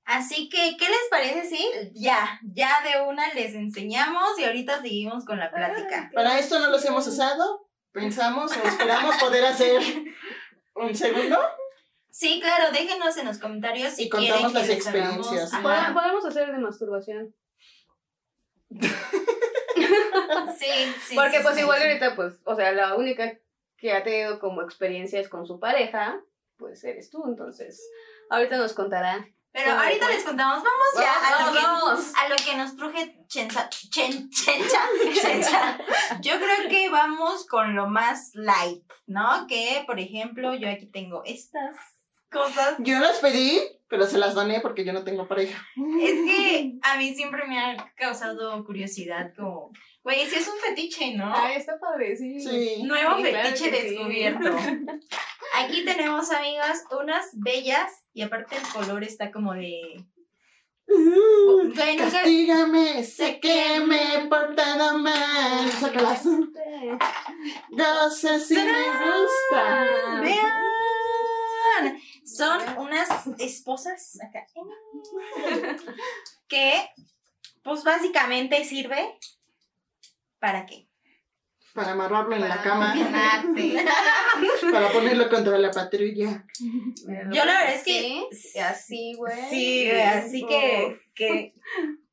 Así 0.04 0.48
que, 0.48 0.76
¿qué 0.78 0.86
les 0.86 1.08
parece 1.10 1.48
si 1.48 1.62
ya, 1.92 2.40
ya 2.42 2.70
de 2.82 3.06
una 3.08 3.32
les 3.34 3.54
enseñamos 3.54 4.38
y 4.38 4.44
ahorita 4.44 4.80
seguimos 4.80 5.26
con 5.26 5.38
la 5.38 5.50
plática? 5.50 6.10
Para 6.14 6.38
esto 6.38 6.58
no 6.58 6.70
los 6.70 6.82
hemos 6.86 7.06
usado, 7.06 7.68
pensamos 7.92 8.56
o 8.56 8.66
esperamos 8.66 9.16
poder 9.16 9.44
hacer 9.44 9.82
un 10.74 10.94
segundo. 10.94 11.38
Sí, 12.20 12.40
claro, 12.40 12.72
déjenos 12.72 13.16
en 13.16 13.26
los 13.26 13.38
comentarios 13.38 13.92
si 13.92 14.06
Y 14.06 14.10
quieren 14.10 14.42
contamos 14.42 14.66
que 14.66 14.74
las 14.74 14.86
hagamos- 14.88 15.26
experiencias. 15.28 15.54
Ajá. 15.54 15.92
Podemos 15.94 16.24
hacer 16.24 16.48
el 16.48 16.56
de 16.56 16.60
masturbación. 16.62 17.34
Sí, 20.58 20.66
sí. 21.06 21.14
Porque 21.14 21.36
sí, 21.36 21.42
pues 21.42 21.54
sí. 21.54 21.60
igual 21.60 21.80
ahorita, 21.80 22.16
pues, 22.16 22.34
o 22.44 22.56
sea, 22.56 22.72
la 22.72 22.96
única 22.96 23.38
que 23.76 23.92
ha 23.92 24.02
tenido 24.02 24.40
como 24.40 24.62
experiencias 24.62 25.28
con 25.28 25.46
su 25.46 25.60
pareja, 25.60 26.20
pues 26.56 26.82
eres 26.82 27.10
tú, 27.10 27.24
entonces. 27.28 27.80
Ahorita 28.30 28.56
nos 28.56 28.72
contará. 28.72 29.24
Pero 29.52 29.70
¿Cómo 29.70 29.80
ahorita 29.82 30.04
fue? 30.06 30.14
les 30.14 30.24
contamos, 30.24 30.56
vamos 30.64 30.88
ya 30.96 31.14
a, 31.14 31.30
Vamos, 31.30 31.54
lo 31.54 31.60
que, 31.60 31.66
vamos. 31.66 32.12
a 32.16 32.28
lo 32.28 32.36
que 32.36 32.56
nos 32.56 32.76
truje 32.76 33.24
Chencha, 33.28 33.68
Chen, 33.68 34.28
Chencha, 34.30 34.82
Chencha. 35.22 35.78
Yo 36.20 36.32
creo 36.38 36.68
que 36.68 36.90
vamos 36.90 37.46
con 37.46 37.76
lo 37.76 37.86
más 37.86 38.32
light, 38.34 38.82
¿no? 39.06 39.46
Que, 39.46 39.84
por 39.86 40.00
ejemplo, 40.00 40.54
yo 40.54 40.68
aquí 40.68 40.86
tengo 40.86 41.22
estas 41.24 41.76
cosas. 42.30 42.74
Yo 42.78 42.98
las 42.98 43.18
pedí, 43.18 43.60
pero 43.88 44.06
se 44.06 44.18
las 44.18 44.34
doné 44.34 44.60
porque 44.60 44.84
yo 44.84 44.92
no 44.92 45.04
tengo 45.04 45.26
pareja. 45.28 45.64
Es 46.00 46.12
que 46.12 46.74
a 46.82 46.96
mí 46.96 47.14
siempre 47.14 47.46
me 47.46 47.58
ha 47.58 47.92
causado 47.96 48.64
curiosidad 48.64 49.32
como, 49.36 49.70
güey, 50.02 50.26
si 50.26 50.36
es 50.36 50.48
un 50.48 50.58
fetiche, 50.58 51.14
¿no? 51.14 51.32
Ay, 51.34 51.56
está 51.56 51.78
padre, 51.78 52.16
sí. 52.16 52.40
Sí. 52.40 52.82
Nuevo 52.84 53.16
Sí, 53.16 53.22
claro 53.24 53.48
fetiche 53.48 53.64
sí. 53.64 53.88
descubierto. 53.88 54.50
Aquí 55.56 55.84
tenemos, 55.84 56.30
amigas, 56.30 56.84
unas 57.00 57.30
bellas 57.32 57.90
y 58.12 58.22
aparte 58.22 58.56
el 58.56 58.62
color 58.72 59.02
está 59.04 59.30
como 59.32 59.54
de... 59.54 60.04
Uh, 60.90 61.64
nunca- 61.64 61.84
castígame, 61.98 63.04
sé 63.04 63.40
que 63.40 63.78
me 63.80 64.14
he 64.14 64.26
portado 64.26 64.98
mal. 64.98 65.70
Sácalas. 65.70 66.24
Goza 67.70 68.38
si 68.38 68.54
me 68.54 68.62
gusta. 68.62 69.86
Vean, 70.22 72.00
son 72.28 72.60
unas 72.78 73.08
esposas 73.38 74.18
acá, 74.20 74.46
que 76.48 76.72
pues 77.62 77.84
básicamente 77.84 78.64
sirve 78.64 79.18
para 80.38 80.66
qué? 80.66 80.86
Para 81.74 81.92
amarrarlo 81.92 82.34
en 82.34 82.42
la 82.42 82.48
Para 82.48 82.62
cama. 82.62 82.94
Para 84.72 84.90
ponerlo 84.90 85.28
contra 85.28 85.58
la 85.58 85.70
patrulla. 85.70 86.44
Yo 86.58 87.44
la 87.44 87.60
verdad 87.60 87.74
es 87.74 87.84
que 87.84 88.22
Sí, 88.32 88.58
así, 88.58 89.14
güey. 89.16 89.48
Sí, 89.48 89.88
güey, 89.88 90.02
así 90.02 90.46
que, 90.46 91.00
que, 91.14 91.52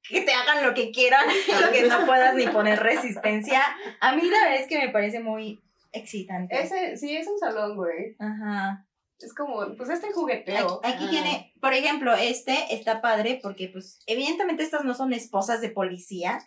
que 0.03 0.21
te 0.21 0.33
hagan 0.33 0.65
lo 0.65 0.73
que 0.73 0.91
quieran, 0.91 1.25
lo 1.61 1.71
que 1.71 1.83
no 1.83 2.05
puedas 2.05 2.35
ni 2.35 2.47
poner 2.47 2.81
resistencia. 2.81 3.63
A 4.01 4.15
mí 4.15 4.21
la 4.29 4.39
verdad 4.43 4.61
es 4.61 4.67
que 4.67 4.77
me 4.77 4.89
parece 4.89 5.19
muy 5.19 5.61
excitante. 5.93 6.61
Ese, 6.61 6.97
sí, 6.97 7.15
es 7.15 7.27
un 7.27 7.39
salón, 7.39 7.75
güey. 7.75 8.15
Ajá. 8.19 8.85
Es 9.19 9.33
como, 9.33 9.75
pues 9.77 9.89
este 9.89 10.11
jugueteo. 10.11 10.81
aquí 10.83 11.05
Ah. 11.05 11.09
tiene, 11.09 11.53
por 11.61 11.73
ejemplo, 11.73 12.13
este 12.13 12.73
está 12.75 13.01
padre 13.01 13.39
porque, 13.41 13.69
pues, 13.69 13.99
evidentemente 14.07 14.63
estas 14.63 14.83
no 14.83 14.93
son 14.93 15.13
esposas 15.13 15.61
de 15.61 15.69
policía. 15.69 16.45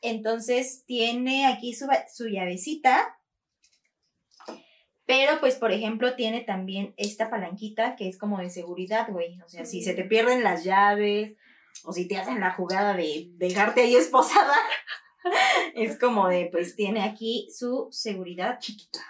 Entonces 0.00 0.84
tiene 0.86 1.46
aquí 1.46 1.74
su, 1.74 1.86
su 2.12 2.28
llavecita. 2.28 3.18
Pero, 5.06 5.38
pues, 5.40 5.56
por 5.56 5.72
ejemplo, 5.72 6.14
tiene 6.14 6.40
también 6.40 6.94
esta 6.96 7.28
palanquita 7.28 7.94
que 7.96 8.08
es 8.08 8.16
como 8.16 8.38
de 8.38 8.48
seguridad, 8.48 9.08
güey. 9.10 9.40
O 9.42 9.48
sea, 9.48 9.66
si 9.66 9.82
se 9.82 9.92
te 9.94 10.04
pierden 10.04 10.42
las 10.42 10.64
llaves 10.64 11.36
o 11.84 11.92
si 11.92 12.06
te 12.08 12.16
hacen 12.16 12.40
la 12.40 12.52
jugada 12.52 12.94
de 12.94 13.28
dejarte 13.34 13.82
ahí 13.82 13.96
esposada, 13.96 14.54
es 15.74 15.98
como 15.98 16.28
de, 16.28 16.48
pues, 16.50 16.76
tiene 16.76 17.02
aquí 17.02 17.48
su 17.52 17.88
seguridad 17.90 18.58
chiquita. 18.60 19.00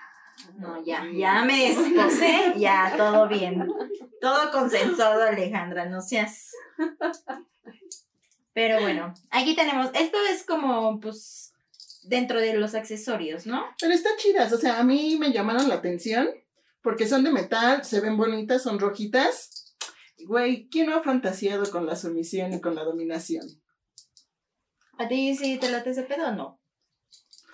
No, 0.59 0.83
ya, 0.85 1.05
ya 1.13 1.45
me 1.45 1.69
desposé, 1.69 2.55
ya, 2.57 2.95
todo 2.97 3.29
bien. 3.29 3.67
Todo 4.21 4.51
consensuado, 4.51 5.23
Alejandra, 5.23 5.87
no 5.87 6.01
seas. 6.01 6.53
Pero 8.53 8.81
bueno, 8.81 9.13
aquí 9.31 9.57
tenemos, 9.57 9.91
esto 9.95 10.17
es 10.31 10.45
como, 10.45 11.01
pues, 11.01 11.53
dentro 12.05 12.41
de 12.41 12.55
los 12.55 12.75
accesorios, 12.75 13.47
¿no? 13.47 13.65
Pero 13.81 13.93
están 13.93 14.17
chidas, 14.17 14.53
o 14.53 14.59
sea, 14.59 14.79
a 14.79 14.85
mí 14.85 15.17
me 15.19 15.33
llamaron 15.33 15.69
la 15.69 15.75
atención 15.77 16.29
porque 16.85 17.09
son 17.09 17.25
de 17.25 17.33
metal, 17.33 17.83
se 17.83 18.01
ven 18.01 18.17
bonitas, 18.17 18.63
son 18.63 18.79
rojitas. 18.79 19.75
Güey, 20.27 20.69
¿quién 20.69 20.87
no 20.87 20.97
ha 20.97 21.03
fantaseado 21.03 21.69
con 21.71 21.87
la 21.87 21.97
sumisión 21.97 22.53
y 22.53 22.61
con 22.61 22.75
la 22.75 22.85
dominación? 22.85 23.47
¿A 24.99 25.09
ti 25.09 25.35
sí 25.35 25.59
te 25.59 25.71
late 25.71 25.91
ese 25.91 26.03
pedo 26.03 26.29
o 26.29 26.33
no? 26.33 26.61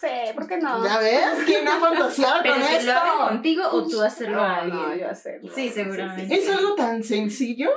Sí, 0.01 0.07
¿por 0.35 0.47
qué 0.49 0.57
no? 0.59 0.83
¿Ya 0.85 0.99
ves? 0.99 1.25
¿Quién 1.47 1.65
no 1.65 1.73
ha 1.73 1.81
fantaseado 1.81 2.41
¿Pero 2.43 2.55
con 2.55 2.63
que 2.63 2.83
lo 2.85 2.93
esto? 2.93 3.01
contigo 3.29 3.63
o 3.71 3.87
tú 3.89 4.01
hacerlo 4.03 4.41
a 4.43 4.65
No, 4.65 4.95
yo 4.97 5.09
hacerlo. 5.11 5.53
Sí, 5.55 5.69
seguramente. 5.71 6.35
Es 6.35 6.49
algo 6.49 6.75
tan 6.75 7.03
sencillo, 7.05 7.71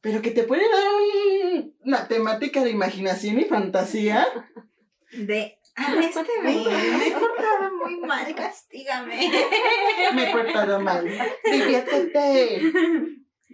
pero 0.00 0.20
que 0.20 0.30
te 0.32 0.42
puede 0.44 0.62
dar 0.70 0.84
un- 0.86 1.74
una 1.84 2.06
temática 2.08 2.62
de 2.62 2.70
imaginación 2.70 3.38
y 3.40 3.44
fantasía. 3.46 4.26
De, 5.12 5.58
arrésteme, 5.76 6.26
me 6.42 7.06
he 7.08 7.10
portado 7.12 7.74
muy 7.82 7.96
mal, 8.00 8.34
castígame. 8.34 9.30
Me 10.14 10.28
he 10.28 10.32
portado 10.32 10.80
mal. 10.80 11.08
Diviértete. 11.44 12.70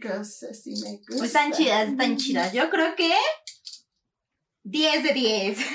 Cosas 0.02 0.60
si 0.62 0.72
me 0.82 0.98
gusta. 1.08 1.24
Están 1.26 1.52
chidas, 1.52 1.88
están 1.88 2.16
chidas. 2.16 2.52
Yo 2.52 2.68
creo 2.70 2.94
que 2.96 3.12
10 4.64 5.02
de 5.02 5.12
10. 5.12 5.58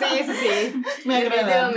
Sí, 0.00 0.24
sí, 0.24 0.32
sí. 0.32 0.82
Me 1.08 1.16
agrada. 1.16 1.72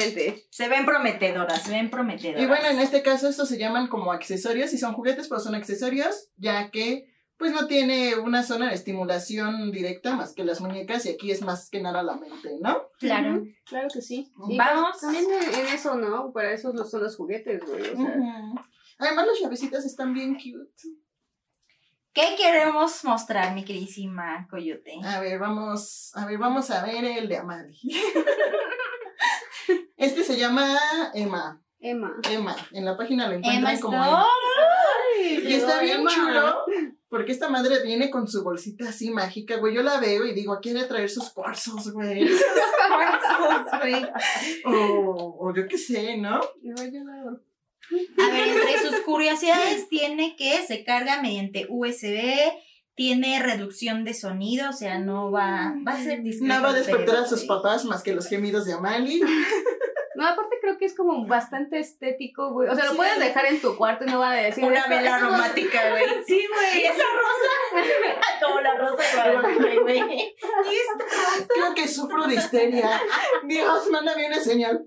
Se 0.50 0.70
ven 0.70 0.86
prometedoras, 0.86 1.64
se 1.64 1.72
ven 1.72 1.90
prometedoras. 1.90 2.42
Y 2.42 2.46
bueno, 2.46 2.68
en 2.68 2.80
este 2.80 3.02
caso 3.02 3.28
estos 3.28 3.50
se 3.50 3.58
llaman 3.58 3.88
como 3.88 4.12
accesorios 4.12 4.72
y 4.74 4.78
son 4.78 4.94
juguetes, 4.94 5.28
pero 5.28 5.42
son 5.42 5.56
accesorios, 5.56 6.30
ya 6.38 6.70
que 6.72 7.08
pues 7.38 7.52
no 7.52 7.66
tiene 7.68 8.16
una 8.16 8.44
zona 8.44 8.70
de 8.70 8.76
estimulación 8.76 9.72
directa 9.72 10.16
más 10.16 10.34
que 10.34 10.44
las 10.46 10.62
muñecas 10.62 11.06
y 11.06 11.10
aquí 11.10 11.32
es 11.32 11.42
más 11.42 11.70
que 11.70 11.82
nada 11.82 12.04
la 12.04 12.16
mente, 12.16 12.52
¿no? 12.62 12.84
Claro. 13.00 13.44
Claro 13.66 13.88
que 13.92 14.02
sí. 14.02 14.32
Y 14.48 14.58
Vamos. 14.58 15.02
También 15.02 15.26
en 15.32 15.68
eso, 15.74 15.96
¿no? 15.96 16.32
Para 16.32 16.54
eso 16.54 16.72
los- 16.72 16.90
son 16.92 17.04
los 17.04 17.16
juguetes, 17.18 17.62
güey. 17.66 17.82
O 17.82 17.86
sea, 17.86 17.96
Ujú. 17.96 18.56
Además 19.00 19.26
las 19.28 19.40
llavecitas 19.42 19.84
están 19.86 20.14
bien 20.14 20.36
cute. 20.36 20.72
¿Qué 22.14 22.36
queremos 22.38 23.04
mostrar, 23.04 23.56
mi 23.56 23.66
queridísima 23.66 24.48
Coyote? 24.50 25.00
A 25.04 25.20
ver, 25.20 25.40
vamos, 25.40 26.12
a 26.16 26.26
ver, 26.26 26.38
vamos 26.38 26.70
a 26.70 26.84
ver 26.86 27.04
el 27.04 27.28
de 27.28 27.38
Amali. 27.38 27.80
Este 29.98 30.24
se 30.24 30.38
llama 30.38 30.78
Emma. 31.14 31.62
Emma. 31.80 32.14
Emma. 32.30 32.56
En 32.72 32.84
la 32.84 32.98
página 32.98 33.28
lo 33.28 33.36
Emma 33.36 33.48
encuentran 33.48 33.80
como 33.80 34.04
Stone. 34.04 34.26
Emma. 35.22 35.50
Y 35.50 35.54
está 35.54 35.80
bien 35.82 36.00
Emma. 36.00 36.12
chulo 36.12 36.56
porque 37.08 37.32
esta 37.32 37.48
madre 37.48 37.82
viene 37.84 38.10
con 38.10 38.28
su 38.28 38.44
bolsita 38.44 38.90
así 38.90 39.12
mágica, 39.12 39.58
güey. 39.58 39.74
Yo 39.76 39.82
la 39.84 40.00
veo 40.00 40.26
y 40.26 40.34
digo, 40.34 40.60
quiere 40.62 40.84
traer 40.86 41.10
sus 41.10 41.30
cuarzos, 41.30 41.92
güey. 41.94 42.28
O, 44.66 45.38
o 45.40 45.54
yo 45.56 45.68
qué 45.68 45.78
sé, 45.78 46.18
¿no? 46.18 46.42
No, 46.62 46.76
yo 46.92 47.04
la- 47.04 47.38
A 47.92 48.32
ver, 48.32 48.48
entre 48.50 48.80
sus 48.80 49.00
curiosidades 49.02 49.88
tiene 49.90 50.36
que 50.36 50.62
se 50.66 50.84
carga 50.84 51.22
mediante 51.22 51.66
USB, 51.70 52.52
tiene 52.96 53.42
reducción 53.42 54.04
de 54.04 54.14
sonido, 54.14 54.70
o 54.70 54.74
sea, 54.74 55.00
no 55.00 55.32
va, 55.32 55.74
va 55.88 55.94
a 55.94 56.04
ser 56.04 56.22
discreto. 56.24 56.54
No 56.54 56.62
va 56.62 56.70
a 56.70 56.74
despertar 56.74 57.06
pero- 57.08 57.20
a 57.24 57.28
sus 57.28 57.44
papás 57.46 57.86
más 57.86 58.04
que 58.04 58.14
los 58.14 58.28
gemidos 58.28 58.66
de 58.66 58.74
Amali. 58.74 59.22
No, 60.16 60.28
aparte 60.28 60.58
creo 60.62 60.78
que 60.78 60.86
es 60.86 60.96
como 60.96 61.26
bastante 61.26 61.80
estético, 61.80 62.54
güey. 62.54 62.70
O 62.70 62.76
sea, 62.76 62.86
lo 62.86 62.92
Sí. 62.92 62.98
puedes 62.98 63.18
dejar 63.18 63.48
en 63.48 63.60
tu 63.60 63.76
cuarto 63.76 64.06
y 64.06 64.12
no 64.12 64.20
va 64.20 64.30
a 64.34 64.36
decir. 64.36 64.64
Una 64.64 64.78
"Esto- 64.82 64.90
vela 64.92 65.16
aromática, 65.16 65.80
güey. 65.90 66.04
Sí, 66.28 66.46
güey. 66.54 66.82
Y 66.82 66.86
esa 66.86 67.04
rosa. 67.04 67.82
Como 68.46 68.62
la 68.62 68.76
rosa 68.78 69.32
de 69.32 69.80
güey. 69.80 69.98
Y 69.98 70.22
esta 70.76 71.48
Creo 71.52 71.74
que 71.74 71.88
sufro 71.88 72.28
de 72.28 72.36
histeria. 72.36 73.02
Dios, 73.46 73.90
mándame 73.90 74.28
una 74.28 74.40
señal. 74.40 74.86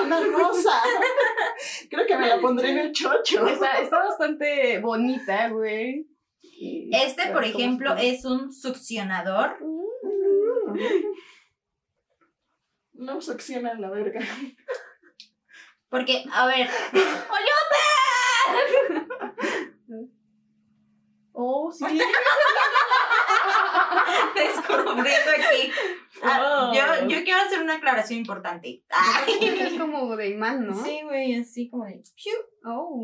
Una 0.00 0.20
rosa. 0.20 0.82
Creo 1.90 2.06
que 2.06 2.16
me 2.16 2.28
la 2.28 2.40
pondré 2.40 2.70
en 2.70 2.78
el 2.78 2.92
chocho. 2.92 3.46
Está, 3.46 3.80
está 3.80 3.98
bastante 3.98 4.78
bonita, 4.78 5.48
güey. 5.48 6.06
Este, 6.92 7.30
por 7.32 7.44
ejemplo, 7.44 7.94
es 7.96 8.24
un 8.24 8.52
succionador. 8.52 9.58
No 12.92 13.20
succiona 13.20 13.74
la 13.74 13.90
verga. 13.90 14.20
Porque, 15.88 16.24
a 16.32 16.46
ver, 16.46 16.68
Oh, 21.38 21.70
sí. 21.70 21.84
descubriendo 24.34 25.30
aquí. 25.30 25.70
Ah, 26.22 26.40
Oh. 26.42 26.72
yo, 26.74 26.82
yo 27.08 27.22
quiero 27.24 27.40
hacer 27.42 27.60
una 27.60 27.74
aclaración 27.74 28.18
importante. 28.20 28.82
Ay. 28.90 29.34
es 29.60 29.74
como 29.78 30.16
de 30.16 30.30
imán, 30.30 30.66
¿no? 30.66 30.82
Sí, 30.84 31.00
güey, 31.04 31.34
así 31.34 31.68
como 31.68 31.84
de. 31.84 32.02
¡piu! 32.16 32.32
Oh. 32.64 32.98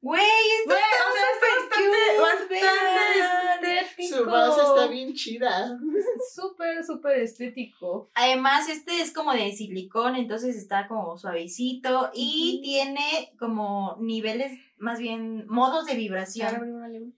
Güey, 0.00 0.22
esto 0.22 0.70
Güey, 0.70 0.78
está 0.78 1.08
o 1.08 1.12
sea, 1.12 1.22
está 1.34 1.46
súper 1.46 1.60
bastante, 1.60 1.98
cute, 1.98 3.20
bastante 3.20 3.66
vean. 3.66 3.84
estético. 3.84 4.16
Su 4.16 4.24
base 4.26 4.60
está 4.62 4.86
bien 4.86 5.12
chida. 5.14 5.76
Súper, 6.34 6.84
súper 6.84 7.18
estético. 7.18 8.10
Además, 8.14 8.68
este 8.68 9.00
es 9.02 9.12
como 9.12 9.32
de 9.32 9.50
silicón, 9.52 10.14
entonces 10.16 10.54
está 10.56 10.86
como 10.88 11.18
suavecito 11.18 12.10
y 12.14 12.60
tiene 12.62 13.32
como 13.38 13.96
niveles, 14.00 14.52
más 14.78 14.98
bien 15.00 15.46
modos 15.48 15.84
de 15.86 15.94
vibración. 15.96 17.12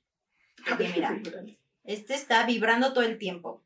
Porque 0.68 0.88
mira, 0.88 1.20
este 1.85 2.14
está 2.14 2.44
vibrando 2.46 2.92
todo 2.92 3.05
el 3.05 3.18
tiempo. 3.18 3.64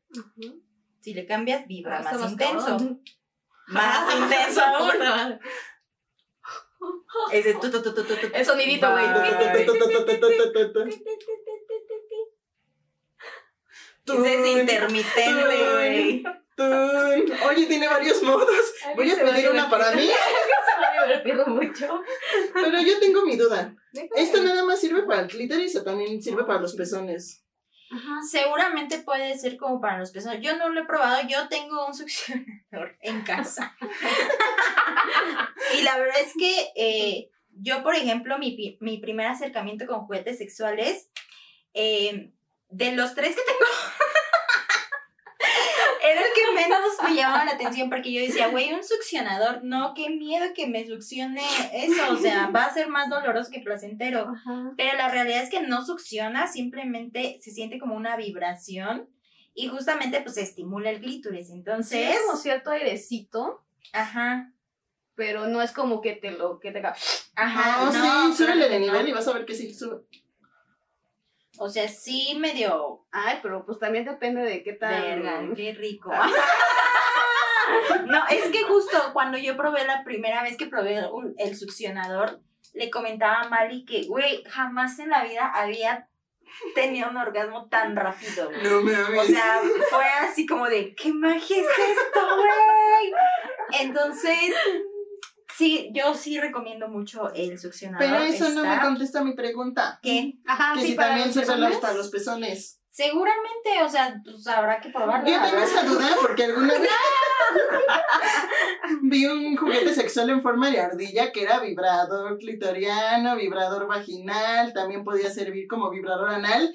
Si 1.01 1.13
le 1.13 1.25
cambias, 1.25 1.65
vibra 1.67 1.99
Ah, 1.99 2.03
más 2.03 2.19
más 2.19 2.31
intenso. 2.31 2.65
cabrón. 2.65 3.03
Más 3.67 4.15
intenso 4.15 4.61
aún. 4.61 5.39
Ese 7.31 7.53
tu, 7.55 7.69
tu. 7.69 7.79
El 8.33 8.45
sonidito, 8.45 8.89
güey. 8.91 9.05
Ese 14.05 14.33
es 14.33 14.57
intermitente, 14.57 15.43
güey. 15.73 16.23
Oye, 17.47 17.65
tiene 17.67 17.87
varios 17.87 18.21
modos. 18.23 18.49
Voy 18.95 19.11
a 19.11 19.15
pedir 19.15 19.49
una 19.49 19.69
para 19.69 19.91
mí, 19.91 20.09
A 20.99 21.05
divertir 21.05 21.47
mucho. 21.47 22.03
pero 22.53 22.81
yo 22.81 22.99
tengo 22.99 23.25
mi 23.25 23.35
duda. 23.35 23.75
¿Esto 24.15 24.43
nada 24.43 24.63
más 24.63 24.79
sirve 24.79 25.03
para 25.03 25.21
el 25.21 25.27
clítoris 25.27 25.75
o 25.75 25.83
también 25.83 26.21
sirve 26.21 26.43
para 26.43 26.59
los 26.59 26.75
pezones? 26.75 27.43
Ajá. 27.91 28.21
Seguramente 28.29 28.99
puede 28.99 29.37
ser 29.37 29.57
como 29.57 29.81
para 29.81 29.97
los 29.97 30.11
pezones. 30.11 30.41
Yo 30.41 30.55
no 30.57 30.69
lo 30.69 30.81
he 30.81 30.85
probado, 30.85 31.27
yo 31.27 31.47
tengo 31.47 31.87
un 31.87 31.93
succionador 31.93 32.97
en 33.01 33.21
casa. 33.23 33.75
y 35.77 35.81
la 35.81 35.97
verdad 35.97 36.21
es 36.21 36.33
que 36.37 36.71
eh, 36.75 37.31
yo, 37.49 37.81
por 37.81 37.95
ejemplo, 37.95 38.37
mi, 38.37 38.77
mi 38.79 38.99
primer 38.99 39.27
acercamiento 39.27 39.87
con 39.87 40.01
juguetes 40.01 40.37
sexuales, 40.37 41.09
eh, 41.73 42.31
de 42.69 42.91
los 42.91 43.15
tres 43.15 43.35
que 43.35 43.41
tengo, 43.41 43.65
menos 46.67 46.93
me 47.03 47.15
llamaba 47.15 47.45
la 47.45 47.51
atención 47.51 47.89
porque 47.89 48.11
yo 48.11 48.21
decía, 48.21 48.49
güey, 48.49 48.73
un 48.73 48.83
succionador, 48.83 49.63
no, 49.63 49.93
qué 49.93 50.09
miedo 50.09 50.45
que 50.53 50.67
me 50.67 50.85
succione 50.85 51.41
eso, 51.73 52.13
o 52.13 52.17
sea, 52.17 52.47
va 52.47 52.65
a 52.65 52.73
ser 52.73 52.87
más 52.89 53.09
doloroso 53.09 53.51
que 53.51 53.61
placentero. 53.61 54.29
Ajá. 54.29 54.73
Pero 54.77 54.97
la 54.97 55.09
realidad 55.09 55.43
es 55.43 55.49
que 55.49 55.61
no 55.61 55.85
succiona, 55.85 56.47
simplemente 56.47 57.39
se 57.41 57.51
siente 57.51 57.79
como 57.79 57.95
una 57.95 58.15
vibración 58.17 59.09
y 59.53 59.67
justamente 59.67 60.21
pues 60.21 60.37
estimula 60.37 60.89
el 60.89 61.01
clítoris. 61.01 61.47
Sí, 61.47 61.53
Entonces, 61.53 62.15
es 62.15 62.21
como 62.21 62.37
cierto 62.37 62.71
airecito, 62.71 63.63
ajá, 63.93 64.53
pero 65.15 65.47
no 65.47 65.61
es 65.61 65.71
como 65.71 65.99
que 65.99 66.13
te 66.13 66.31
lo 66.31 66.59
que 66.59 66.71
te 66.71 66.81
ajá, 67.35 67.85
No, 67.85 67.91
no, 67.91 68.31
sí, 68.31 68.43
súbele 68.43 68.69
de 68.69 68.79
nivel 68.79 69.03
no. 69.03 69.07
y 69.09 69.11
vas 69.11 69.27
a 69.27 69.33
ver 69.33 69.45
que 69.45 69.53
sí 69.53 69.73
sube. 69.73 70.03
O 71.61 71.69
sea, 71.69 71.87
sí 71.89 72.35
medio 72.39 73.05
Ay, 73.11 73.39
pero 73.41 73.65
pues 73.65 73.79
también 73.79 74.05
depende 74.05 74.41
de 74.41 74.63
qué 74.63 74.73
tal. 74.73 75.01
verga, 75.01 75.41
qué 75.55 75.73
rico. 75.73 76.11
No, 78.07 78.25
es 78.29 78.45
que 78.51 78.63
justo 78.63 78.97
cuando 79.13 79.37
yo 79.37 79.55
probé 79.55 79.85
la 79.85 80.03
primera 80.03 80.41
vez 80.41 80.57
que 80.57 80.65
probé 80.65 81.05
un- 81.11 81.35
el 81.37 81.55
succionador, 81.55 82.39
le 82.73 82.89
comentaba 82.89 83.41
a 83.41 83.49
Mali 83.49 83.85
que, 83.85 84.05
güey, 84.07 84.43
jamás 84.45 84.97
en 84.97 85.09
la 85.09 85.23
vida 85.23 85.51
había 85.53 86.07
tenido 86.73 87.09
un 87.09 87.17
orgasmo 87.17 87.67
tan 87.69 87.95
rápido. 87.95 88.49
No 88.63 88.81
me 88.81 88.93
O 89.19 89.23
sea, 89.23 89.61
fue 89.91 90.03
así 90.21 90.47
como 90.47 90.67
de, 90.67 90.95
¿qué 90.95 91.13
magia 91.13 91.57
es 91.57 91.67
esto, 91.67 92.21
güey? 92.37 93.13
Entonces, 93.81 94.55
sí, 95.59 95.91
yo 95.93 96.15
sí 96.15 96.39
recomiendo 96.39 96.87
mucho 96.87 97.31
el 97.33 97.59
succionador. 97.59 98.07
Pero 98.07 98.23
eso 98.23 98.49
no 98.51 98.63
me 98.63 98.81
contesta 98.81 99.23
mi 99.23 99.33
pregunta. 99.33 99.99
que 100.01 100.35
Ajá, 100.47 100.73
que 100.73 100.81
sí, 100.81 100.87
si 100.87 100.93
para 100.95 101.09
también 101.09 101.33
sirve 101.33 101.77
para 101.81 101.93
los 101.93 102.09
pezones. 102.09 102.79
seguramente, 102.89 103.83
o 103.83 103.89
sea, 103.89 104.21
pues 104.23 104.47
habrá 104.47 104.79
que 104.79 104.89
probarlo. 104.89 105.29
Yo 105.29 105.41
tengo 105.41 105.61
esa 105.61 105.83
duda 105.83 106.07
porque 106.21 106.45
alguna 106.45 106.79
vez 106.79 106.89
vi 109.01 109.25
un 109.25 109.57
juguete 109.57 109.93
sexual 109.93 110.29
en 110.29 110.41
forma 110.41 110.71
de 110.71 110.79
ardilla 110.79 111.33
que 111.33 111.43
era 111.43 111.59
vibrador 111.59 112.37
clitoriano, 112.37 113.35
vibrador 113.35 113.85
vaginal, 113.85 114.71
también 114.71 115.03
podía 115.03 115.29
servir 115.29 115.67
como 115.67 115.89
vibrador 115.89 116.29
anal. 116.29 116.73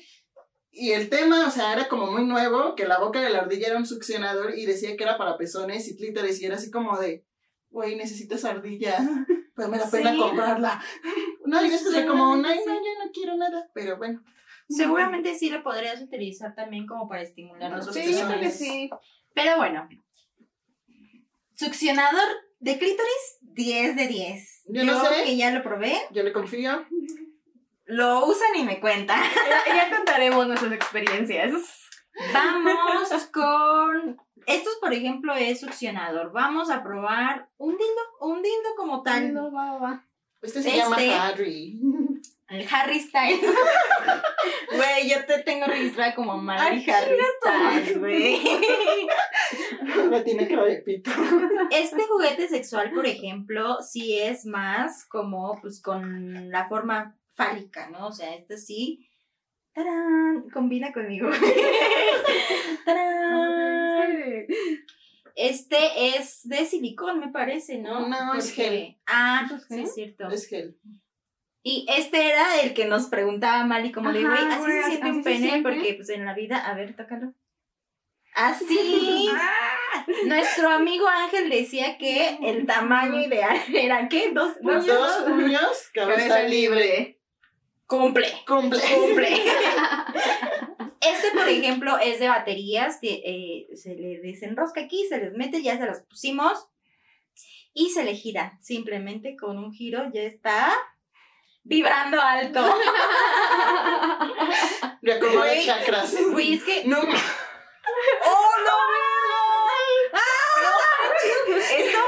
Y 0.70 0.90
el 0.90 1.08
tema, 1.08 1.46
o 1.46 1.50
sea, 1.50 1.72
era 1.72 1.88
como 1.88 2.10
muy 2.10 2.26
nuevo, 2.26 2.74
que 2.74 2.86
la 2.86 2.98
boca 2.98 3.20
de 3.20 3.30
la 3.30 3.40
ardilla 3.40 3.68
era 3.68 3.78
un 3.78 3.86
succionador 3.86 4.58
y 4.58 4.66
decía 4.66 4.96
que 4.96 5.04
era 5.04 5.16
para 5.16 5.38
pezones 5.38 5.88
y 5.88 5.96
clítoris 5.96 6.42
y 6.42 6.46
era 6.46 6.56
así 6.56 6.70
como 6.70 6.98
de, 6.98 7.24
güey, 7.74 7.96
necesito 7.96 8.36
esa 8.36 8.50
ardilla, 8.52 8.96
pues 9.56 9.68
me 9.68 9.78
da 9.78 9.90
pena 9.90 10.12
Sí. 10.12 10.18
comprarla. 10.18 10.82
No, 11.46 11.62
y 11.64 11.68
fue 11.70 12.06
como, 12.06 12.36
sí. 12.36 12.40
no, 12.42 12.48
yo 12.54 13.04
no 13.04 13.10
quiero 13.12 13.36
nada, 13.36 13.68
pero 13.74 13.98
bueno. 13.98 14.22
Seguramente 14.66 15.34
sí 15.38 15.50
lo 15.50 15.62
podrías 15.62 16.00
utilizar 16.00 16.54
también 16.54 16.86
como 16.86 17.06
para 17.06 17.20
estimular 17.20 17.70
los 17.70 17.92
Sí, 17.92 18.14
yo 18.18 18.26
creo 18.26 18.40
que 18.40 18.50
sí. 18.50 18.88
Pero 19.34 19.58
bueno, 19.58 19.86
succionador 21.54 22.26
de 22.60 22.78
clítoris, 22.78 23.38
10 23.42 23.94
de 23.96 24.06
10. 24.08 24.62
Yo 24.68 24.84
no 24.84 24.98
sé. 25.04 25.24
que 25.24 25.36
ya 25.36 25.50
lo 25.50 25.62
probé, 25.62 25.94
Yo 26.12 26.22
le 26.22 26.32
confío. 26.32 26.86
lo 27.84 28.24
usan 28.26 28.56
y 28.56 28.62
me 28.64 28.80
cuentan. 28.80 29.20
Ya, 29.66 29.74
ya 29.90 29.96
contaremos 29.96 30.46
nuestras 30.46 30.72
experiencias. 30.72 31.52
Vamos 32.32 33.08
con. 33.32 34.20
Estos, 34.46 34.76
por 34.76 34.92
ejemplo, 34.92 35.34
es 35.34 35.60
succionador. 35.60 36.32
Vamos 36.32 36.70
a 36.70 36.82
probar 36.82 37.48
un 37.56 37.76
dildo, 37.76 38.02
un 38.20 38.42
dildo 38.42 38.74
como 38.76 39.02
tal. 39.02 39.32
No, 39.32 39.50
va, 39.50 39.72
va, 39.72 39.78
va. 39.78 40.04
Este 40.42 40.62
se 40.62 40.68
Este- 40.68 40.80
llama 40.80 41.26
Harry. 41.26 41.80
El 42.48 42.66
Harry 42.70 43.00
Styles. 43.00 43.40
Güey, 44.76 45.08
yo 45.08 45.24
te 45.24 45.42
tengo 45.42 45.66
registrada 45.66 46.14
como 46.14 46.36
Mari 46.36 46.84
Ay, 46.84 46.90
Harry 46.90 47.18
Styles, 47.38 47.98
güey. 47.98 48.42
La 50.10 50.22
tiene 50.22 50.46
que 50.46 50.56
de 50.56 50.76
pito. 50.82 51.10
Este 51.70 52.02
juguete 52.06 52.48
sexual, 52.48 52.92
por 52.92 53.06
ejemplo, 53.06 53.80
sí 53.82 54.18
es 54.20 54.44
más 54.44 55.06
como, 55.06 55.58
pues, 55.62 55.80
con 55.80 56.50
la 56.50 56.68
forma 56.68 57.16
fálica, 57.32 57.88
¿no? 57.88 58.08
O 58.08 58.12
sea, 58.12 58.34
este 58.34 58.58
sí. 58.58 59.08
¡Tarán! 59.74 60.48
Combina 60.52 60.92
conmigo. 60.92 61.28
¡Tarán! 62.84 64.46
Este 65.34 66.16
es 66.16 66.48
de 66.48 66.64
silicón, 66.64 67.18
me 67.18 67.28
parece, 67.28 67.78
¿no? 67.78 68.08
No, 68.08 68.34
es 68.34 68.52
gel. 68.52 68.96
Ah, 69.06 69.48
¿Es 69.52 69.66
sí, 69.66 69.82
es 69.82 69.94
cierto. 69.94 70.28
Es 70.28 70.46
gel. 70.46 70.78
Y 71.64 71.86
este 71.88 72.30
era 72.30 72.60
el 72.60 72.72
que 72.74 72.84
nos 72.84 73.06
preguntaba 73.06 73.64
Mali, 73.64 73.90
como 73.90 74.12
de, 74.12 74.24
Ajá, 74.24 74.58
güey, 74.58 74.78
así 74.78 74.82
se 74.82 74.88
siente 74.90 75.10
un 75.10 75.24
pene, 75.24 75.62
porque 75.62 75.94
pues 75.94 76.10
en 76.10 76.24
la 76.24 76.34
vida, 76.34 76.58
a 76.58 76.74
ver, 76.74 76.94
tócalo. 76.94 77.32
Así. 78.34 79.28
Nuestro 80.26 80.68
amigo 80.68 81.08
Ángel 81.08 81.48
decía 81.50 81.98
que 81.98 82.38
el 82.42 82.66
tamaño 82.66 83.20
ideal 83.22 83.56
era, 83.72 84.08
¿qué? 84.08 84.30
Dos 84.32 84.52
Los 84.60 84.84
puños. 84.84 84.86
dos 84.86 85.22
puños, 85.22 85.90
cabeza 85.94 86.42
libre. 86.42 87.13
Cumple. 87.98 88.26
Cumple. 88.46 88.80
Cumple. 88.80 89.28
Este, 91.00 91.32
por 91.32 91.46
ejemplo, 91.46 91.98
es 91.98 92.18
de 92.18 92.28
baterías, 92.28 92.98
eh, 93.02 93.66
se 93.74 93.94
le 93.94 94.20
desenrosca 94.20 94.80
aquí, 94.80 95.06
se 95.06 95.18
les 95.18 95.34
mete, 95.34 95.62
ya 95.62 95.76
se 95.76 95.84
las 95.84 96.00
pusimos 96.00 96.66
y 97.74 97.90
se 97.90 98.04
le 98.04 98.14
gira. 98.14 98.58
Simplemente 98.62 99.36
con 99.36 99.58
un 99.58 99.70
giro 99.74 100.10
ya 100.14 100.22
está 100.22 100.72
vibrando 101.62 102.18
alto. 102.20 102.60
Le 105.02 105.12
acomoda 105.12 105.46
Güey. 105.46 105.66
chakras. 105.66 106.14
Güey, 106.30 106.54
es 106.54 106.64
que. 106.64 106.84
No, 106.86 106.98
¡Oh, 106.98 107.04
no! 108.64 108.72
¡Ah! 110.14 110.18
Esto. 111.76 111.98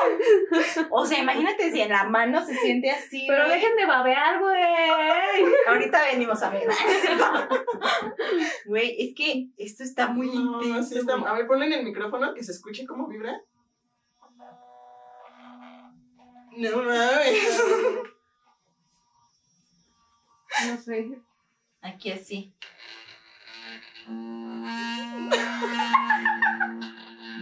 O 0.91 1.05
sea, 1.07 1.19
imagínate 1.21 1.71
si 1.71 1.81
en 1.81 1.91
la 1.91 2.05
mano 2.05 2.45
se 2.45 2.55
siente 2.55 2.91
así. 2.91 3.25
Pero 3.29 3.49
dejen 3.49 3.77
de 3.77 3.87
babear, 3.87 4.41
güey. 4.41 4.63
Ahorita 5.69 6.03
venimos 6.13 6.43
a 6.43 6.51
ver. 6.51 6.67
Güey, 8.67 8.97
es 8.99 9.15
que 9.15 9.49
esto 9.57 9.83
está 9.85 10.09
muy 10.09 10.27
no, 10.29 10.61
intenso. 10.63 10.91
sí 10.95 10.99
está- 10.99 11.17
güey. 11.17 11.31
A 11.31 11.35
ver, 11.35 11.47
ponle 11.47 11.67
en 11.67 11.73
el 11.75 11.85
micrófono 11.85 12.35
que 12.35 12.43
se 12.43 12.53
escuche 12.53 12.87
cómo 12.87 13.07
vibra. 13.07 13.41
No 16.57 16.83
mames. 16.83 17.63
No 20.67 20.77
sé. 20.79 21.09
Aquí 21.83 22.11
así. 22.11 22.55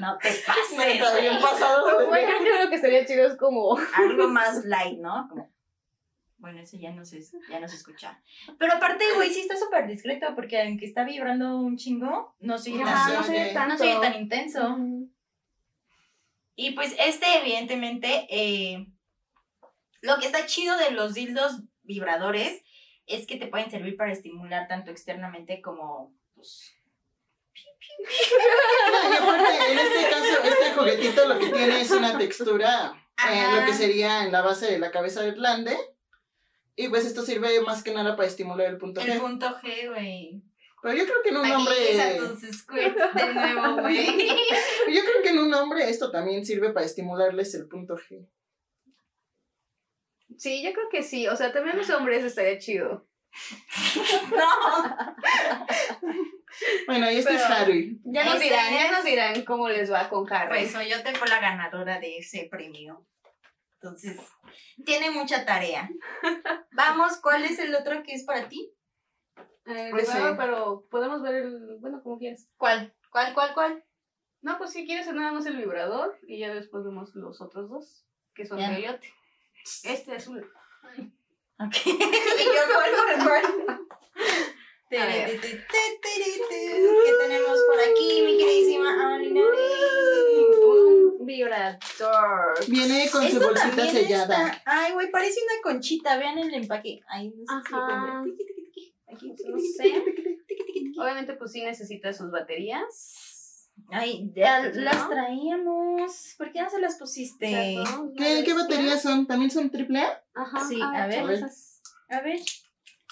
No 0.04 0.18
te 0.18 0.28
pases. 0.46 0.76
Neta, 0.78 1.18
bien 1.18 1.32
güey. 1.38 1.42
pasado. 1.42 1.98
de- 1.98 2.04
Güey, 2.06 2.22
yo 2.26 2.38
creo 2.38 2.70
que 2.70 2.78
sería 2.78 3.04
chido 3.06 3.26
es 3.26 3.36
como. 3.36 3.76
Algo 3.94 4.28
más 4.38 4.64
light, 4.64 4.98
¿no? 4.98 5.26
Como- 5.28 5.52
Bueno, 6.38 6.60
ese 6.60 6.78
ya 6.78 6.90
no 6.92 7.04
se, 7.04 7.22
ya 7.48 7.58
no 7.60 7.68
se 7.68 7.76
escucha. 7.76 8.20
Pero 8.58 8.74
aparte, 8.74 9.04
güey, 9.14 9.30
sí 9.32 9.40
está 9.40 9.56
súper 9.56 9.86
discreto 9.86 10.26
porque 10.34 10.60
aunque 10.60 10.84
está 10.86 11.04
vibrando 11.04 11.56
un 11.58 11.76
chingo, 11.76 12.36
no 12.40 12.56
No 12.56 12.62
tan, 12.62 13.14
no 13.14 13.20
oye 13.20 13.52
tanto. 13.54 13.84
no 13.84 13.90
oye 13.90 14.00
tan 14.00 14.14
intenso. 14.20 14.76
Y 16.56 16.72
pues 16.72 16.94
este, 16.98 17.26
evidentemente, 17.40 18.26
eh, 18.30 18.86
lo 20.02 20.18
que 20.18 20.26
está 20.26 20.46
chido 20.46 20.76
de 20.76 20.90
los 20.92 21.14
dildos 21.14 21.62
vibradores 21.82 22.62
es 23.06 23.26
que 23.26 23.36
te 23.36 23.46
pueden 23.48 23.70
servir 23.70 23.96
para 23.96 24.12
estimular 24.12 24.68
tanto 24.68 24.90
externamente 24.90 25.60
como... 25.60 26.14
Pues, 26.34 26.73
Y 27.98 29.16
aparte, 29.16 29.72
en 29.72 29.78
este 29.78 30.10
caso, 30.10 30.42
este 30.44 30.72
juguetito 30.74 31.28
lo 31.28 31.38
que 31.38 31.46
tiene 31.46 31.80
es 31.80 31.90
una 31.90 32.18
textura 32.18 32.92
en 33.18 33.38
Ajá. 33.38 33.60
lo 33.60 33.66
que 33.66 33.72
sería 33.72 34.24
en 34.24 34.32
la 34.32 34.42
base 34.42 34.66
de 34.66 34.78
la 34.78 34.90
cabeza 34.90 35.22
del 35.22 35.34
glande. 35.34 35.76
Y 36.76 36.88
pues 36.88 37.06
esto 37.06 37.22
sirve 37.22 37.60
más 37.60 37.82
que 37.82 37.92
nada 37.94 38.16
para 38.16 38.28
estimular 38.28 38.66
el 38.66 38.78
punto 38.78 39.00
el 39.00 39.12
G. 39.12 39.20
punto 39.20 39.46
G, 39.62 39.88
güey. 39.90 40.42
Pero 40.82 40.96
yo 40.96 41.04
creo 41.04 41.22
que 41.22 41.28
en 41.30 41.36
un 41.38 41.50
hombre. 41.50 42.00
a 42.00 42.16
tus 42.18 42.40
squirts 42.40 43.14
de 43.14 43.34
nuevo, 43.34 43.80
güey. 43.80 44.06
Yo 44.94 45.00
creo 45.02 45.22
que 45.22 45.30
en 45.30 45.38
un 45.38 45.54
hombre 45.54 45.88
esto 45.88 46.10
también 46.10 46.44
sirve 46.44 46.74
para 46.74 46.84
estimularles 46.84 47.54
el 47.54 47.68
punto 47.68 47.96
G. 47.96 48.28
Sí, 50.36 50.62
yo 50.62 50.72
creo 50.72 50.88
que 50.90 51.02
sí. 51.02 51.26
O 51.28 51.36
sea, 51.36 51.52
también 51.52 51.78
los 51.78 51.88
hombres 51.90 52.22
estaría 52.22 52.58
chido. 52.58 53.06
No. 54.30 55.16
Bueno, 56.86 57.10
y 57.10 57.16
este 57.16 57.34
es 57.34 57.42
Harry. 57.42 58.00
Ya 58.04 58.24
nos 58.24 58.38
dirán, 58.40 58.72
ya 58.72 58.86
es- 58.86 58.92
nos 58.92 59.04
dirán 59.04 59.44
cómo 59.44 59.68
les 59.68 59.90
va 59.92 60.08
con 60.08 60.30
Harry. 60.32 60.48
Pues 60.60 60.70
soy 60.72 60.88
yo 60.88 61.02
tengo 61.02 61.24
la 61.26 61.40
ganadora 61.40 61.98
de 61.98 62.18
ese 62.18 62.46
premio. 62.50 63.06
Entonces, 63.74 64.18
tiene 64.84 65.10
mucha 65.10 65.44
tarea. 65.44 65.90
Vamos, 66.72 67.18
¿cuál 67.18 67.44
es 67.44 67.58
el 67.58 67.74
otro 67.74 68.02
que 68.02 68.14
es 68.14 68.24
para 68.24 68.48
ti? 68.48 68.72
Eh, 69.66 69.88
Pues 69.90 70.06
vibrador, 70.06 70.30
sí. 70.32 70.36
pero 70.38 70.86
podemos 70.90 71.22
ver 71.22 71.34
el. 71.36 71.76
Bueno, 71.80 72.02
como 72.02 72.18
quieras. 72.18 72.48
¿Cuál? 72.56 72.94
¿Cuál, 73.10 73.34
cuál, 73.34 73.54
cuál? 73.54 73.84
No, 74.42 74.58
pues 74.58 74.70
si 74.72 74.84
quieres 74.86 75.06
nada 75.12 75.32
más 75.32 75.46
el 75.46 75.56
vibrador 75.56 76.18
y 76.26 76.38
ya 76.38 76.54
después 76.54 76.84
vemos 76.84 77.14
los 77.14 77.40
otros 77.40 77.68
dos, 77.70 78.06
que 78.34 78.46
son 78.46 78.58
de. 78.58 79.00
Este 79.84 80.16
es 80.16 80.28
un. 80.28 80.44
Ok. 81.58 81.74
¿Y 81.86 81.90
yo 81.90 81.96
cuál, 82.72 82.90
cuál, 82.94 83.16
cuál? 83.24 83.44
¿Qué 84.90 84.98
tenemos 87.20 87.58
por 87.66 87.78
aquí, 87.80 88.22
mi 88.24 88.32
queridísima 88.38 88.90
Alinari? 89.14 89.58
Un 91.18 91.26
vibrador. 91.26 92.54
Viene 92.68 93.08
con 93.10 93.28
su 93.28 93.40
bolsita 93.40 93.86
sellada. 93.90 94.46
está- 94.48 94.62
Ay, 94.66 94.92
güey, 94.92 95.10
parece 95.10 95.40
una 95.42 95.60
conchita. 95.62 96.16
Vean 96.18 96.38
el 96.38 96.54
empaque. 96.54 97.00
Ay, 97.08 97.30
no 97.30 97.44
sé 97.62 97.68
si 97.68 97.74
lo. 97.74 97.80
Aquí, 99.12 99.34
No 99.48 99.58
sé. 99.58 100.04
Obviamente, 101.00 101.32
pues 101.34 101.50
sí 101.52 101.62
necesita 101.62 102.12
sus 102.12 102.30
baterías. 102.30 103.33
Ay, 103.90 104.32
ya 104.34 104.68
¿No? 104.68 104.80
las 104.80 105.08
traíamos. 105.08 106.34
¿Por 106.38 106.52
qué 106.52 106.62
no 106.62 106.70
se 106.70 106.80
las 106.80 106.96
pusiste? 106.96 107.76
¿Qué, 108.16 108.36
¿Ya 108.36 108.44
¿Qué 108.44 108.54
baterías 108.54 109.02
son? 109.02 109.26
¿También 109.26 109.50
son 109.50 109.70
triple 109.70 110.00
A? 110.00 110.24
Ajá. 110.34 110.66
Sí, 110.68 110.80
ah, 110.82 111.04
a 111.04 111.06
ver. 111.06 111.30
esas. 111.30 111.80
A 112.08 112.20
ver. 112.20 112.40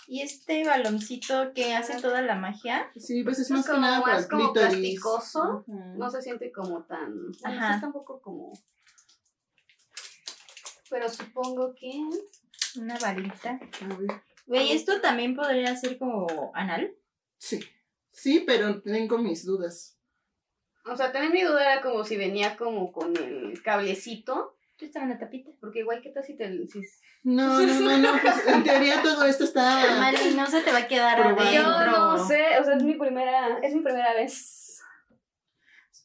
¿Y 0.09 0.23
este 0.23 0.65
baloncito 0.65 1.53
que 1.55 1.75
hace 1.75 2.01
toda 2.01 2.23
la 2.23 2.35
magia? 2.35 2.91
Sí, 2.97 3.23
pues 3.23 3.39
es 3.39 3.47
Es 3.47 3.51
más 3.53 3.67
que 3.67 3.79
nada 3.79 4.03
para 4.03 4.19
el 4.19 4.29
como 4.29 4.53
clítoris. 4.53 4.77
plasticoso. 4.77 5.65
Ajá. 5.69 5.95
No 5.97 6.11
se 6.11 6.23
siente 6.23 6.51
como 6.51 6.83
tan. 6.85 7.13
Ajá. 7.45 7.69
sí 7.69 7.75
está 7.75 7.87
un 7.87 7.93
poco 7.93 8.21
como. 8.21 8.53
Pero 10.91 11.09
supongo 11.09 11.75
que. 11.75 12.03
Una 12.81 12.99
balita. 12.99 13.61
A 13.83 13.95
ver. 13.97 14.23
Güey, 14.47 14.73
¿esto 14.73 15.01
también 15.01 15.37
podría 15.37 15.77
ser 15.77 15.99
como 15.99 16.51
anal? 16.55 16.93
Sí. 17.39 17.61
Sí, 18.11 18.43
pero 18.47 18.83
tengo 18.83 19.19
mis 19.19 19.45
dudas. 19.45 19.99
O 20.85 20.97
sea, 20.97 21.13
también 21.13 21.33
mi 21.33 21.43
duda 21.43 21.63
era 21.75 21.81
como 21.83 22.05
si 22.05 22.17
venía 22.17 22.57
como 22.57 22.93
con 22.93 23.17
el 23.17 23.63
cablecito. 23.63 24.57
Yo 24.79 24.87
estaba 24.87 25.05
en 25.05 25.13
la 25.13 25.19
tapita. 25.19 25.51
Porque 25.61 25.81
igual, 25.81 26.01
¿qué 26.03 26.11
tal 26.11 26.25
si 26.25 26.37
te. 26.37 26.49
Si... 26.67 26.81
No, 27.23 27.61
no, 27.61 27.81
no, 27.81 27.99
no. 27.99 28.13
Pues 28.23 28.47
en 28.49 28.65
teoría 28.65 29.01
todo 29.03 29.25
esto 29.25 29.45
está. 29.45 29.97
Mali, 30.01 30.35
no 30.35 30.47
se 30.47 30.61
te 30.63 30.73
va 30.73 30.79
a 30.79 30.89
quedar 30.89 31.17
Probando. 31.23 31.53
Yo 31.53 31.65
adentro. 31.65 32.01
no 32.17 32.27
sé, 32.27 32.59
o 32.61 32.65
sea, 32.65 32.75
es 32.77 32.83
mi 32.83 32.95
primera. 32.95 33.59
Es 33.63 33.75
mi 33.75 33.81
primera 33.83 34.13
vez. 34.15 34.81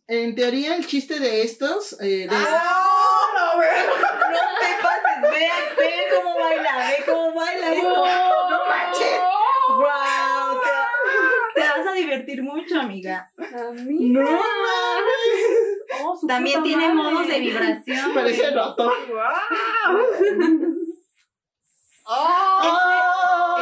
En 0.08 0.36
teoría, 0.36 0.76
el 0.76 0.86
chiste 0.86 1.20
de 1.20 1.42
estos. 1.42 2.00
Eh, 2.00 2.28
de- 2.28 2.30
¡Ah! 2.32 3.22
no, 3.36 3.56
güey. 3.56 3.70
No 4.30 4.38
te 4.60 4.84
pases. 4.84 5.22
Ve, 5.22 5.50
ve 5.78 5.94
cómo 6.16 6.36
baila, 6.40 6.78
ve 6.78 7.04
cómo 7.06 7.34
baila 7.34 7.74
esto. 7.74 7.90
No 8.50 8.66
manches. 8.68 9.20
¡Wow! 9.70 10.37
Divertir 12.08 12.41
mucho, 12.41 12.80
amiga. 12.80 13.30
Amiga. 13.38 14.22
No, 14.22 14.30
Oh, 16.04 16.20
También 16.28 16.63
tiene 16.63 16.93
madre. 16.93 17.12
modos 17.12 17.28
de 17.28 17.39
vibración. 17.39 18.13
Parece. 18.13 18.43
Ese, 18.43 18.54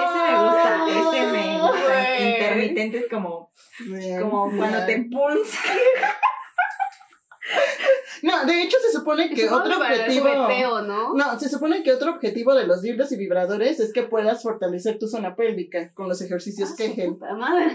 ese 0.04 0.20
me 0.20 0.34
gusta, 0.44 0.86
ese 0.90 1.26
me 1.32 1.60
gusta. 1.62 1.84
Güey. 1.88 2.34
Intermitente 2.34 2.98
es 3.00 3.10
como, 3.10 3.52
como 4.22 4.52
cuando 4.56 4.86
te 4.86 5.08
pulsa. 5.12 5.60
No, 8.26 8.44
de 8.46 8.64
hecho 8.64 8.78
se 8.80 8.92
supone 8.92 9.30
que 9.30 9.48
otro 9.48 9.78
objetivo. 9.78 10.82
¿no? 10.82 11.14
No, 11.14 11.40
se 11.40 11.48
supone 11.48 11.84
que 11.84 11.92
otro 11.94 12.12
objetivo 12.14 12.56
de 12.56 12.66
los 12.66 12.82
dildos 12.82 13.12
y 13.12 13.18
vibradores 13.18 13.80
es 13.80 13.94
que 13.94 14.02
puedas 14.02 14.42
fortalecer 14.42 14.98
tu 14.98 15.08
zona 15.08 15.36
pélvica 15.36 15.94
con 15.94 16.10
los 16.10 16.22
ejercicios 16.24 16.72
Ah, 16.72 16.76
Kegel. 16.76 17.10
puta 17.14 17.34
madre. 17.36 17.68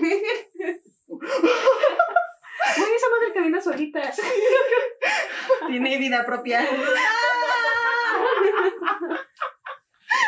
Güey, 2.77 2.93
esa 2.97 3.09
madre 3.11 3.33
camina 3.35 3.61
solita. 3.61 4.01
Tiene 5.69 5.99
vida 5.99 6.27
propia. 6.27 6.63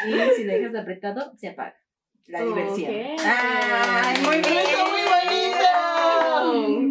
Y 0.06 0.12
si 0.36 0.44
dejas 0.44 0.74
apretado, 0.74 1.32
se 1.36 1.48
apaga. 1.48 1.76
La 2.26 2.42
diversión. 2.42 2.92
Ay, 3.24 4.16
muy 4.22 4.40
bien. 4.40 4.58
¡Eso, 4.58 4.86
muy 4.86 5.02
bonito! 5.02 5.68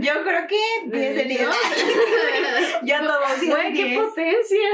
Yo 0.04 0.24
creo 0.24 0.48
que 0.48 0.60
10 0.86 1.16
de 1.16 1.24
10. 1.26 1.50
Ya 2.84 3.00
todos 3.02 3.40
10 3.40 3.52
Güey, 3.56 3.74
qué 3.74 3.96
potencia. 4.00 4.70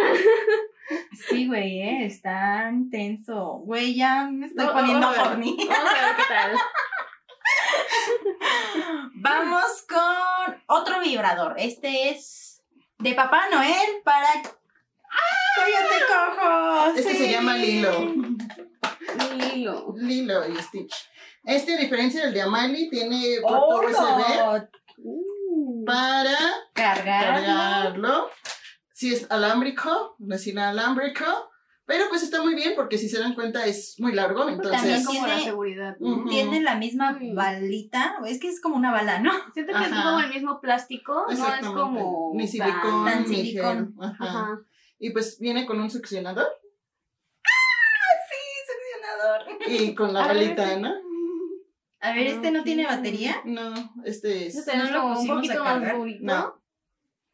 Sí, 1.27 1.47
güey, 1.47 1.81
eh, 1.81 2.05
está 2.05 2.69
intenso. 2.71 3.59
Güey, 3.65 3.95
ya 3.95 4.29
me 4.31 4.45
estoy 4.45 4.65
No, 4.65 4.71
poniendo 4.73 5.09
horny. 5.09 5.57
Vamos 5.67 5.91
a 5.91 5.93
ver 6.05 6.15
qué 6.15 6.23
tal. 6.27 6.51
Vamos 9.15 9.85
con 9.87 10.61
otro 10.67 10.99
vibrador. 11.01 11.55
Este 11.57 12.09
es 12.09 12.61
de 12.99 13.13
Papá 13.13 13.47
Noel 13.51 14.01
para 14.03 14.27
Coyote 15.57 16.05
Cojo. 16.07 16.85
Este 16.95 17.11
sí. 17.11 17.17
se 17.17 17.31
llama 17.31 17.55
Lilo. 17.57 18.13
Lilo. 19.37 19.93
Lilo 19.95 20.47
y 20.47 20.55
Stitch. 20.57 20.93
Este, 21.43 21.75
a 21.75 21.77
diferencia 21.77 22.23
del 22.25 22.33
de 22.33 22.41
Amali, 22.41 22.89
tiene 22.89 23.37
puerto 23.41 23.65
Oh, 23.67 23.85
USB 23.85 23.97
no. 24.37 24.67
Uh. 24.99 25.85
para 25.85 26.37
Cargar. 26.73 27.35
cargarlo. 27.35 28.29
Si 28.93 29.13
es 29.13 29.27
alámbrico, 29.29 30.15
no 30.19 30.35
es 30.35 30.45
inalámbrico. 30.47 31.25
Pero 31.85 32.09
pues 32.09 32.21
está 32.21 32.41
muy 32.43 32.53
bien 32.53 32.73
porque 32.75 32.97
si 32.97 33.07
se 33.07 33.17
dan 33.17 33.33
cuenta 33.33 33.65
es 33.65 33.95
muy 33.99 34.11
largo, 34.11 34.39
También 34.45 34.61
entonces... 34.65 35.05
como 35.05 35.21
la 35.25 35.35
tiene- 35.35 35.43
seguridad. 35.49 35.95
¿no? 36.01 36.17
Ujú. 36.17 36.29
Tiene 36.29 36.59
la 36.61 36.75
misma 36.75 37.17
balita. 37.33 38.17
Es 38.25 38.41
que 38.41 38.49
es 38.49 38.59
como 38.59 38.75
una 38.75 38.91
bala, 38.91 39.19
¿no? 39.19 39.31
Siento 39.53 39.71
que 39.71 39.85
es 39.85 39.91
Ajá. 39.93 40.03
como 40.03 40.19
el 40.19 40.29
mismo 40.33 40.59
plástico, 40.59 41.25
no 41.29 41.31
es 41.55 41.65
como. 41.67 42.31
Ni 42.33 42.43
tan- 42.43 42.51
silicón, 42.51 43.05
tan 43.05 43.19
ni 43.29 43.35
silicón. 43.37 43.95
gel. 43.97 44.05
Ajá. 44.05 44.17
Ajá. 44.25 44.59
Y 44.99 45.11
pues 45.11 45.39
viene 45.39 45.65
con 45.65 45.79
un 45.79 45.89
succionador 45.89 46.47
Succionador. 48.67 49.56
y 49.89 49.95
con 49.95 50.13
la 50.13 50.23
A 50.23 50.27
ver, 50.27 50.37
balita, 50.37 50.73
sí. 50.75 50.81
¿no? 50.81 50.93
A 51.99 52.13
ver, 52.13 52.27
¿este 52.27 52.51
no 52.51 52.63
tiene 52.63 52.85
batería? 52.85 53.35
No, 53.45 53.73
este 54.05 54.47
Este 54.47 54.71
es... 54.71 54.77
No 54.77 54.83
es 54.83 54.91
lo 54.91 55.01
como 55.01 55.19
un 55.19 55.27
poquito 55.27 55.63
más 55.63 55.73
cargar. 55.73 55.97
durito. 55.97 56.23
No. 56.25 56.61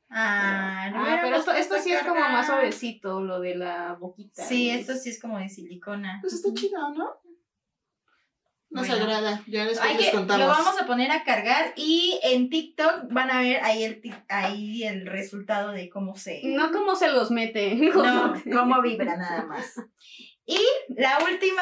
Ah, 0.10 0.90
no 0.94 1.04
Ah, 1.06 1.20
pero 1.24 1.36
esto, 1.38 1.52
esto 1.52 1.76
sí 1.82 1.92
es 1.92 2.04
como 2.04 2.20
más 2.20 2.46
suavecito, 2.46 3.20
lo 3.22 3.40
de 3.40 3.56
la 3.56 3.94
boquita. 4.00 4.46
Sí, 4.46 4.70
esto 4.70 4.94
sí 4.96 5.10
es 5.10 5.20
como 5.20 5.40
de 5.40 5.50
silicona. 5.50 6.20
Pues 6.22 6.34
está 6.34 6.54
chido, 6.54 6.78
¿no? 6.94 7.10
Nos 8.70 8.88
Bueno. 8.88 9.04
agrada. 9.04 9.44
Ya 9.48 9.66
les 9.66 9.80
contamos. 10.12 10.40
lo 10.40 10.48
vamos 10.48 10.82
a 10.82 10.86
poner 10.88 11.12
a 11.12 11.24
cargar 11.24 11.74
y 11.76 12.20
en 12.24 12.50
TikTok 12.50 13.12
van 13.12 13.30
a 13.32 13.40
ver 13.42 13.64
ahí 13.64 13.84
el, 13.84 14.02
ahí 14.30 14.84
el 14.84 15.06
resultado 15.06 15.72
de 15.72 15.90
cómo 15.90 16.16
se... 16.16 16.42
No 16.46 16.72
como 16.72 16.96
se 16.96 17.10
los 17.12 17.30
mete. 17.32 17.76
No, 17.94 18.34
cómo 18.52 18.82
vibra 18.82 19.18
nada 19.18 19.46
más. 19.46 19.76
Y 20.46 20.58
la 20.90 21.20
última 21.24 21.62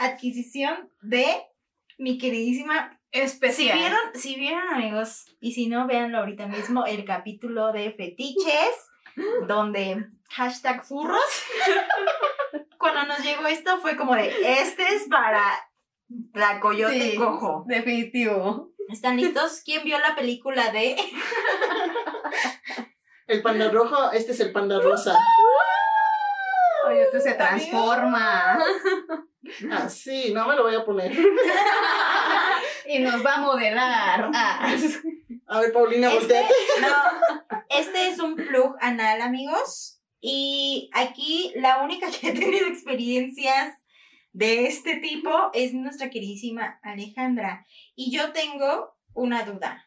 adquisición 0.00 0.90
de 1.02 1.26
mi 1.98 2.18
queridísima... 2.18 2.96
Si 3.12 3.20
Especial. 3.20 3.76
vieron, 3.76 3.98
si 4.14 4.36
vieron 4.36 4.68
amigos, 4.68 5.24
y 5.40 5.52
si 5.52 5.66
no, 5.66 5.88
véanlo 5.88 6.18
ahorita 6.18 6.46
mismo, 6.46 6.86
el 6.86 7.04
capítulo 7.04 7.72
de 7.72 7.90
fetiches, 7.92 8.70
donde 9.48 10.06
hashtag 10.30 10.84
furros. 10.84 11.20
Cuando 12.78 13.04
nos 13.06 13.18
llegó 13.24 13.46
esto 13.48 13.78
fue 13.80 13.96
como 13.96 14.14
de, 14.14 14.32
este 14.60 14.94
es 14.94 15.08
para 15.08 15.42
la 16.34 16.60
coyote 16.60 17.10
Sí. 17.10 17.16
cojo. 17.16 17.64
Definitivo. 17.66 18.70
¿Están 18.88 19.16
listos? 19.16 19.62
¿Quién 19.64 19.82
vio 19.84 19.98
la 19.98 20.14
película 20.14 20.70
de 20.70 20.96
El 23.26 23.42
panda 23.42 23.70
rojo, 23.70 24.10
este 24.12 24.32
es 24.32 24.40
el 24.40 24.52
panda 24.52 24.80
rosa. 24.80 25.16
Coyote 26.84 27.20
se 27.20 27.34
transforma. 27.34 28.58
Ah, 29.70 29.88
sí, 29.88 30.32
no 30.32 30.46
me 30.48 30.54
lo 30.56 30.64
voy 30.64 30.74
a 30.74 30.84
poner. 30.84 31.12
y 32.86 32.98
nos 33.00 33.24
va 33.24 33.34
a 33.36 33.40
modelar. 33.40 34.30
Ah. 34.34 34.74
A 35.46 35.60
ver, 35.60 35.72
Paulina, 35.72 36.12
Este, 36.12 36.18
volteate. 36.34 36.54
no, 36.80 37.56
este 37.70 38.08
es 38.08 38.18
un 38.20 38.36
plug 38.36 38.76
anal, 38.80 39.20
amigos. 39.22 40.00
Y 40.20 40.90
aquí 40.92 41.52
la 41.56 41.82
única 41.82 42.08
que 42.10 42.28
ha 42.28 42.34
tenido 42.34 42.66
experiencias 42.66 43.74
de 44.32 44.66
este 44.66 44.96
tipo 44.96 45.50
es 45.54 45.72
nuestra 45.72 46.10
queridísima 46.10 46.78
Alejandra. 46.82 47.66
Y 47.96 48.14
yo 48.16 48.32
tengo 48.32 48.94
una 49.14 49.44
duda. 49.44 49.86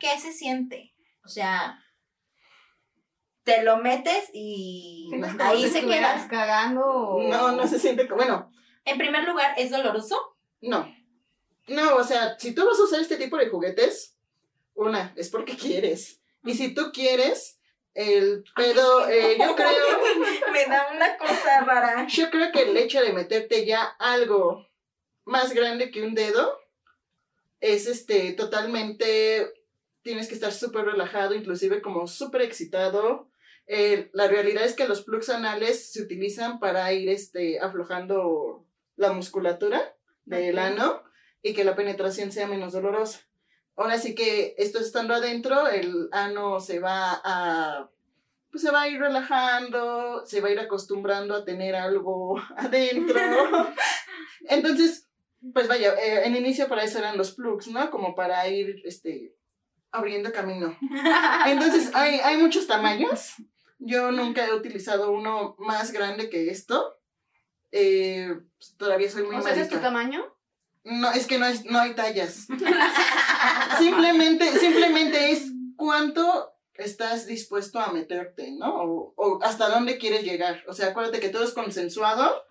¿Qué 0.00 0.18
se 0.18 0.32
siente? 0.32 0.94
O 1.24 1.28
sea, 1.28 1.78
te 3.44 3.62
lo 3.64 3.76
metes 3.78 4.30
y 4.32 5.10
ahí 5.40 5.62
se 5.68 5.78
estuvieras 5.78 6.26
queda. 6.26 6.28
cagando 6.46 6.84
o... 6.86 7.22
No, 7.28 7.52
no 7.52 7.66
se 7.66 7.78
siente 7.78 8.08
como, 8.08 8.22
bueno, 8.22 8.50
En 8.84 8.98
primer 8.98 9.24
lugar, 9.24 9.54
¿es 9.56 9.70
doloroso? 9.70 10.36
no. 10.60 10.94
No, 11.68 11.94
o 11.94 12.02
sea, 12.02 12.36
si 12.40 12.54
tú 12.56 12.66
vas 12.66 12.76
a 12.76 12.82
usar 12.82 13.00
este 13.00 13.16
tipo 13.16 13.36
de 13.36 13.48
juguetes, 13.48 14.16
una, 14.74 15.12
es 15.16 15.30
porque 15.30 15.56
quieres. 15.56 16.20
Y 16.44 16.54
si 16.54 16.74
tú 16.74 16.90
quieres, 16.92 17.60
el 17.94 18.44
pedo, 18.56 19.08
eh, 19.08 19.36
yo 19.38 19.54
creo, 19.56 20.50
Me 20.52 20.66
da 20.66 20.88
una 20.92 21.16
cosa 21.16 21.60
rara. 21.60 22.06
yo 22.08 22.30
creo 22.30 22.50
que 22.50 22.62
el 22.62 22.76
hecho 22.76 23.00
de 23.00 23.12
meterte 23.12 23.64
ya 23.64 23.84
algo 24.00 24.66
más 25.24 25.52
grande 25.52 25.90
que 25.90 26.02
un 26.02 26.14
dedo 26.14 26.58
es 27.60 27.86
este 27.86 28.32
totalmente 28.32 29.52
tienes 30.02 30.26
que 30.26 30.34
estar 30.34 30.52
súper 30.52 30.84
relajado, 30.84 31.34
inclusive 31.34 31.80
como 31.80 32.08
súper 32.08 32.42
excitado. 32.42 33.30
Eh, 33.68 34.10
la 34.12 34.26
realidad 34.26 34.64
es 34.64 34.74
que 34.74 34.88
los 34.88 35.02
plugs 35.02 35.28
anales 35.28 35.92
se 35.92 36.02
utilizan 36.02 36.58
para 36.58 36.92
ir 36.92 37.08
este, 37.08 37.60
aflojando 37.60 38.66
la 38.96 39.12
musculatura 39.12 39.94
del 40.24 40.58
Ok. 40.58 40.64
ano 40.64 41.02
y 41.42 41.54
que 41.54 41.64
la 41.64 41.74
penetración 41.74 42.32
sea 42.32 42.46
menos 42.46 42.72
dolorosa. 42.72 43.20
Ahora 43.76 43.98
sí 43.98 44.14
que 44.14 44.54
esto 44.58 44.78
estando 44.78 45.14
adentro, 45.14 45.68
el 45.68 46.08
ano 46.12 46.60
se 46.60 46.78
va 46.78 47.20
a 47.24 47.88
pues 48.52 48.62
se 48.62 48.70
va 48.70 48.82
a 48.82 48.88
ir 48.88 49.00
relajando, 49.00 50.26
se 50.26 50.42
va 50.42 50.48
a 50.48 50.52
ir 50.52 50.60
acostumbrando 50.60 51.34
a 51.34 51.44
tener 51.44 51.74
algo 51.74 52.36
adentro. 52.56 53.18
Entonces, 54.48 55.08
pues 55.54 55.66
vaya, 55.66 55.94
eh, 55.94 56.26
en 56.26 56.36
inicio 56.36 56.68
para 56.68 56.84
eso 56.84 56.98
eran 56.98 57.16
los 57.16 57.32
plugs, 57.32 57.68
¿no? 57.68 57.90
Como 57.90 58.14
para 58.14 58.46
ir 58.48 58.82
este, 58.84 59.34
abriendo 59.90 60.32
camino. 60.32 60.76
Entonces, 61.46 61.90
hay, 61.94 62.20
hay 62.20 62.36
muchos 62.36 62.66
tamaños. 62.66 63.36
Yo 63.78 64.12
nunca 64.12 64.46
he 64.46 64.54
utilizado 64.54 65.10
uno 65.12 65.56
más 65.58 65.90
grande 65.90 66.28
que 66.28 66.50
esto. 66.50 66.98
Eh, 67.72 68.28
todavía 68.76 69.10
soy 69.10 69.24
muy 69.24 69.36
O 69.36 69.42
sea, 69.42 69.52
¿ese 69.52 69.62
es 69.62 69.68
tu 69.68 69.78
tamaño? 69.78 70.24
No, 70.84 71.10
es 71.12 71.26
que 71.26 71.38
no, 71.38 71.46
es, 71.46 71.64
no 71.64 71.78
hay 71.78 71.94
tallas. 71.94 72.46
simplemente, 73.78 74.58
simplemente 74.58 75.32
es 75.32 75.50
cuánto 75.76 76.52
estás 76.74 77.26
dispuesto 77.26 77.78
a 77.78 77.92
meterte, 77.92 78.52
¿no? 78.52 78.82
O, 78.82 79.14
o 79.16 79.42
hasta 79.42 79.68
dónde 79.68 79.98
quieres 79.98 80.24
llegar. 80.24 80.62
O 80.68 80.72
sea, 80.72 80.88
acuérdate 80.88 81.20
que 81.20 81.28
todo 81.28 81.44
es 81.44 81.52
consensuado. 81.52 82.42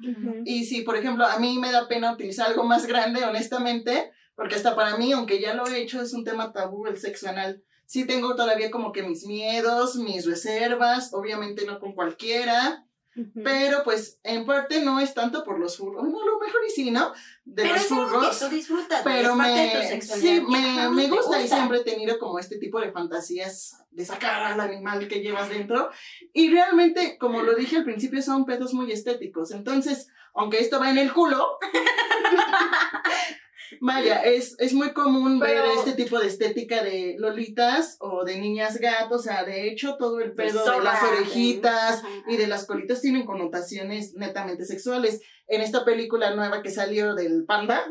Y 0.46 0.66
si, 0.66 0.82
por 0.82 0.96
ejemplo, 0.96 1.26
a 1.26 1.40
mí 1.40 1.60
me 1.60 1.72
da 1.72 1.88
pena 1.88 2.14
utilizar 2.14 2.48
algo 2.48 2.64
más 2.64 2.86
grande, 2.86 3.24
honestamente, 3.24 4.12
porque 4.36 4.56
hasta 4.56 4.76
para 4.76 4.98
mí, 4.98 5.12
aunque 5.12 5.42
ya 5.42 5.54
lo 5.54 5.68
he 5.68 5.82
hecho, 5.82 6.02
es 6.02 6.14
un 6.14 6.24
tema 6.24 6.54
tabú 6.54 6.88
el 6.88 6.98
sexo 6.98 7.30
anal. 7.30 7.64
Sí 7.86 8.06
tengo 8.06 8.36
todavía 8.36 8.72
como 8.72 8.92
que 8.92 9.04
mis 9.04 9.26
miedos, 9.26 9.96
mis 9.96 10.26
reservas, 10.26 11.14
obviamente 11.14 11.66
no 11.66 11.80
con 11.80 11.94
cualquiera, 11.94 12.86
Pero 13.44 13.84
pues 13.84 14.20
en 14.24 14.46
parte 14.46 14.82
no 14.82 15.00
es 15.00 15.14
tanto 15.14 15.44
por 15.44 15.60
los 15.60 15.78
furros, 15.78 16.04
no, 16.08 16.22
a 16.22 16.26
lo 16.26 16.40
mejor 16.40 16.62
y 16.66 16.72
sí, 16.72 16.92
¿no? 16.92 17.12
De 17.44 17.64
Pero 17.64 17.76
los 17.76 17.84
que 17.84 17.90
furros. 17.90 18.40
tú 18.40 18.48
disfrutas, 18.50 19.04
güey, 19.04 19.16
Pero 19.18 19.36
de 19.36 19.36
tu 19.36 19.38
me, 19.38 20.02
sí, 20.02 20.42
me, 20.48 20.90
me 20.90 21.04
te 21.04 21.10
gusta 21.10 21.42
y 21.42 21.48
siempre 21.48 21.80
he 21.80 21.84
tenido 21.84 22.18
como 22.20 22.40
este 22.40 22.58
tipo 22.58 22.80
de 22.80 22.92
fantasías 22.92 23.84
de 23.92 24.06
sacar 24.06 24.44
al 24.44 24.60
animal 24.62 25.08
que 25.10 25.22
llevas 25.22 25.50
dentro. 25.50 25.90
Y 26.34 26.50
realmente, 26.52 27.18
como 27.18 27.42
lo 27.42 27.56
dije 27.56 27.78
al 27.78 27.84
principio, 27.84 28.22
son 28.22 28.46
pedos 28.46 28.74
muy 28.74 28.92
estéticos. 28.92 29.52
Entonces, 29.52 30.08
aunque 30.34 30.60
esto 30.60 30.80
va 30.80 30.90
en 30.90 30.98
el 30.98 31.12
culo, 31.12 31.58
vaya, 33.80 34.22
es, 34.24 34.56
es 34.60 34.74
muy 34.74 34.92
común 34.94 35.40
Pero- 35.40 35.64
ver 35.64 35.72
este 35.78 35.94
tipo 35.94 36.20
de 36.20 36.28
estética 36.28 36.84
de 36.84 37.16
lolitas 37.18 37.98
o 38.00 38.24
de 38.26 38.40
niñas 38.40 38.78
gatos. 38.80 39.22
O 39.22 39.24
sea, 39.24 39.44
de 39.44 39.68
hecho, 39.70 39.96
todo 39.98 40.20
el 40.20 40.34
pedo 40.34 40.64
de 40.64 40.84
las 40.84 41.04
orejitas 41.04 42.04
y 42.28 42.38
de 42.38 42.48
las 42.48 42.66
colitas 42.66 43.02
tienen 43.02 43.26
connotaciones 43.26 44.14
netamente 44.16 44.66
sexuales. 44.66 45.22
En 45.54 45.60
esta 45.60 45.84
película 45.84 46.34
nueva 46.34 46.62
que 46.62 46.72
salió 46.72 47.14
del 47.14 47.44
panda, 47.46 47.84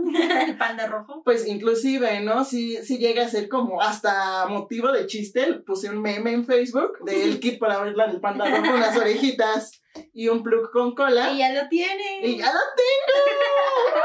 El 0.49 0.57
panda 0.57 0.87
rojo. 0.87 1.21
pues 1.25 1.47
inclusive, 1.47 2.21
¿no? 2.21 2.43
Sí, 2.47 2.79
sí 2.83 2.97
llega 2.97 3.27
a 3.27 3.29
ser 3.29 3.51
como 3.51 3.83
hasta 3.83 4.47
motivo 4.47 4.91
de 4.93 5.07
chiste. 5.07 5.61
Puse 5.67 5.91
un 5.91 6.01
meme 6.01 6.33
en 6.33 6.47
Facebook 6.47 7.05
del 7.05 7.39
kit 7.39 7.59
para 7.59 7.83
verla 7.83 8.07
en 8.07 8.13
el 8.13 8.21
panda 8.21 8.49
rojo 8.49 8.71
con 8.71 8.81
las 8.81 8.97
orejitas 8.97 9.83
y 10.15 10.29
un 10.29 10.43
plug 10.43 10.71
con 10.73 10.95
cola. 10.95 11.33
Y 11.33 11.39
ya 11.39 11.53
lo 11.53 11.69
tiene. 11.69 12.27
Y 12.27 12.39
ya 12.39 12.47
lo 12.47 12.61
tengo. 12.77 14.05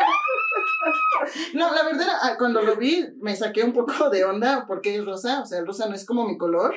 No, 1.53 1.73
la 1.73 1.83
verdad, 1.83 2.07
ah, 2.23 2.35
cuando 2.37 2.61
lo 2.61 2.75
vi, 2.75 3.05
me 3.21 3.35
saqué 3.35 3.63
un 3.63 3.71
poco 3.73 4.09
de 4.09 4.25
onda 4.25 4.65
porque 4.67 4.95
es 4.95 5.05
rosa, 5.05 5.41
o 5.41 5.45
sea, 5.45 5.59
el 5.59 5.65
rosa 5.65 5.87
no 5.87 5.95
es 5.95 6.05
como 6.05 6.27
mi 6.27 6.37
color, 6.37 6.75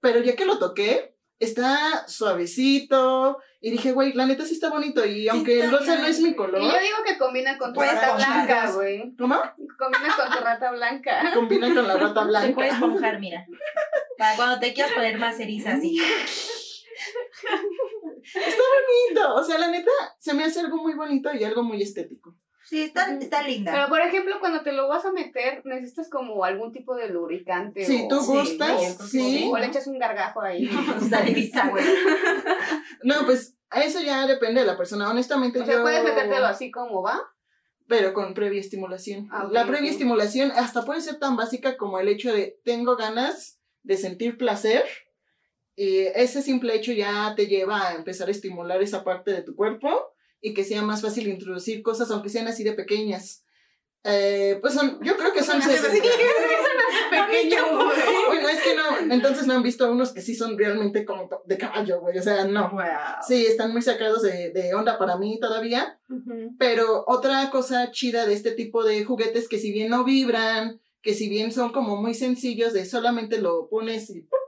pero 0.00 0.20
ya 0.20 0.36
que 0.36 0.44
lo 0.44 0.58
toqué, 0.58 1.16
está 1.38 2.06
suavecito 2.06 3.38
y 3.62 3.70
dije, 3.70 3.92
güey, 3.92 4.14
la 4.14 4.24
neta 4.26 4.46
sí 4.46 4.54
está 4.54 4.70
bonito 4.70 5.04
y 5.04 5.28
aunque 5.28 5.58
el 5.58 5.66
está 5.66 5.78
rosa 5.78 5.98
no 5.98 6.06
es 6.06 6.20
mi 6.20 6.34
color, 6.34 6.62
Y 6.62 6.64
yo 6.64 6.78
digo 6.80 6.96
que 7.06 7.18
combina 7.18 7.58
con 7.58 7.72
tu 7.72 7.74
Puedes 7.74 7.94
rata 7.94 8.16
blanca, 8.16 8.70
güey. 8.72 9.14
¿cómo? 9.16 9.36
Combina 9.78 10.16
con 10.16 10.30
tu 10.30 10.44
rata 10.44 10.70
blanca. 10.72 11.30
Combina 11.34 11.74
con 11.74 11.86
la 11.86 11.96
rata 11.96 12.22
Se 12.22 12.28
blanca. 12.28 12.54
puede 12.54 12.68
esponjar, 12.70 13.20
mira. 13.20 13.46
Para 14.16 14.36
cuando 14.36 14.60
te 14.60 14.72
quieras 14.72 14.92
poner 14.92 15.18
más 15.18 15.38
eriza 15.40 15.74
así. 15.74 15.98
bonito. 18.34 19.34
O 19.34 19.44
sea, 19.44 19.58
la 19.58 19.68
neta, 19.68 19.90
se 20.18 20.32
me 20.34 20.44
hace 20.44 20.60
algo 20.60 20.78
muy 20.78 20.94
bonito 20.94 21.30
y 21.34 21.44
algo 21.44 21.62
muy 21.62 21.82
estético. 21.82 22.36
Sí, 22.70 22.82
está, 22.82 23.12
está 23.18 23.42
linda. 23.42 23.72
Pero, 23.72 23.88
por 23.88 24.00
ejemplo, 24.00 24.36
cuando 24.38 24.62
te 24.62 24.70
lo 24.70 24.86
vas 24.86 25.04
a 25.04 25.10
meter, 25.10 25.60
necesitas 25.64 26.08
como 26.08 26.44
algún 26.44 26.70
tipo 26.70 26.94
de 26.94 27.08
lubricante. 27.08 27.84
Si 27.84 28.02
o, 28.04 28.06
tú 28.06 28.20
sí, 28.20 28.30
gustas, 28.30 29.00
¿no? 29.00 29.06
sí. 29.08 29.50
o 29.52 29.58
le 29.58 29.66
echas 29.66 29.88
un 29.88 29.98
gargajo 29.98 30.40
ahí. 30.40 30.70
Salivita, 31.10 31.68
güey. 31.68 31.84
No, 33.02 33.26
pues 33.26 33.56
a 33.70 33.82
eso 33.82 34.00
ya 34.00 34.24
depende 34.24 34.60
de 34.60 34.68
la 34.68 34.76
persona. 34.76 35.10
Honestamente, 35.10 35.60
O 35.60 35.66
sea, 35.66 35.82
puedes 35.82 36.04
metértelo 36.04 36.46
así 36.46 36.70
como 36.70 37.02
va. 37.02 37.20
Pero 37.88 38.14
con 38.14 38.34
previa 38.34 38.60
estimulación. 38.60 39.28
Ah, 39.32 39.48
la 39.50 39.66
previa 39.66 39.88
ok. 39.88 39.94
estimulación 39.94 40.52
hasta 40.52 40.84
puede 40.84 41.00
ser 41.00 41.18
tan 41.18 41.36
básica 41.36 41.76
como 41.76 41.98
el 41.98 42.06
hecho 42.06 42.32
de 42.32 42.60
tengo 42.64 42.94
ganas 42.94 43.58
de 43.82 43.96
sentir 43.96 44.38
placer. 44.38 44.84
Y 45.74 46.02
ese 46.14 46.40
simple 46.40 46.76
hecho 46.76 46.92
ya 46.92 47.34
te 47.34 47.48
lleva 47.48 47.88
a 47.88 47.94
empezar 47.96 48.28
a 48.28 48.30
estimular 48.30 48.80
esa 48.80 49.02
parte 49.02 49.32
de 49.32 49.42
tu 49.42 49.56
cuerpo 49.56 50.14
y 50.40 50.54
que 50.54 50.64
sea 50.64 50.82
más 50.82 51.02
fácil 51.02 51.28
introducir 51.28 51.82
cosas, 51.82 52.10
aunque 52.10 52.28
sean 52.28 52.48
así 52.48 52.64
de 52.64 52.72
pequeñas. 52.72 53.44
Eh, 54.02 54.58
pues 54.62 54.72
son, 54.72 54.98
yo 55.02 55.16
creo 55.16 55.32
que 55.32 55.42
son. 55.42 55.60
Pequeño. 57.10 57.56
Bueno, 58.28 58.48
es 58.48 58.62
que 58.62 58.74
no, 58.74 59.12
entonces 59.14 59.46
no 59.46 59.54
han 59.54 59.62
visto 59.62 59.90
unos 59.90 60.12
que 60.12 60.22
sí 60.22 60.34
son 60.34 60.56
realmente 60.56 61.04
como 61.04 61.28
de 61.44 61.58
caballo, 61.58 62.00
güey. 62.00 62.16
O 62.18 62.22
sea, 62.22 62.44
no. 62.46 62.70
Wow. 62.70 62.82
Sí, 63.26 63.44
están 63.46 63.72
muy 63.72 63.82
sacados 63.82 64.22
de, 64.22 64.50
de 64.50 64.74
onda 64.74 64.98
para 64.98 65.16
mí 65.16 65.38
todavía. 65.40 66.00
Pero 66.58 67.04
otra 67.06 67.50
cosa 67.50 67.90
chida 67.90 68.26
de 68.26 68.34
este 68.34 68.52
tipo 68.52 68.84
de 68.84 69.04
juguetes 69.04 69.48
que 69.48 69.58
si 69.58 69.72
bien 69.72 69.90
no 69.90 70.04
vibran, 70.04 70.80
que 71.02 71.14
si 71.14 71.28
bien 71.28 71.52
son 71.52 71.72
como 71.72 71.96
muy 71.96 72.14
sencillos 72.14 72.72
de 72.72 72.86
solamente 72.86 73.40
lo 73.40 73.68
pones 73.68 74.08
y 74.10 74.22
¡pum! 74.22 74.40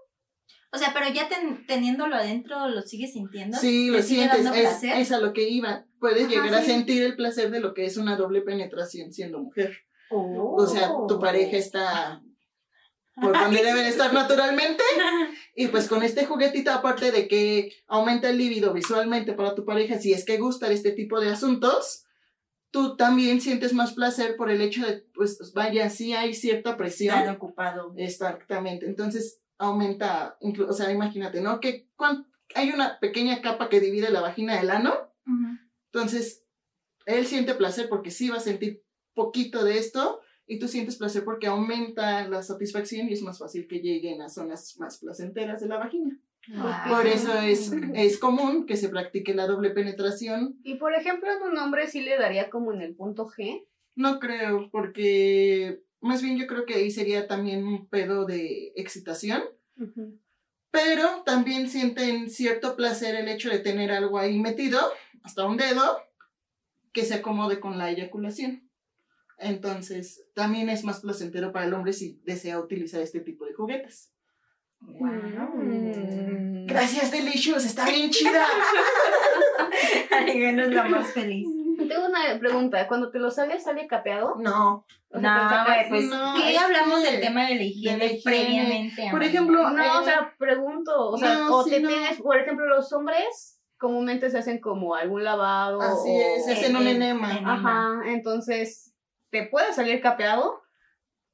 O 0.74 0.78
sea, 0.78 0.92
pero 0.94 1.08
ya 1.12 1.28
ten- 1.28 1.66
teniendo 1.66 2.06
adentro, 2.06 2.68
¿lo 2.68 2.80
sigues 2.82 3.12
sintiendo? 3.12 3.58
sí, 3.58 3.88
lo 3.88 3.98
¿Te 3.98 4.02
sigue 4.02 4.28
sientes, 4.30 4.82
es, 4.82 4.82
es 4.82 5.12
a 5.12 5.18
lo 5.20 5.32
que 5.34 5.48
iba. 5.48 5.84
Puedes 6.00 6.24
Ajá, 6.24 6.30
llegar 6.30 6.54
a 6.54 6.60
sí. 6.60 6.70
sentir 6.70 7.02
el 7.02 7.14
placer 7.14 7.50
de 7.50 7.60
lo 7.60 7.74
que 7.74 7.84
es 7.84 7.96
una 7.98 8.16
doble 8.16 8.40
penetración 8.40 9.12
siendo 9.12 9.38
mujer. 9.40 9.76
Oh. 10.10 10.56
O 10.56 10.66
sea, 10.66 10.90
tu 11.08 11.18
pareja 11.20 11.56
está 11.58 12.22
por 13.20 13.32
donde 13.38 13.62
deben 13.62 13.84
estar 13.86 14.12
naturalmente. 14.12 14.82
Y 15.54 15.66
pues 15.66 15.86
con 15.86 16.02
este 16.02 16.24
juguetito, 16.24 16.70
aparte 16.72 17.12
de 17.12 17.28
que 17.28 17.72
aumenta 17.86 18.30
el 18.30 18.38
líbido 18.38 18.72
visualmente 18.72 19.34
para 19.34 19.54
tu 19.54 19.66
pareja, 19.66 19.98
si 19.98 20.14
es 20.14 20.24
que 20.24 20.38
gusta 20.38 20.72
este 20.72 20.92
tipo 20.92 21.20
de 21.20 21.28
asuntos, 21.28 22.06
tú 22.70 22.96
también 22.96 23.42
sientes 23.42 23.74
más 23.74 23.92
placer 23.92 24.36
por 24.38 24.50
el 24.50 24.62
hecho 24.62 24.86
de, 24.86 25.04
pues 25.12 25.52
vaya, 25.54 25.90
sí 25.90 26.14
hay 26.14 26.32
cierta 26.32 26.78
presión. 26.78 27.18
Están 27.18 27.36
ocupado. 27.36 27.92
Exactamente. 27.98 28.86
Entonces 28.86 29.41
aumenta, 29.62 30.36
o 30.68 30.72
sea, 30.72 30.90
imagínate, 30.90 31.40
¿no? 31.40 31.60
Que 31.60 31.88
cuan- 31.96 32.26
hay 32.54 32.70
una 32.70 32.98
pequeña 33.00 33.40
capa 33.40 33.68
que 33.68 33.80
divide 33.80 34.10
la 34.10 34.20
vagina 34.20 34.56
del 34.58 34.70
ano. 34.70 34.92
Ujú. 35.26 35.58
Entonces, 35.92 36.44
él 37.06 37.26
siente 37.26 37.54
placer 37.54 37.88
porque 37.88 38.10
sí 38.10 38.28
va 38.28 38.36
a 38.36 38.40
sentir 38.40 38.82
poquito 39.14 39.64
de 39.64 39.78
esto 39.78 40.20
y 40.46 40.58
tú 40.58 40.68
sientes 40.68 40.96
placer 40.96 41.24
porque 41.24 41.46
aumenta 41.46 42.26
la 42.28 42.42
satisfacción 42.42 43.08
y 43.08 43.12
es 43.12 43.22
más 43.22 43.38
fácil 43.38 43.66
que 43.66 43.80
lleguen 43.80 44.20
a 44.22 44.28
zonas 44.28 44.76
más 44.78 44.98
placenteras 44.98 45.60
de 45.60 45.68
la 45.68 45.78
vagina. 45.78 46.18
Wow. 46.48 46.96
Por 46.96 47.06
eso 47.06 47.32
es, 47.38 47.70
es 47.94 48.18
común 48.18 48.66
que 48.66 48.76
se 48.76 48.88
practique 48.88 49.32
la 49.34 49.46
doble 49.46 49.70
penetración. 49.70 50.58
Y 50.64 50.74
por 50.74 50.94
ejemplo, 50.94 51.30
en 51.30 51.42
un 51.42 51.56
hombre 51.58 51.86
sí 51.86 52.00
le 52.00 52.18
daría 52.18 52.50
como 52.50 52.72
en 52.72 52.82
el 52.82 52.94
punto 52.94 53.26
G. 53.28 53.64
No 53.94 54.18
creo, 54.18 54.70
porque 54.72 55.82
más 56.02 56.20
bien 56.20 56.36
yo 56.36 56.46
creo 56.46 56.66
que 56.66 56.74
ahí 56.74 56.90
sería 56.90 57.26
también 57.26 57.66
un 57.66 57.86
pedo 57.86 58.26
de 58.26 58.72
excitación. 58.76 59.42
pero 60.70 61.22
también 61.24 61.68
sienten 61.68 62.30
cierto 62.30 62.76
placer 62.76 63.14
el 63.14 63.28
hecho 63.28 63.50
de 63.50 63.58
tener 63.58 63.90
algo 63.92 64.18
ahí 64.18 64.38
metido, 64.38 64.80
hasta 65.22 65.46
un 65.46 65.56
dedo, 65.56 65.98
que 66.92 67.04
se 67.04 67.14
acomode 67.14 67.60
con 67.60 67.78
la 67.78 67.90
eyaculación. 67.90 68.68
Entonces, 69.38 70.24
también 70.34 70.68
es 70.68 70.84
más 70.84 71.00
placentero 71.00 71.52
para 71.52 71.66
el 71.66 71.74
hombre 71.74 71.92
si 71.92 72.20
desea 72.24 72.60
utilizar 72.60 73.00
este 73.00 73.20
tipo 73.20 73.44
de 73.44 73.54
juguetes. 73.54 74.12
Mm. 74.80 76.66
Gracias, 76.66 77.10
Delicious, 77.10 77.64
está 77.64 77.88
bien 77.88 78.10
chida. 78.10 78.46
Alguien 80.10 80.58
es 80.58 80.70
la 80.70 80.84
más 80.84 81.12
feliz. 81.12 81.48
Tengo 81.92 82.06
una 82.06 82.38
pregunta. 82.38 82.88
Cuando 82.88 83.10
te 83.10 83.18
lo 83.18 83.30
sales, 83.30 83.64
¿sale 83.64 83.86
capeado? 83.86 84.36
No. 84.38 84.86
O 85.10 85.20
sea, 85.20 85.20
No, 85.20 85.64
güey, 85.66 85.88
pues 85.90 86.04
no, 86.04 86.34
que 86.36 86.54
es 86.54 86.58
hablamos 86.62 87.00
que- 87.02 87.10
del 87.10 87.20
tema 87.20 87.46
de 87.46 87.54
la 87.56 87.62
higiene, 87.62 87.98
de 87.98 88.06
la 88.06 88.12
higiene. 88.12 88.22
previamente. 88.44 89.02
Por 89.10 89.20
amiga. 89.20 89.26
ejemplo, 89.26 89.70
No, 89.70 89.82
eh, 89.84 89.88
o 90.00 90.04
sea, 90.04 90.34
pregunto. 90.38 91.10
O 91.10 91.18
sea, 91.18 91.34
no, 91.34 91.56
o 91.58 91.62
sí, 91.64 91.70
te 91.70 91.80
no. 91.80 91.88
tienes, 91.88 92.20
por 92.20 92.38
ejemplo, 92.38 92.66
los 92.66 92.92
hombres 92.92 93.60
comúnmente 93.78 94.30
se 94.30 94.38
hacen 94.38 94.60
como 94.60 94.94
algún 94.94 95.22
lavado. 95.24 95.80
Así 95.82 96.08
o- 96.10 96.36
es, 96.36 96.44
se 96.46 96.52
hacen 96.52 96.76
un 96.76 96.86
en- 96.86 96.96
enema. 97.02 97.36
en- 97.36 97.46
Ajá, 97.46 98.00
entonces, 98.06 98.94
¿te 99.30 99.44
puede 99.46 99.72
salir 99.74 100.00
capeado? 100.00 100.62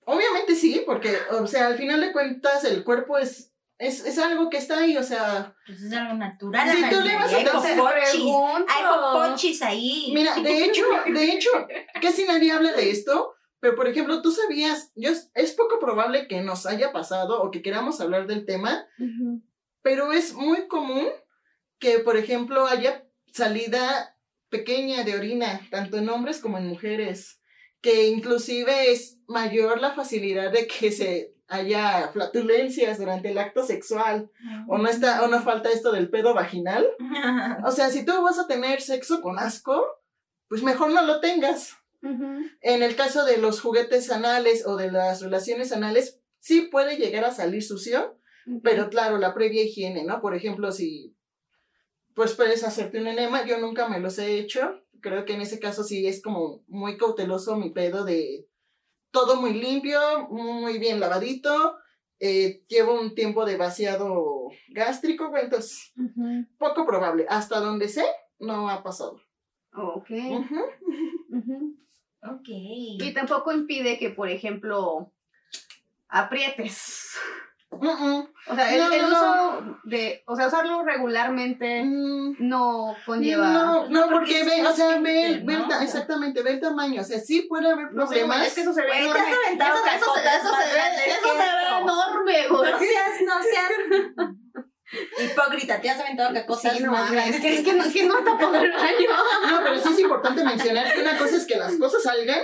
Obviamente 0.06 0.54
sí, 0.54 0.82
porque, 0.86 1.14
o 1.38 1.46
sea, 1.46 1.66
al 1.66 1.74
final 1.76 2.00
de 2.00 2.12
cuentas 2.12 2.64
el 2.64 2.82
cuerpo 2.82 3.18
es, 3.18 3.52
es, 3.79 4.05
es 4.05 4.18
algo 4.18 4.51
que 4.51 4.57
está 4.57 4.81
ahí, 4.81 4.97
o 4.97 5.03
sea, 5.03 5.55
Pues 5.66 5.83
es 5.83 5.93
algo 5.93 6.14
natural. 6.14 6.68
Si 6.68 6.83
tú 6.83 7.01
le 7.01 7.14
vas 7.14 7.33
a 7.33 7.39
hay 7.39 8.85
popochis, 8.85 9.62
ahí. 9.62 10.11
mira, 10.12 10.35
de 10.37 10.64
hecho, 10.64 10.85
de 11.07 11.33
hecho, 11.33 11.51
casi 12.03 12.24
nadie 12.24 12.51
habla 12.51 12.72
de 12.72 12.91
esto, 12.91 13.35
pero 13.61 13.76
por 13.76 13.89
ejemplo, 13.89 14.20
tú 14.20 14.33
sabías, 14.33 14.93
yo, 14.97 15.11
es 15.35 15.53
poco 15.53 15.79
probable 15.79 16.26
que 16.26 16.41
nos 16.41 16.66
haya 16.66 16.93
pasado 16.93 17.41
o 17.43 17.51
que 17.51 17.62
queramos 17.62 18.01
hablar 18.01 18.26
del 18.26 18.45
tema, 18.45 18.87
pero 19.83 20.12
es 20.12 20.35
muy 20.35 20.66
común 20.66 21.07
que, 21.79 22.01
por 22.01 22.16
ejemplo, 22.16 22.66
haya 22.66 23.07
salida 23.33 24.16
pequeña 24.49 25.05
de 25.05 25.14
orina, 25.14 25.61
tanto 25.70 25.99
en 25.99 26.09
hombres 26.09 26.41
como 26.41 26.59
en 26.59 26.66
mujeres, 26.66 27.41
que 27.81 28.09
inclusive 28.09 28.91
es 28.91 29.18
mayor 29.29 29.81
la 29.81 29.93
facilidad 29.93 30.51
de 30.51 30.66
que 30.66 30.91
se 30.91 31.38
haya 31.49 32.11
flatulencias 32.12 32.99
durante 32.99 33.30
el 33.30 33.38
acto 33.38 33.64
sexual, 33.64 34.30
o 34.68 34.78
no 34.78 34.88
está, 34.88 35.24
o 35.24 35.28
no 35.28 35.42
falta 35.42 35.70
esto 35.70 35.92
del 35.92 36.11
pedo 36.11 36.34
vaginal. 36.34 36.86
O 37.64 37.72
sea, 37.72 37.90
si 37.90 38.05
tú 38.05 38.22
vas 38.22 38.38
a 38.38 38.46
tener 38.46 38.80
sexo 38.80 39.20
con 39.20 39.38
asco, 39.38 39.82
pues 40.49 40.62
mejor 40.62 40.92
no 40.92 41.03
lo 41.03 41.20
tengas. 41.20 41.76
En 42.01 42.82
el 42.82 42.94
caso 42.94 43.24
de 43.24 43.38
los 43.38 43.61
juguetes 43.61 44.11
anales 44.12 44.64
o 44.66 44.76
de 44.76 44.92
las 44.92 45.20
relaciones 45.20 45.72
anales, 45.72 46.20
sí 46.38 46.62
puede 46.62 46.96
llegar 46.96 47.24
a 47.24 47.32
salir 47.32 47.62
sucio, 47.62 48.18
pero 48.62 48.88
claro, 48.88 49.18
la 49.18 49.34
previa 49.34 49.64
higiene, 49.64 50.05
¿no? 50.05 50.20
Por 50.20 50.34
ejemplo, 50.34 50.70
si 50.70 51.16
pues 52.14 52.34
puedes 52.34 52.64
hacerte 52.64 53.01
un 53.01 53.07
enema, 53.07 53.44
yo 53.46 53.59
nunca 53.59 53.88
me 53.88 54.01
los 54.01 54.18
he 54.18 54.38
hecho. 54.38 54.82
Creo 55.01 55.24
que 55.24 55.34
en 55.34 55.40
ese 55.40 55.59
caso 55.59 55.84
sí 55.84 56.07
es 56.07 56.22
como 56.22 56.64
muy 56.66 56.96
cauteloso 56.96 57.57
mi 57.57 57.70
pedo 57.70 58.05
de 58.05 58.49
todo 59.11 59.36
muy 59.40 59.54
limpio, 59.54 60.28
muy 60.30 60.78
bien 60.78 61.00
lavadito. 61.00 61.78
eh, 62.20 62.64
llevo 62.66 63.00
un 63.00 63.14
tiempo 63.14 63.44
de 63.44 63.56
vaciado 63.56 64.48
gástrico, 64.70 65.32
entonces 65.36 65.92
poco 66.59 66.84
probable. 66.84 67.26
Hasta 67.28 67.61
donde 67.61 67.88
sé, 67.88 68.04
no 68.40 68.68
ha 68.68 68.82
pasado. 68.82 69.20
Ok. 69.72 70.11
Ujú. 71.30 71.76
ok. 72.22 72.48
Y 72.48 73.12
tampoco 73.14 73.52
impide 73.52 73.98
que, 73.98 74.11
por 74.11 74.28
ejemplo, 74.28 75.12
aprietes. 76.09 77.16
Mm-mm. 77.70 78.32
O 78.48 78.54
sea, 78.54 78.74
el, 78.74 78.80
No, 78.80 78.92
el 78.92 79.02
no, 79.02 79.08
uso 79.08 79.78
de, 79.84 80.22
o 80.26 80.34
sea, 80.36 80.46
usarlo 80.48 80.82
regularmente 80.84 81.84
Mm, 81.84 82.36
no 82.40 82.96
conlleva. 83.04 83.50
No, 83.50 83.62
No, 83.62 83.88
no, 83.88 84.00
porque 84.10 84.40
porque 84.40 84.44
ve, 84.62 84.66
o 84.66 84.72
sea, 84.74 84.98
ve, 84.98 85.34
simple, 85.34 85.56
ve 85.56 85.62
el 85.76 85.82
exactamente, 85.82 86.42
ve 86.42 86.50
el 86.52 86.60
tamaño. 86.60 87.02
O 87.02 87.04
sea, 87.04 87.20
sí 87.20 87.42
puede 87.42 87.70
haber 87.70 87.90
problemas. 87.90 88.46
es 88.46 88.54
que 88.54 88.60
eso 88.62 88.72
se 88.72 88.82
ve 88.82 88.98
enorme. 88.98 89.20
Eso- 89.20 89.30
eso 89.54 89.94
eso 89.96 90.14
se 90.16 90.22
ve- 90.22 91.10
eso 91.10 91.18
que 91.22 91.28
se 91.28 91.36
ve 91.36 91.78
enorme, 91.82 92.48
güey. 92.48 92.72
No 92.72 92.78
seas, 92.78 93.20
no 93.26 93.34
seas 93.42 94.34
hipócrita, 95.32 95.80
te 95.80 95.90
has 95.90 96.00
aventado 96.00 96.32
cacotas 96.34 96.76
Sí, 96.76 96.82
no 96.82 96.92
más 96.92 97.10
grandes 97.10 97.34
es 97.36 97.40
que, 97.42 97.54
es 97.56 97.64
que 97.64 97.72
no, 97.74 97.84
es 97.84 97.92
que 97.92 98.04
no 98.06 98.14
tapó 98.24 98.54
el 98.54 98.72
baño. 98.72 99.08
No, 99.50 99.60
pero 99.62 99.78
sí 99.78 99.88
es 99.92 99.98
importante 100.00 100.44
mencionar 100.44 100.92
que 100.94 101.00
una 101.02 101.18
cosa 101.18 101.36
es 101.36 101.46
que 101.46 101.56
las 101.56 101.74
cosas 101.76 102.02
salgan 102.02 102.40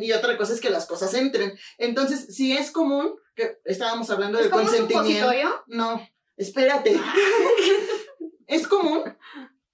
y 0.00 0.12
otra 0.12 0.36
cosa 0.36 0.52
es 0.52 0.60
que 0.60 0.70
las 0.70 0.86
cosas 0.86 1.12
entren. 1.14 1.52
Entonces, 1.78 2.28
sí 2.36 2.56
es 2.56 2.70
común 2.70 3.16
que 3.36 3.58
estábamos 3.64 4.10
hablando 4.10 4.38
¿Es 4.38 4.44
del 4.44 4.50
como 4.50 4.64
un 4.64 4.68
consentimiento. 4.68 5.18
supositorio? 5.18 5.64
No, 5.68 6.08
espérate. 6.36 6.98
es 8.46 8.66
común 8.66 9.02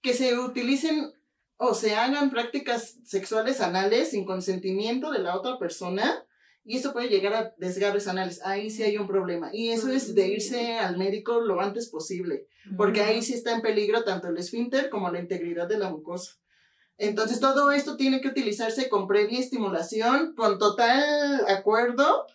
que 0.02 0.12
se 0.12 0.36
utilicen 0.38 1.12
o 1.56 1.74
se 1.74 1.94
hagan 1.94 2.30
prácticas 2.30 2.98
sexuales 3.04 3.60
anales 3.60 4.10
sin 4.10 4.26
consentimiento 4.26 5.12
de 5.12 5.20
la 5.20 5.36
otra 5.36 5.58
persona 5.58 6.26
y 6.64 6.76
eso 6.76 6.92
puede 6.92 7.08
llegar 7.08 7.34
a 7.34 7.54
desgarres 7.56 8.08
anales. 8.08 8.40
Ahí 8.44 8.70
sí 8.70 8.82
hay 8.82 8.96
un 8.98 9.06
problema. 9.06 9.50
Y 9.52 9.70
eso 9.70 9.90
es 9.90 10.14
de 10.14 10.28
irse 10.28 10.78
al 10.78 10.96
médico 10.96 11.40
lo 11.40 11.60
antes 11.60 11.88
posible, 11.88 12.46
porque 12.76 13.00
ahí 13.02 13.22
sí 13.22 13.34
está 13.34 13.52
en 13.52 13.62
peligro 13.62 14.04
tanto 14.04 14.28
el 14.28 14.38
esfínter 14.38 14.90
como 14.90 15.10
la 15.10 15.20
integridad 15.20 15.68
de 15.68 15.78
la 15.78 15.90
mucosa. 15.90 16.32
Entonces 16.98 17.40
todo 17.40 17.72
esto 17.72 17.96
tiene 17.96 18.20
que 18.20 18.28
utilizarse 18.28 18.88
con 18.88 19.08
previa 19.08 19.40
estimulación, 19.40 20.34
con 20.36 20.58
total 20.58 21.44
acuerdo 21.48 22.26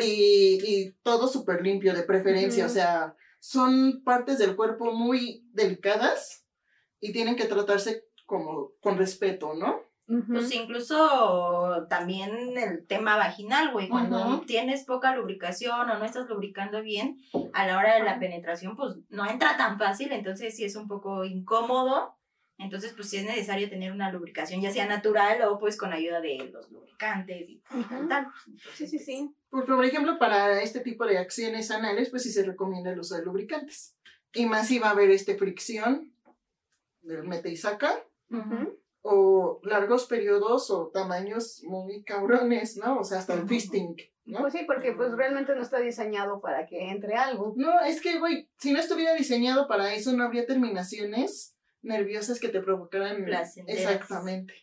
y, 0.00 0.58
y 0.64 0.92
todo 1.02 1.28
súper 1.28 1.62
limpio 1.62 1.94
de 1.94 2.02
preferencia. 2.02 2.66
O 2.66 2.70
sea, 2.70 3.14
son 3.40 4.02
partes 4.04 4.38
del 4.38 4.56
cuerpo 4.56 4.92
muy 4.92 5.44
delicadas 5.52 6.44
y 7.00 7.12
tienen 7.12 7.36
que 7.36 7.44
tratarse 7.44 8.04
como 8.26 8.72
con 8.80 8.96
respeto, 8.96 9.54
¿no? 9.54 9.82
Pues 10.06 10.54
incluso 10.54 11.86
también 11.88 12.58
el 12.58 12.86
tema 12.86 13.16
vaginal, 13.16 13.72
güey, 13.72 13.88
cuando 13.88 14.18
Ujú. 14.18 14.44
tienes 14.44 14.84
poca 14.84 15.16
lubricación 15.16 15.88
o 15.88 15.98
no 15.98 16.04
estás 16.04 16.28
lubricando 16.28 16.82
bien, 16.82 17.18
a 17.54 17.66
la 17.66 17.78
hora 17.78 17.94
de 17.94 18.02
la 18.02 18.18
penetración, 18.18 18.76
pues 18.76 18.96
no 19.08 19.24
entra 19.26 19.56
tan 19.56 19.78
fácil, 19.78 20.12
entonces 20.12 20.56
sí 20.56 20.64
es 20.64 20.76
un 20.76 20.88
poco 20.88 21.24
incómodo. 21.24 22.16
Entonces, 22.58 22.92
pues 22.94 23.10
sí 23.10 23.16
es 23.16 23.24
necesario 23.24 23.68
tener 23.68 23.90
una 23.92 24.12
lubricación, 24.12 24.60
ya 24.60 24.70
sea 24.70 24.86
natural 24.86 25.42
o 25.42 25.58
pues 25.58 25.76
con 25.76 25.92
ayuda 25.92 26.20
de 26.20 26.50
los 26.52 26.70
lubricantes 26.70 27.48
y 27.48 27.62
Ujú. 27.74 28.08
tal. 28.08 28.28
Sí, 28.74 28.86
sí, 28.86 28.98
sí. 28.98 29.34
Por, 29.50 29.66
por 29.66 29.84
ejemplo, 29.84 30.18
para 30.18 30.62
este 30.62 30.80
tipo 30.80 31.04
de 31.04 31.18
acciones 31.18 31.70
anales, 31.70 32.10
pues 32.10 32.22
sí 32.22 32.30
se 32.32 32.44
recomienda 32.44 32.92
el 32.92 33.00
uso 33.00 33.16
de 33.16 33.24
lubricantes. 33.24 33.96
Y 34.32 34.46
más 34.46 34.68
si 34.68 34.78
va 34.78 34.88
a 34.88 34.92
haber 34.92 35.10
este 35.10 35.36
fricción 35.36 36.12
del 37.02 37.24
mete 37.24 37.50
y 37.50 37.56
saca, 37.56 38.04
Ujú. 38.30 38.78
o 39.02 39.60
largos 39.64 40.06
periodos 40.06 40.70
o 40.70 40.88
tamaños 40.88 41.62
muy 41.64 42.02
cabrones, 42.04 42.76
¿no? 42.76 42.98
O 43.00 43.04
sea, 43.04 43.18
hasta 43.18 43.34
el 43.34 43.46
fisting, 43.46 43.96
¿no? 44.24 44.40
Pues 44.40 44.52
sí, 44.54 44.60
porque 44.66 44.92
pues 44.92 45.12
realmente 45.12 45.54
no 45.54 45.60
está 45.62 45.78
diseñado 45.78 46.40
para 46.40 46.66
que 46.66 46.90
entre 46.90 47.14
algo. 47.14 47.52
No, 47.56 47.80
es 47.80 48.00
que, 48.00 48.18
güey, 48.18 48.48
si 48.58 48.72
no 48.72 48.78
estuviera 48.78 49.12
diseñado 49.14 49.68
para 49.68 49.92
eso, 49.94 50.12
no 50.12 50.24
habría 50.24 50.46
terminaciones 50.46 51.53
nerviosas 51.84 52.40
que 52.40 52.48
te 52.48 52.60
provocaran. 52.60 53.24
Exactamente. 53.66 54.54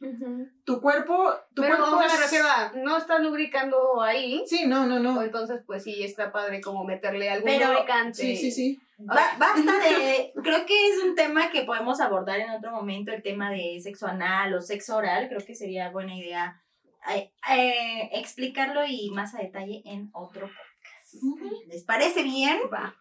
Tu 0.65 0.81
cuerpo, 0.81 1.33
tu 1.53 1.61
Pero 1.61 1.77
cuerpo 1.77 1.97
me 1.99 2.07
refiero 2.07 2.45
a, 2.45 2.71
no 2.75 2.97
está 2.97 3.19
lubricando 3.19 4.01
ahí. 4.01 4.43
Sí, 4.45 4.65
no, 4.67 4.85
no, 4.85 4.95
O 4.95 4.99
no. 4.99 5.21
entonces, 5.21 5.61
pues 5.65 5.83
sí, 5.83 6.03
está 6.03 6.31
padre 6.31 6.61
como 6.61 6.83
meterle 6.83 7.29
algún 7.29 7.49
Pero- 7.49 7.71
lubricante. 7.73 8.15
Sí, 8.21 8.35
sí, 8.35 8.51
sí. 8.51 8.79
Ba- 8.97 9.35
basta 9.39 9.79
de. 9.79 10.31
Creo 10.43 10.65
que 10.65 10.87
es 10.89 11.03
un 11.03 11.15
tema 11.15 11.49
que 11.51 11.63
podemos 11.63 11.99
abordar 12.01 12.39
en 12.39 12.51
otro 12.51 12.71
momento, 12.71 13.11
el 13.11 13.23
tema 13.23 13.49
de 13.51 13.79
sexo 13.81 14.07
anal 14.07 14.53
o 14.53 14.61
sexo 14.61 14.95
oral. 14.97 15.27
Creo 15.27 15.43
que 15.45 15.55
sería 15.55 15.89
buena 15.89 16.15
idea 16.15 16.61
eh, 17.11 17.31
eh, 17.51 18.09
explicarlo 18.13 18.81
y 18.87 19.09
más 19.11 19.33
a 19.33 19.39
detalle 19.39 19.81
en 19.85 20.09
otro 20.13 20.47
podcast. 20.47 21.67
¿Les 21.67 21.83
parece 21.83 22.21
bien? 22.23 22.59
Va. 22.71 22.95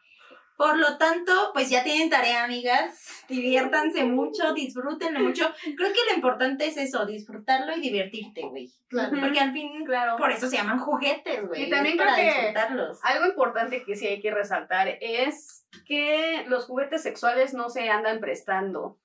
Por 0.61 0.77
lo 0.77 0.99
tanto, 0.99 1.33
pues 1.55 1.71
ya 1.71 1.83
tienen 1.83 2.11
tarea, 2.11 2.45
amigas. 2.45 3.25
Diviértanse 3.29 4.05
mucho, 4.05 4.53
disfrútenlo 4.53 5.21
mucho. 5.21 5.51
Creo 5.63 5.91
que 5.91 6.01
lo 6.11 6.15
importante 6.17 6.67
es 6.67 6.77
eso, 6.77 7.07
disfrutarlo 7.07 7.75
y 7.75 7.81
divertirte, 7.81 8.43
güey. 8.43 8.71
Claro. 8.89 9.17
Porque 9.19 9.41
al 9.41 9.53
fin, 9.55 9.87
Claro. 9.87 10.17
por 10.19 10.31
eso 10.31 10.51
se 10.51 10.59
llaman 10.59 10.79
juguetes, 10.79 11.49
güey. 11.49 11.63
Y 11.63 11.71
también 11.71 11.97
para 11.97 12.13
creo 12.13 12.27
que- 12.27 12.39
disfrutarlos. 12.41 12.99
Algo 13.05 13.25
importante 13.25 13.83
que 13.85 13.97
sí 13.97 14.07
hay 14.07 14.21
que 14.21 14.33
resaltar 14.33 14.99
es 15.01 15.65
que 15.87 16.45
los 16.47 16.67
juguetes 16.67 17.03
sexuales 17.03 17.55
no 17.55 17.71
se 17.71 17.89
andan 17.89 18.21
prestando. 18.21 18.99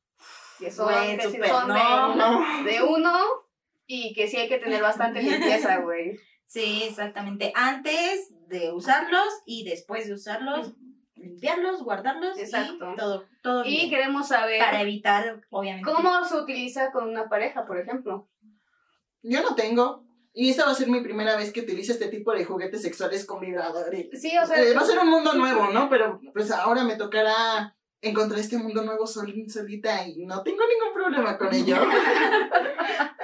Que 0.60 0.72
son, 0.72 0.92
Güey, 0.92 1.18
que 1.18 1.28
de. 1.40 1.48
No. 1.48 2.44
de 2.66 2.84
uno 2.84 3.18
y 3.88 4.14
que 4.14 4.28
sí 4.28 4.36
hay 4.36 4.50
que 4.50 4.58
tener 4.58 4.82
bastante 4.82 5.24
limpieza, 5.24 5.78
güey. 5.78 6.20
Sí, 6.48 6.84
exactamente. 6.84 7.54
Antes 7.56 8.34
de 8.50 8.74
usarlos 8.74 9.28
y 9.46 9.64
después 9.64 10.06
de 10.08 10.16
usarlos, 10.16 10.74
limpiarlos, 11.26 11.84
guardarlos 11.84 12.38
Exacto. 12.38 12.94
y 12.94 12.96
todo, 12.96 13.26
todo 13.42 13.66
Y 13.66 13.70
bien. 13.70 13.90
queremos 13.90 14.28
saber 14.28 14.60
para 14.60 14.82
evitar, 14.82 15.42
obviamente. 15.50 15.90
cómo 15.92 16.24
se 16.26 16.36
utiliza 16.36 16.92
con 16.92 17.10
una 17.10 17.28
pareja, 17.28 17.66
por 17.66 17.78
ejemplo. 17.80 18.30
Yo 19.24 19.42
no 19.42 19.56
tengo. 19.56 20.04
Y 20.38 20.50
esta 20.50 20.66
va 20.66 20.72
a 20.72 20.76
ser 20.76 20.90
mi 20.90 21.00
primera 21.02 21.38
vez 21.38 21.54
que 21.54 21.62
utilice 21.62 21.94
este 21.94 22.10
tipo 22.10 22.34
de 22.34 22.44
juguetes 22.44 22.82
sexuales 22.82 23.26
con 23.26 23.40
vibrador. 23.40 23.94
y- 23.96 24.10
Sí, 24.18 24.38
o 24.38 24.46
sea, 24.46 24.62
Eh, 24.62 24.74
va 24.74 24.82
a 24.82 24.86
ser 24.86 25.00
un 25.00 25.10
mundo 25.10 25.34
nuevo, 25.36 25.70
¿no? 25.70 25.90
Pero 25.90 26.20
pues 26.34 26.52
ahora 26.52 26.84
me 26.84 26.96
tocará 26.98 27.76
encontré 28.10 28.40
este 28.40 28.58
mundo 28.58 28.84
nuevo 28.84 29.06
sol- 29.08 29.46
solita 29.50 30.08
y 30.08 30.26
no 30.26 30.42
tengo 30.44 30.60
ningún 30.60 30.94
problema 30.94 31.38
con 31.38 31.54
ello. 31.54 31.78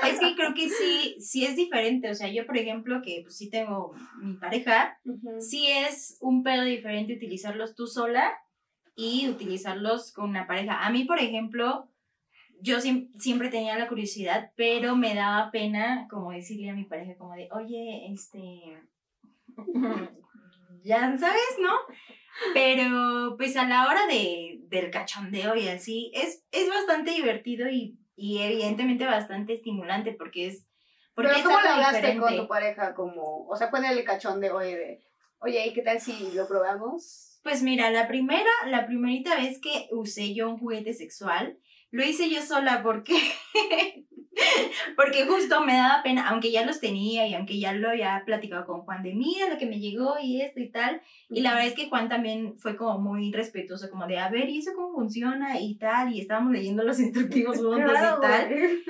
Es 0.03 0.19
que 0.19 0.35
creo 0.35 0.53
que 0.55 0.67
sí, 0.67 1.15
sí 1.19 1.45
es 1.45 1.55
diferente. 1.55 2.09
O 2.09 2.15
sea, 2.15 2.27
yo, 2.27 2.45
por 2.47 2.57
ejemplo, 2.57 3.01
que 3.03 3.19
pues 3.21 3.37
sí 3.37 3.49
tengo 3.51 3.93
mi 4.21 4.33
pareja, 4.33 4.99
sí 5.39 5.67
es 5.67 6.17
un 6.21 6.41
pedo 6.43 6.63
diferente 6.63 7.13
utilizarlos 7.13 7.75
tú 7.75 7.85
sola 7.87 8.31
y 8.95 9.29
utilizarlos 9.29 10.11
con 10.11 10.29
una 10.31 10.47
pareja. 10.47 10.85
A 10.85 10.89
mí, 10.89 11.05
por 11.05 11.19
ejemplo, 11.19 11.87
yo 12.61 12.77
siem- 12.79 13.11
siempre 13.19 13.49
tenía 13.49 13.77
la 13.77 13.87
curiosidad, 13.87 14.51
pero 14.55 14.95
me 14.95 15.13
daba 15.13 15.51
pena 15.51 16.07
como 16.09 16.31
decirle 16.31 16.71
a 16.71 16.75
mi 16.75 16.85
pareja 16.85 17.15
como 17.15 17.35
de, 17.35 17.47
oye, 17.51 18.11
este, 18.11 18.81
ya 20.83 21.17
sabes, 21.17 21.57
¿no? 21.59 21.71
Pero 22.53 23.35
pues 23.37 23.55
a 23.57 23.67
la 23.67 23.87
hora 23.87 24.07
de, 24.07 24.59
del 24.67 24.89
cachondeo 24.89 25.55
y 25.55 25.67
así, 25.67 26.11
es, 26.13 26.45
es 26.51 26.69
bastante 26.69 27.11
divertido 27.11 27.69
y, 27.69 27.99
y 28.15 28.41
evidentemente 28.41 29.05
bastante 29.05 29.53
estimulante 29.53 30.13
porque 30.13 30.47
es... 30.47 30.67
Porque 31.13 31.31
Pero 31.33 31.43
¿cómo 31.43 31.61
le 31.61 31.67
hablaste 31.67 31.97
diferente. 31.97 32.21
con 32.21 32.37
tu 32.37 32.47
pareja? 32.47 32.93
Como, 32.93 33.45
o 33.47 33.55
sea, 33.55 33.69
fue 33.69 33.79
el 33.87 34.03
cachón 34.05 34.39
de, 34.39 34.51
oye, 34.51 34.77
de, 34.77 35.03
oye, 35.39 35.67
¿y 35.67 35.73
qué 35.73 35.81
tal 35.81 35.99
si 35.99 36.31
lo 36.31 36.47
probamos? 36.47 37.39
Pues 37.43 37.63
mira, 37.63 37.89
la 37.89 38.07
primera, 38.07 38.49
la 38.67 38.85
primerita 38.85 39.35
vez 39.35 39.59
que 39.59 39.89
usé 39.91 40.33
yo 40.33 40.49
un 40.49 40.57
juguete 40.57 40.93
sexual, 40.93 41.57
lo 41.89 42.03
hice 42.03 42.29
yo 42.29 42.41
sola 42.41 42.81
porque, 42.83 43.13
porque 44.95 45.25
justo 45.25 45.61
me 45.65 45.73
daba 45.73 46.03
pena, 46.03 46.29
aunque 46.29 46.51
ya 46.51 46.65
los 46.65 46.79
tenía 46.79 47.27
y 47.27 47.33
aunque 47.33 47.59
ya 47.59 47.73
lo 47.73 47.89
había 47.89 48.23
platicado 48.25 48.65
con 48.65 48.81
Juan 48.81 49.03
de 49.03 49.13
mira 49.13 49.49
lo 49.49 49.57
que 49.57 49.65
me 49.65 49.79
llegó 49.79 50.15
y 50.21 50.41
esto 50.41 50.59
y 50.59 50.69
tal. 50.69 51.01
Y 51.29 51.41
la 51.41 51.51
verdad 51.53 51.67
es 51.67 51.75
que 51.75 51.89
Juan 51.89 52.09
también 52.09 52.57
fue 52.57 52.75
como 52.77 52.99
muy 52.99 53.31
respetuoso, 53.31 53.89
como 53.89 54.07
de, 54.07 54.19
a 54.19 54.29
ver, 54.29 54.49
¿y 54.49 54.59
eso 54.59 54.71
cómo 54.75 54.93
funciona? 54.93 55.59
Y 55.59 55.75
tal, 55.77 56.13
y 56.13 56.21
estábamos 56.21 56.53
leyendo 56.53 56.83
los 56.83 56.99
instructivos 56.99 57.57
juntos 57.61 57.91
Claro, 57.91 58.17
y 58.17 58.21
tal 58.21 58.47
güey. 58.49 58.83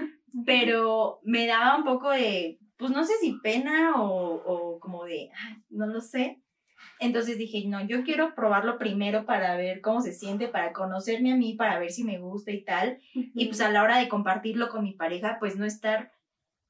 pero 0.46 1.20
me 1.24 1.46
daba 1.48 1.78
un 1.78 1.84
poco 1.84 2.10
de, 2.12 2.60
pues 2.78 2.92
no 2.92 3.04
sé 3.04 3.14
si 3.20 3.34
pena 3.44 3.94
o, 4.02 4.34
o 4.36 4.80
como 4.80 5.06
de, 5.06 5.30
ay, 5.36 5.56
no 5.70 5.88
lo 5.88 6.02
sé. 6.02 6.41
Entonces 7.02 7.38
dije, 7.38 7.64
no, 7.68 7.84
yo 7.86 8.04
quiero 8.04 8.36
probarlo 8.36 8.78
primero 8.78 9.26
para 9.26 9.58
ver 9.58 9.82
cómo 9.82 10.02
se 10.02 10.14
siente, 10.14 10.47
para 10.47 10.72
conocerme 10.72 11.34
a 11.34 11.36
mí, 11.36 11.56
para 11.56 11.80
ver 11.80 11.91
si 11.91 12.04
me 12.04 12.20
gusta 12.20 12.52
y 12.52 12.64
tal. 12.64 12.99
Y 13.14 13.47
pues 13.47 13.60
a 13.60 13.72
la 13.72 13.84
hora 13.84 13.97
de 13.97 14.08
compartirlo 14.08 14.70
con 14.70 14.84
mi 14.84 14.93
pareja, 14.93 15.38
pues 15.39 15.58
no 15.58 15.66
estar 15.66 16.12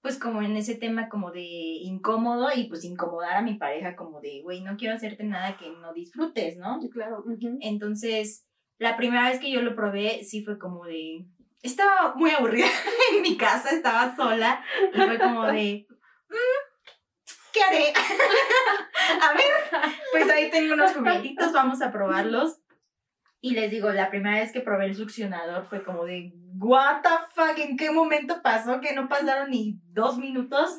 pues 0.02 0.18
como 0.18 0.42
en 0.42 0.56
ese 0.58 0.74
tema 0.74 1.10
como 1.10 1.30
de 1.32 1.44
incómodo 1.44 2.48
y 2.56 2.64
pues 2.70 2.84
incomodar 2.86 3.38
a 3.38 3.42
mi 3.44 3.56
pareja 3.56 3.96
como 3.96 4.20
de, 4.20 4.42
güey, 4.42 4.62
no 4.62 4.76
quiero 4.78 4.96
hacerte 4.96 5.24
nada 5.24 5.58
que 5.58 5.70
no 5.70 5.94
disfrutes, 5.94 6.58
¿no? 6.58 6.80
Claro. 6.92 7.20
ujú. 7.24 7.58
Entonces, 7.62 8.48
la 8.80 8.98
primera 8.98 9.30
vez 9.30 9.40
que 9.40 9.52
yo 9.52 9.62
lo 9.62 9.76
probé, 9.76 10.24
sí 10.24 10.44
fue 10.44 10.58
como 10.58 10.86
de. 10.86 11.26
Estaba 11.62 12.16
muy 12.16 12.32
aburrida 12.32 12.66
en 13.16 13.22
mi 13.22 13.38
casa, 13.38 13.70
estaba 13.70 14.16
sola, 14.16 14.64
y 14.92 14.98
fue 15.02 15.20
como 15.20 15.46
de. 15.46 15.86
"Mm, 16.30 16.71
¿Qué 17.54 17.62
haré? 17.64 17.94
a 19.22 19.34
ver, 19.34 19.92
pues 20.12 20.30
ahí 20.30 20.50
tengo 20.50 20.74
unos 20.74 20.94
juguetitos, 20.94 21.52
vamos 21.54 21.82
a 21.82 21.92
probarlos. 21.92 22.58
Y 23.44 23.52
les 23.52 23.72
digo, 23.72 23.90
la 23.92 24.10
primera 24.12 24.40
vez 24.40 24.52
que 24.52 24.62
probé 24.62 24.86
el 24.86 24.96
succionador 24.96 25.66
fue 25.68 25.84
como 25.84 26.06
de, 26.06 26.32
¿What 26.60 27.02
the 27.02 27.10
fuck? 27.34 27.58
¿En 27.58 27.76
qué 27.76 27.90
momento 27.90 28.42
pasó? 28.44 28.80
Que 28.82 28.94
no 28.94 29.08
pasaron 29.10 29.50
ni 29.50 29.80
dos 29.90 30.18
minutos. 30.18 30.78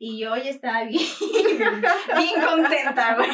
Y 0.00 0.18
yo 0.20 0.34
ya 0.36 0.48
estaba 0.50 0.84
bien, 0.84 1.02
bien 2.16 2.40
contenta, 2.46 3.16
güey. 3.16 3.28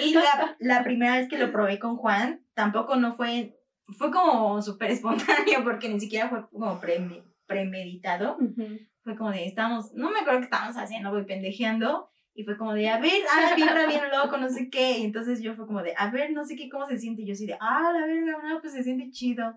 Y 0.00 0.14
la, 0.14 0.56
la 0.58 0.82
primera 0.84 1.16
vez 1.16 1.28
que 1.28 1.38
lo 1.38 1.50
probé 1.52 1.78
con 1.78 1.96
Juan, 1.96 2.44
tampoco 2.54 2.96
no 2.96 3.14
fue, 3.14 3.56
fue 3.96 4.10
como 4.10 4.60
súper 4.60 4.90
espontáneo 4.90 5.62
porque 5.64 5.88
ni 5.88 6.00
siquiera 6.00 6.28
fue 6.28 6.48
como 6.50 6.80
preme- 6.80 7.22
premeditado. 7.46 8.36
Ujú. 8.40 8.78
Fue 9.08 9.16
como 9.16 9.30
de, 9.30 9.46
estábamos, 9.46 9.94
no 9.94 10.10
me 10.10 10.18
acuerdo 10.20 10.40
qué 10.40 10.44
estábamos 10.44 10.76
haciendo, 10.76 11.10
güey, 11.10 11.24
pendejeando. 11.24 12.10
Y 12.34 12.44
fue 12.44 12.58
como 12.58 12.74
de, 12.74 12.90
a 12.90 13.00
ver, 13.00 13.22
ah, 13.32 13.54
vibra 13.56 13.86
bien 13.86 14.02
loco, 14.12 14.36
no 14.36 14.50
sé 14.50 14.68
qué. 14.68 14.98
Y 14.98 15.04
entonces 15.04 15.40
yo 15.40 15.54
fue 15.54 15.66
como 15.66 15.82
de, 15.82 15.94
a 15.96 16.10
ver, 16.10 16.30
no 16.32 16.44
sé 16.44 16.56
qué, 16.56 16.68
cómo 16.68 16.86
se 16.86 16.98
siente. 16.98 17.22
Y 17.22 17.26
yo 17.26 17.32
así 17.32 17.46
de, 17.46 17.56
ah, 17.58 17.90
la 17.90 18.04
verga, 18.06 18.36
no, 18.46 18.60
pues 18.60 18.74
se 18.74 18.84
siente 18.84 19.10
chido. 19.10 19.54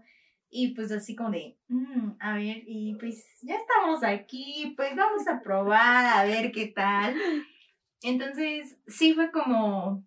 Y 0.50 0.70
pues 0.70 0.90
así 0.94 1.14
como 1.18 1.32
de, 1.32 1.58
"Mm, 1.68 2.12
a 2.20 2.36
ver, 2.36 2.64
y 2.66 2.96
pues 2.96 3.26
ya 3.42 3.56
estamos 3.56 4.06
aquí, 4.06 4.74
pues 4.78 4.96
vamos 4.96 5.28
a 5.28 5.42
probar, 5.42 6.06
a 6.18 6.24
ver 6.24 6.54
qué 6.54 6.68
tal. 6.68 7.14
Entonces, 8.04 8.80
sí 8.88 9.14
fue 9.14 9.32
como, 9.32 10.06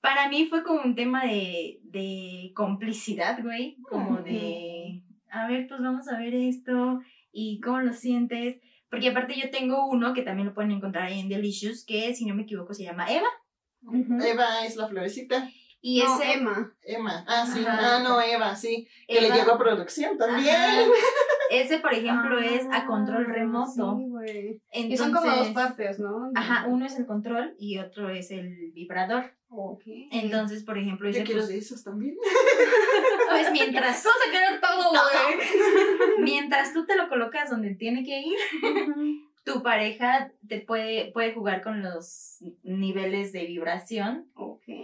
para 0.00 0.28
mí 0.28 0.46
fue 0.46 0.64
como 0.64 0.80
un 0.82 0.96
tema 0.96 1.24
de, 1.24 1.78
de 1.84 2.50
complicidad, 2.56 3.40
güey, 3.40 3.76
como 3.88 4.18
de, 4.22 5.02
a 5.30 5.46
ver, 5.46 5.68
pues 5.68 5.80
vamos 5.80 6.08
a 6.08 6.18
ver 6.18 6.34
esto 6.34 7.00
y 7.34 7.60
cómo 7.60 7.80
lo 7.80 7.92
sientes. 7.92 8.60
Porque 8.88 9.08
aparte 9.08 9.34
yo 9.38 9.50
tengo 9.50 9.86
uno 9.88 10.14
que 10.14 10.22
también 10.22 10.48
lo 10.48 10.54
pueden 10.54 10.70
encontrar 10.70 11.06
ahí 11.06 11.18
en 11.20 11.28
Delicious, 11.28 11.84
que 11.84 12.14
si 12.14 12.24
no 12.24 12.34
me 12.34 12.42
equivoco 12.42 12.72
se 12.72 12.84
llama 12.84 13.06
Eva. 13.10 13.28
Eva 14.24 14.64
es 14.64 14.76
la 14.76 14.88
florecita. 14.88 15.50
Y 15.86 16.00
No, 16.02 16.18
ese... 16.18 16.32
Emma. 16.32 16.74
Emma. 16.82 17.24
Ah, 17.28 17.44
sí. 17.46 17.62
Ajá. 17.66 17.96
Ah, 17.96 18.02
no, 18.02 18.18
Eva, 18.18 18.56
sí. 18.56 18.88
Que 19.06 19.20
le 19.20 19.30
llegó 19.30 19.52
a 19.52 19.58
producción 19.58 20.16
también. 20.16 20.54
Ajá. 20.56 20.80
Ese, 21.50 21.78
por 21.78 21.92
ejemplo, 21.92 22.38
es 22.38 22.66
a 22.72 22.86
control 22.86 23.26
Ah, 23.28 23.32
remoto. 23.32 23.96
Sí, 23.98 24.08
güey. 24.08 24.62
Entonces, 24.70 24.90
Y 24.92 24.96
son 24.96 25.12
como 25.12 25.36
dos 25.36 25.48
partes, 25.50 25.98
¿no? 25.98 26.30
Ajá, 26.34 26.66
uno 26.68 26.86
es 26.86 26.98
el 26.98 27.04
control 27.04 27.54
y 27.58 27.78
otro 27.78 28.08
es 28.08 28.30
el 28.30 28.72
vibrador. 28.72 29.36
Entonces, 30.10 30.64
por 30.64 30.78
ejemplo, 30.78 31.10
Yo 31.10 31.24
quiero 31.24 31.40
pues, 31.40 31.48
de 31.48 31.58
esos 31.58 31.84
también. 31.84 32.16
pues 33.30 33.52
mientras, 33.52 34.04
Vamos 34.04 34.20
a 34.26 34.30
querer 34.32 34.60
todo, 34.60 34.90
güey. 34.90 36.18
mientras 36.18 36.72
tú 36.72 36.86
te 36.86 36.96
lo 36.96 37.08
colocas 37.08 37.50
donde 37.50 37.74
tiene 37.74 38.04
que 38.04 38.20
ir, 38.20 38.38
tu 39.44 39.62
pareja 39.62 40.32
te 40.48 40.60
puede, 40.60 41.12
puede 41.12 41.32
jugar 41.34 41.62
con 41.62 41.82
los 41.82 42.38
niveles 42.62 43.32
de 43.32 43.44
vibración. 43.46 44.28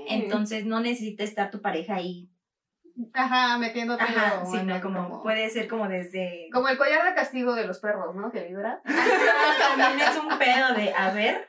Entonces 0.09 0.65
no 0.67 0.81
necesita 0.81 1.25
estar 1.25 1.51
tu 1.51 1.61
pareja 1.61 1.97
ahí. 1.97 2.29
Ajá, 3.15 3.57
metiéndote 3.57 4.03
Ajá, 4.03 4.45
sino 4.45 4.77
el- 4.77 4.83
como 4.83 5.23
puede 5.23 5.49
ser 5.49 5.69
como 5.69 5.89
desde... 5.89 6.49
Como 6.53 6.69
el 6.69 6.77
collar 6.77 7.05
de 7.07 7.15
castigo 7.15 7.55
de 7.55 7.67
los 7.67 7.79
perros, 7.79 8.15
¿no? 8.15 8.31
Que 8.31 8.45
vibra. 8.45 8.83
Ajá, 8.85 9.77
también 9.79 10.09
es 10.09 10.17
un 10.19 10.39
pedo 10.39 10.75
de, 10.75 10.93
a 10.93 11.11
ver, 11.13 11.49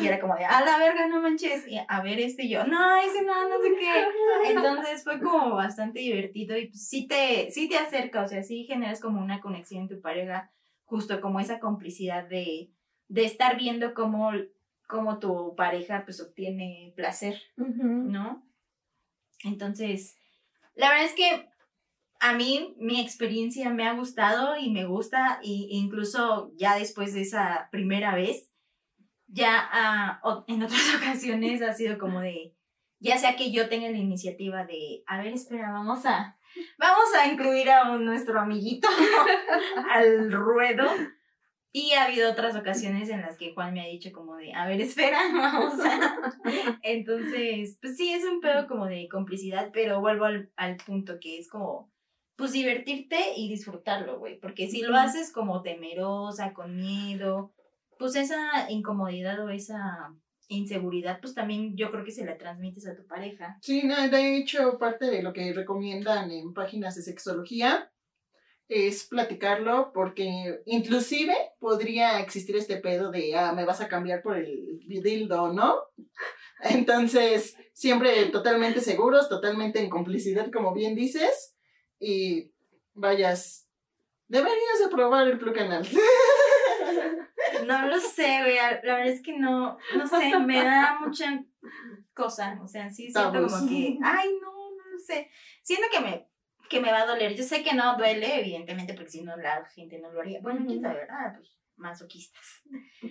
y 0.00 0.06
era 0.06 0.20
como 0.20 0.34
de, 0.34 0.44
a 0.44 0.64
la 0.64 0.78
verga, 0.78 1.06
no 1.06 1.20
manches, 1.20 1.66
y 1.68 1.78
a 1.86 2.02
ver 2.02 2.18
este 2.18 2.44
y 2.44 2.50
yo, 2.50 2.64
no, 2.64 2.96
ese 2.96 3.22
no, 3.22 3.48
no 3.48 3.60
sé 3.60 3.76
qué. 3.78 4.04
Entonces 4.50 5.04
fue 5.04 5.20
como 5.20 5.54
bastante 5.54 6.00
divertido 6.00 6.56
y 6.56 6.68
pues, 6.68 6.88
sí 6.88 7.06
te, 7.06 7.50
sí 7.50 7.68
te 7.68 7.76
acerca, 7.76 8.22
o 8.22 8.28
sea, 8.28 8.42
sí 8.42 8.64
generas 8.64 9.00
como 9.00 9.20
una 9.20 9.40
conexión 9.40 9.82
en 9.82 9.88
tu 9.88 10.00
pareja, 10.00 10.50
justo 10.84 11.20
como 11.20 11.40
esa 11.40 11.60
complicidad 11.60 12.24
de, 12.28 12.70
de 13.08 13.24
estar 13.24 13.56
viendo 13.56 13.94
cómo, 13.94 14.32
cómo 14.88 15.18
tu 15.18 15.54
pareja 15.56 16.02
pues 16.04 16.20
obtiene 16.20 16.92
placer. 16.96 17.40
¿no? 17.56 18.42
Entonces, 19.44 20.16
la 20.74 20.90
verdad 20.90 21.06
es 21.06 21.14
que 21.14 21.48
a 22.20 22.34
mí 22.34 22.74
mi 22.78 23.00
experiencia 23.00 23.70
me 23.70 23.86
ha 23.86 23.94
gustado 23.94 24.56
y 24.56 24.70
me 24.70 24.86
gusta, 24.86 25.38
y 25.42 25.68
incluso 25.70 26.52
ya 26.56 26.78
después 26.78 27.14
de 27.14 27.22
esa 27.22 27.68
primera 27.70 28.14
vez, 28.14 28.50
ya 29.28 30.20
o- 30.22 30.44
en 30.48 30.62
otras 30.62 30.80
ocasiones 30.96 31.62
ha 31.62 31.72
sido 31.72 31.98
como 31.98 32.20
de, 32.20 32.54
ya 33.00 33.18
sea 33.18 33.36
que 33.36 33.50
yo 33.52 33.68
tenga 33.68 33.88
la 33.90 33.98
iniciativa 33.98 34.64
de, 34.64 35.02
a 35.06 35.18
ver, 35.18 35.28
espera, 35.34 35.70
vamos 35.72 36.06
a, 36.06 36.38
vamos 36.78 37.04
a 37.18 37.26
incluir 37.26 37.70
a 37.70 37.90
un- 37.92 38.04
nuestro 38.04 38.40
amiguito 38.40 38.88
al 39.90 40.32
ruedo. 40.32 40.84
Y 41.72 41.92
ha 41.92 42.04
habido 42.06 42.30
otras 42.30 42.56
ocasiones 42.56 43.10
en 43.10 43.20
las 43.20 43.36
que 43.36 43.52
Juan 43.52 43.74
me 43.74 43.82
ha 43.82 43.86
dicho 43.86 44.10
como 44.10 44.36
de, 44.36 44.50
a 44.54 44.66
ver, 44.66 44.80
espera, 44.80 45.18
vamos 45.34 45.74
a... 45.84 46.32
Entonces, 46.82 47.76
pues 47.82 47.98
sí, 47.98 48.12
es 48.12 48.24
un 48.24 48.40
pedo 48.40 48.66
como 48.66 48.86
de 48.86 49.08
complicidad, 49.10 49.70
pero 49.74 50.00
vuelvo 50.00 50.24
al, 50.24 50.50
al 50.56 50.76
punto 50.76 51.18
que 51.20 51.38
es 51.38 51.50
como, 51.50 51.92
pues 52.36 52.52
divertirte 52.52 53.18
y 53.36 53.50
disfrutarlo, 53.50 54.18
güey, 54.18 54.38
porque 54.40 54.68
si 54.68 54.80
lo 54.80 54.96
haces 54.96 55.30
como 55.30 55.60
temerosa, 55.60 56.54
con 56.54 56.76
miedo, 56.76 57.52
pues 57.98 58.16
esa 58.16 58.70
incomodidad 58.70 59.44
o 59.44 59.50
esa 59.50 60.14
inseguridad, 60.48 61.20
pues 61.20 61.34
también 61.34 61.76
yo 61.76 61.90
creo 61.90 62.04
que 62.04 62.12
se 62.12 62.24
la 62.24 62.38
transmites 62.38 62.86
a 62.86 62.94
tu 62.94 63.06
pareja. 63.06 63.58
Sí, 63.62 63.82
no, 63.84 64.08
de 64.08 64.36
hecho, 64.36 64.78
parte 64.78 65.06
de 65.06 65.22
lo 65.22 65.32
que 65.32 65.52
recomiendan 65.52 66.30
en 66.30 66.54
páginas 66.54 66.94
de 66.94 67.02
sexología 67.02 67.90
es 68.68 69.04
platicarlo 69.04 69.92
porque 69.92 70.60
inclusive 70.66 71.34
podría 71.58 72.20
existir 72.20 72.56
este 72.56 72.76
pedo 72.78 73.10
de, 73.10 73.36
ah, 73.36 73.52
me 73.52 73.64
vas 73.64 73.80
a 73.80 73.88
cambiar 73.88 74.22
por 74.22 74.36
el 74.36 74.80
dildo, 74.86 75.52
¿no? 75.52 75.82
Entonces, 76.62 77.56
siempre 77.72 78.26
totalmente 78.26 78.80
seguros, 78.80 79.28
totalmente 79.28 79.80
en 79.80 79.90
complicidad, 79.90 80.50
como 80.50 80.72
bien 80.72 80.94
dices, 80.94 81.54
y 82.00 82.52
vayas, 82.94 83.68
deberías 84.26 84.78
de 84.82 84.88
probar 84.94 85.28
el 85.28 85.38
plug 85.38 85.58
anal. 85.58 85.86
No 87.64 87.86
lo 87.86 87.98
sé, 88.00 88.40
güey, 88.42 88.56
la 88.56 88.80
verdad 88.80 89.06
es 89.06 89.22
que 89.22 89.38
no, 89.38 89.78
no 89.96 90.06
sé, 90.06 90.38
me 90.40 90.62
da 90.62 90.98
mucha 91.00 91.44
cosa, 92.12 92.58
o 92.62 92.68
sea, 92.68 92.90
sí 92.90 93.10
siento 93.10 93.32
Tabús. 93.32 93.52
como 93.52 93.68
que, 93.68 93.98
ay, 94.02 94.30
no, 94.40 94.50
no 94.50 94.76
no 94.96 94.98
sé. 94.98 95.30
Siento 95.62 95.86
que 95.92 96.00
me, 96.00 96.28
que 96.68 96.80
me 96.80 96.90
va 96.90 97.02
a 97.02 97.06
doler. 97.06 97.34
Yo 97.34 97.44
sé 97.44 97.62
que 97.62 97.74
no 97.74 97.96
duele, 97.96 98.40
evidentemente, 98.40 98.94
porque 98.94 99.10
si 99.10 99.22
no 99.22 99.36
la 99.36 99.64
gente 99.66 99.98
no 99.98 100.10
lo 100.10 100.20
haría. 100.20 100.40
Bueno, 100.40 100.64
quién 100.66 100.80
sabe, 100.80 101.00
¿verdad? 101.00 101.34
Pues 101.36 101.56
masoquistas. 101.76 102.62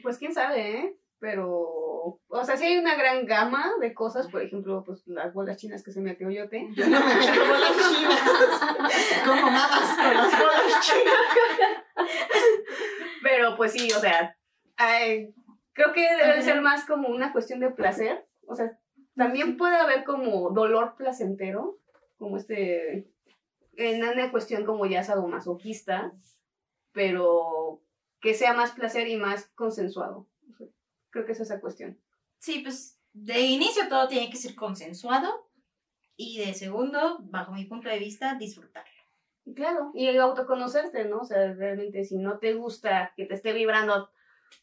Pues 0.02 0.18
quién 0.18 0.34
sabe, 0.34 0.80
¿eh? 0.80 0.98
Pero, 1.20 2.20
o 2.28 2.44
sea, 2.44 2.58
sí 2.58 2.66
hay 2.66 2.78
una 2.78 2.96
gran 2.96 3.26
gama 3.26 3.72
de 3.80 3.94
cosas, 3.94 4.28
por 4.28 4.42
ejemplo, 4.42 4.84
pues 4.86 5.08
las 5.08 5.34
bolas 5.34 5.58
chinas 5.58 5.82
que 5.84 5.92
se 5.92 6.02
metió 6.02 6.30
Yote. 6.30 6.68
Yo 6.74 6.88
no 6.88 7.00
me 7.00 7.16
meto 7.16 7.46
bolas 7.48 7.72
chinas. 7.72 8.20
¿Cómo 9.26 9.42
mamas 9.44 9.96
con 9.96 10.14
las 10.14 10.40
bolas 10.40 10.86
chinas? 10.86 11.16
Pero 13.26 13.56
pues 13.56 13.72
sí, 13.72 13.92
o 13.92 14.00
sea, 14.00 14.38
ay, 14.78 15.34
creo 15.74 15.94
que 15.94 16.02
debe 16.16 16.44
ser 16.44 16.62
más 16.62 16.86
como 16.86 17.08
una 17.08 17.32
cuestión 17.32 17.60
de 17.60 17.72
placer. 17.72 18.24
O 18.46 18.56
sea, 18.56 18.80
también 19.16 19.58
puede 19.58 19.78
haber 19.78 20.04
como 20.04 20.52
dolor 20.52 20.94
placentero, 20.96 21.80
como 22.18 22.38
este, 22.38 23.12
en 23.78 24.04
una 24.04 24.30
cuestión 24.30 24.64
como 24.64 24.86
ya 24.86 25.04
sadomasoquista, 25.04 26.14
pero 26.92 27.82
que 28.22 28.36
sea 28.36 28.54
más 28.54 28.74
placer 28.74 29.08
y 29.08 29.18
más 29.18 29.48
consensuado. 29.56 30.28
Creo 31.10 31.26
que 31.26 31.32
es 31.32 31.40
esa 31.40 31.60
cuestión. 31.60 32.00
Sí, 32.38 32.60
pues 32.60 33.02
de 33.14 33.42
inicio 33.42 33.90
todo 33.90 34.08
tiene 34.08 34.30
que 34.30 34.38
ser 34.38 34.54
consensuado 34.54 35.50
y 36.16 36.46
de 36.46 36.54
segundo, 36.54 37.18
bajo 37.24 37.54
mi 37.54 37.66
punto 37.66 37.90
de 37.90 37.98
vista, 37.98 38.36
disfrutarlo. 38.36 38.95
Claro, 39.54 39.92
y 39.94 40.08
autoconocerte, 40.18 41.06
¿no? 41.06 41.20
O 41.20 41.26
sea, 41.26 41.54
realmente 41.54 42.04
si 42.04 42.18
no 42.18 42.40
te 42.40 42.54
gusta 42.54 43.14
que 43.16 43.26
te 43.26 43.36
esté 43.36 43.54
vibrando 43.54 44.10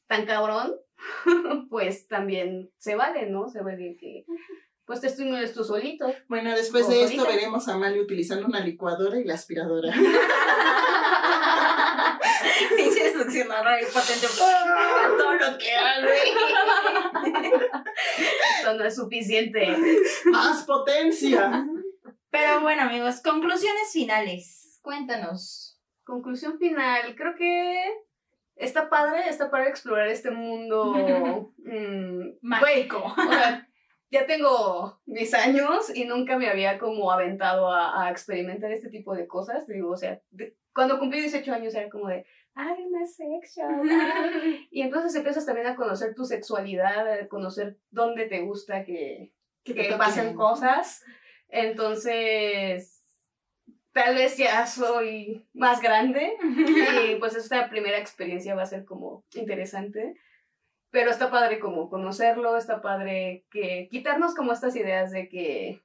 tan 0.09 0.27
cabrón, 0.27 0.75
pues 1.71 2.09
también 2.09 2.73
se 2.79 2.97
vale, 2.97 3.31
¿no? 3.31 3.49
Se 3.49 3.63
vale 3.63 3.97
que 3.99 4.25
pues 4.85 5.01
te 5.01 5.07
estimules 5.07 5.55
tú 5.55 5.65
solito. 5.65 6.13
Bueno, 6.29 6.55
después 6.55 6.89
de 6.89 7.05
esto 7.05 7.25
veremos 7.25 7.69
a 7.69 7.77
Mali 7.77 8.01
utilizando 8.01 8.47
una 8.47 8.61
licuadora 8.61 9.19
y 9.19 9.25
la 9.25 9.35
aspiradora. 9.35 9.93
Pinche 12.77 13.13
succionadora 13.13 13.81
y 13.81 13.85
patente 13.87 14.27
a 14.27 15.17
todo 15.17 15.35
lo 15.35 15.57
que 15.59 15.73
hago. 15.73 16.09
Eso 18.61 18.75
no 18.75 18.85
es 18.85 18.97
suficiente. 18.97 19.77
¡Más 20.27 20.65
potencia! 20.65 21.65
Pero 22.31 22.61
bueno, 22.61 22.83
amigos, 22.83 23.23
conclusiones 23.23 23.93
finales. 23.93 24.62
Cuéntanos. 24.83 25.81
Conclusión 26.05 26.59
final, 26.59 27.15
creo 27.17 27.35
que 27.37 27.85
está 28.57 28.91
padre, 28.91 29.29
está 29.29 29.51
padre 29.51 29.69
explorar 29.71 30.09
este 30.09 30.31
mundo. 30.31 30.93
mm, 31.59 32.39
Mágico. 32.43 33.03
o 33.05 33.33
sea, 33.33 33.69
ya 34.11 34.27
tengo 34.27 35.01
mis 35.07 35.33
años 35.35 35.95
y 35.95 36.05
nunca 36.05 36.37
me 36.37 36.49
había 36.49 36.79
como 36.79 37.11
aventado 37.11 37.71
a, 37.73 38.05
a 38.07 38.11
experimentar 38.11 38.71
este 38.73 38.91
tipo 38.91 39.15
de 39.15 39.27
cosas. 39.27 39.67
Digo, 39.67 39.91
o 39.93 39.97
sea, 39.97 40.21
de- 40.31 40.57
cuando 40.75 40.99
cumplí 40.99 41.21
18 41.21 41.53
años 41.53 41.75
era 41.75 41.89
como 41.89 42.09
de, 42.09 42.27
ay, 42.55 42.85
una 42.85 43.07
sex 43.07 43.55
shop. 43.57 43.83
ay". 43.89 44.67
Y 44.71 44.83
entonces 44.83 45.15
empiezas 45.15 45.47
también 45.47 45.67
a 45.69 45.77
conocer 45.77 46.15
tu 46.15 46.25
sexualidad, 46.25 47.11
a 47.11 47.29
conocer 47.29 47.79
dónde 47.91 48.27
te 48.27 48.41
gusta 48.41 48.85
que, 48.85 49.33
Que 49.65 49.75
que 49.75 49.85
te 49.85 49.97
pasen 49.97 50.35
cosas. 50.35 51.05
Entonces, 51.49 53.02
tal 53.93 54.15
vez 54.15 54.37
ya 54.37 54.67
soy 54.67 55.45
más 55.55 55.81
grande 55.81 56.33
y 57.11 57.17
pues 57.17 57.35
esta 57.37 57.69
primera 57.69 57.99
experiencia 57.99 58.55
va 58.55 58.63
a 58.63 58.67
ser 58.67 58.85
como 58.85 59.25
interesante. 59.35 60.15
Pero 60.91 61.11
está 61.11 61.31
padre 61.31 61.59
como 61.59 61.89
conocerlo, 61.89 62.57
está 62.57 62.83
padre 62.83 63.45
que 63.51 63.89
quitarnos 63.91 64.35
como 64.35 64.53
estas 64.53 64.77
ideas 64.77 65.11
de 65.11 65.29
que 65.29 65.81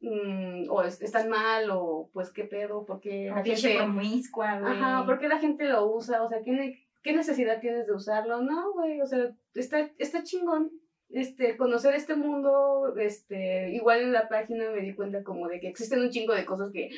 mm, 0.00 0.70
o 0.70 0.82
es- 0.84 1.02
están 1.02 1.28
mal 1.28 1.68
o 1.72 2.08
pues 2.12 2.30
qué 2.30 2.44
pedo, 2.44 2.84
porque 2.86 3.30
la 3.34 3.42
gente... 3.42 3.76
promiscua. 3.76 4.52
Ajá, 4.52 5.04
¿por 5.06 5.18
qué 5.18 5.28
la 5.28 5.38
gente 5.38 5.64
lo 5.64 5.86
usa? 5.86 6.22
O 6.22 6.28
sea, 6.28 6.42
¿qué, 6.44 6.78
qué 7.02 7.12
necesidad 7.12 7.60
tienes 7.60 7.86
de 7.88 7.94
usarlo? 7.94 8.40
No, 8.42 8.72
güey, 8.74 9.00
o 9.00 9.06
sea, 9.06 9.30
está, 9.54 9.90
está 9.98 10.22
chingón. 10.22 10.70
Este, 11.10 11.56
conocer 11.56 11.94
este 11.94 12.14
mundo, 12.14 12.94
este, 12.98 13.70
igual 13.70 14.02
en 14.02 14.12
la 14.12 14.28
página 14.28 14.70
me 14.70 14.82
di 14.82 14.94
cuenta 14.94 15.24
como 15.24 15.48
de 15.48 15.58
que 15.58 15.68
existen 15.68 16.00
un 16.02 16.10
chingo 16.10 16.34
de 16.34 16.44
cosas 16.44 16.70
que 16.70 16.90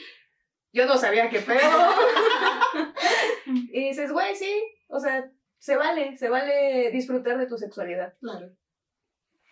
yo 0.73 0.87
no 0.87 0.97
sabía 0.97 1.29
qué 1.29 1.41
pedo. 1.41 1.61
y 3.47 3.89
dices, 3.89 4.13
güey, 4.13 4.35
sí, 4.37 4.53
o 4.89 5.01
sea, 5.01 5.31
se 5.59 5.77
vale, 5.77 6.17
se 6.17 6.29
vale 6.29 6.91
disfrutar 6.91 7.39
de 7.39 7.47
tu 7.47 7.57
sexualidad. 7.57 8.15
Claro. 8.21 8.51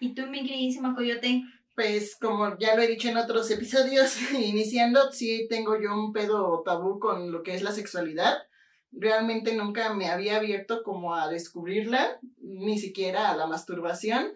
¿Y 0.00 0.14
tú, 0.14 0.26
mi 0.26 0.46
queridísima 0.46 0.94
Coyote? 0.94 1.42
Pues 1.74 2.16
como 2.20 2.58
ya 2.58 2.74
lo 2.74 2.82
he 2.82 2.88
dicho 2.88 3.08
en 3.08 3.16
otros 3.16 3.50
episodios, 3.50 4.16
iniciando, 4.32 5.12
sí 5.12 5.46
tengo 5.48 5.80
yo 5.80 5.92
un 5.94 6.12
pedo 6.12 6.62
tabú 6.64 6.98
con 6.98 7.30
lo 7.30 7.42
que 7.42 7.54
es 7.54 7.62
la 7.62 7.72
sexualidad. 7.72 8.38
Realmente 8.90 9.54
nunca 9.54 9.92
me 9.92 10.08
había 10.08 10.36
abierto 10.36 10.82
como 10.82 11.14
a 11.14 11.28
descubrirla, 11.28 12.18
ni 12.38 12.78
siquiera 12.78 13.30
a 13.30 13.36
la 13.36 13.46
masturbación. 13.46 14.32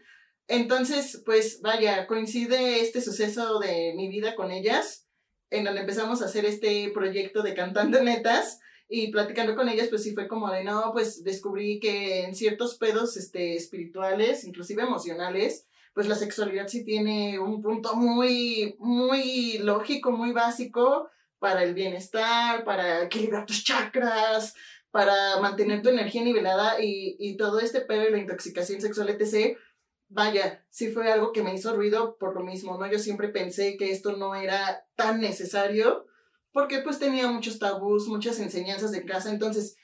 Entonces, 0.46 1.22
pues 1.24 1.60
vaya, 1.62 2.06
coincide 2.06 2.80
este 2.80 3.00
suceso 3.00 3.58
de 3.58 3.94
mi 3.96 4.08
vida 4.08 4.34
con 4.34 4.50
ellas, 4.50 5.01
en 5.52 5.64
donde 5.64 5.82
empezamos 5.82 6.22
a 6.22 6.24
hacer 6.24 6.46
este 6.46 6.90
proyecto 6.94 7.42
de 7.42 7.54
Cantando 7.54 8.02
Netas 8.02 8.60
y 8.88 9.12
platicando 9.12 9.54
con 9.54 9.68
ellas, 9.68 9.88
pues 9.88 10.02
sí 10.02 10.14
fue 10.14 10.26
como 10.26 10.50
de, 10.50 10.64
no, 10.64 10.90
pues 10.92 11.22
descubrí 11.22 11.78
que 11.78 12.24
en 12.24 12.34
ciertos 12.34 12.76
pedos 12.76 13.16
este, 13.16 13.54
espirituales, 13.54 14.44
inclusive 14.44 14.82
emocionales, 14.82 15.66
pues 15.94 16.08
la 16.08 16.14
sexualidad 16.14 16.68
sí 16.68 16.84
tiene 16.84 17.38
un 17.38 17.62
punto 17.62 17.94
muy, 17.94 18.76
muy 18.78 19.58
lógico, 19.58 20.10
muy 20.10 20.32
básico 20.32 21.10
para 21.38 21.62
el 21.64 21.74
bienestar, 21.74 22.64
para 22.64 23.04
equilibrar 23.04 23.44
tus 23.44 23.62
chakras, 23.62 24.54
para 24.90 25.38
mantener 25.40 25.82
tu 25.82 25.90
energía 25.90 26.22
nivelada 26.22 26.82
y, 26.82 27.16
y 27.18 27.36
todo 27.36 27.60
este 27.60 27.82
pedo 27.82 28.02
de 28.02 28.10
la 28.10 28.18
intoxicación 28.18 28.80
sexual, 28.80 29.10
etc. 29.10 29.58
Vaya, 30.14 30.62
sí 30.68 30.90
fue 30.90 31.10
algo 31.10 31.32
que 31.32 31.42
me 31.42 31.54
hizo 31.54 31.74
ruido 31.74 32.18
por 32.18 32.34
lo 32.34 32.44
mismo, 32.44 32.76
¿no? 32.76 32.86
Yo 32.90 32.98
siempre 32.98 33.28
pensé 33.28 33.78
que 33.78 33.90
esto 33.90 34.14
no 34.14 34.34
era 34.34 34.84
tan 34.94 35.22
necesario 35.22 36.04
porque 36.52 36.80
pues 36.80 36.98
tenía 36.98 37.28
muchos 37.28 37.58
tabús, 37.58 38.08
muchas 38.08 38.38
enseñanzas 38.38 38.92
de 38.92 39.06
casa, 39.06 39.30
entonces 39.30 39.78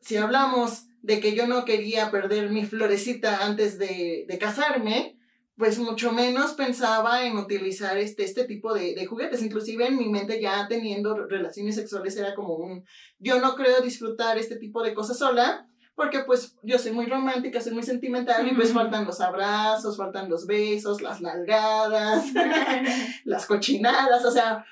si 0.00 0.16
hablamos 0.16 0.84
de 1.02 1.18
que 1.18 1.34
yo 1.34 1.48
no 1.48 1.64
quería 1.64 2.12
perder 2.12 2.50
mi 2.50 2.64
florecita 2.64 3.44
antes 3.44 3.76
de, 3.76 4.24
de 4.28 4.38
casarme, 4.38 5.18
pues 5.56 5.78
mucho 5.78 6.12
menos 6.12 6.52
pensaba 6.52 7.26
en 7.26 7.36
utilizar 7.36 7.98
este, 7.98 8.22
este 8.22 8.44
tipo 8.44 8.72
de, 8.72 8.94
de 8.94 9.06
juguetes. 9.06 9.42
Inclusive 9.42 9.88
en 9.88 9.98
mi 9.98 10.08
mente 10.08 10.40
ya 10.40 10.68
teniendo 10.68 11.26
relaciones 11.26 11.74
sexuales 11.74 12.16
era 12.16 12.34
como 12.34 12.54
un, 12.54 12.84
yo 13.18 13.40
no 13.40 13.56
creo 13.56 13.80
disfrutar 13.80 14.38
este 14.38 14.56
tipo 14.56 14.82
de 14.82 14.94
cosas 14.94 15.18
sola, 15.18 15.69
porque 16.00 16.20
pues 16.20 16.56
yo 16.62 16.78
soy 16.78 16.92
muy 16.92 17.04
romántica, 17.04 17.60
soy 17.60 17.74
muy 17.74 17.82
sentimental 17.82 18.48
y 18.48 18.54
pues 18.54 18.72
faltan 18.72 19.04
los 19.04 19.20
abrazos, 19.20 19.98
faltan 19.98 20.30
los 20.30 20.46
besos, 20.46 21.02
las 21.02 21.20
nalgadas, 21.20 22.24
las 23.26 23.44
cochinadas, 23.44 24.24
o 24.24 24.30
sea, 24.30 24.64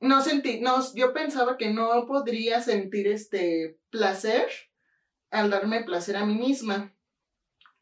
no 0.00 0.20
sentí, 0.20 0.60
no, 0.60 0.76
yo 0.94 1.14
pensaba 1.14 1.56
que 1.56 1.72
no 1.72 2.04
podría 2.06 2.60
sentir 2.60 3.08
este 3.08 3.78
placer 3.88 4.50
al 5.30 5.48
darme 5.48 5.82
placer 5.82 6.18
a 6.18 6.26
mí 6.26 6.34
misma. 6.34 6.94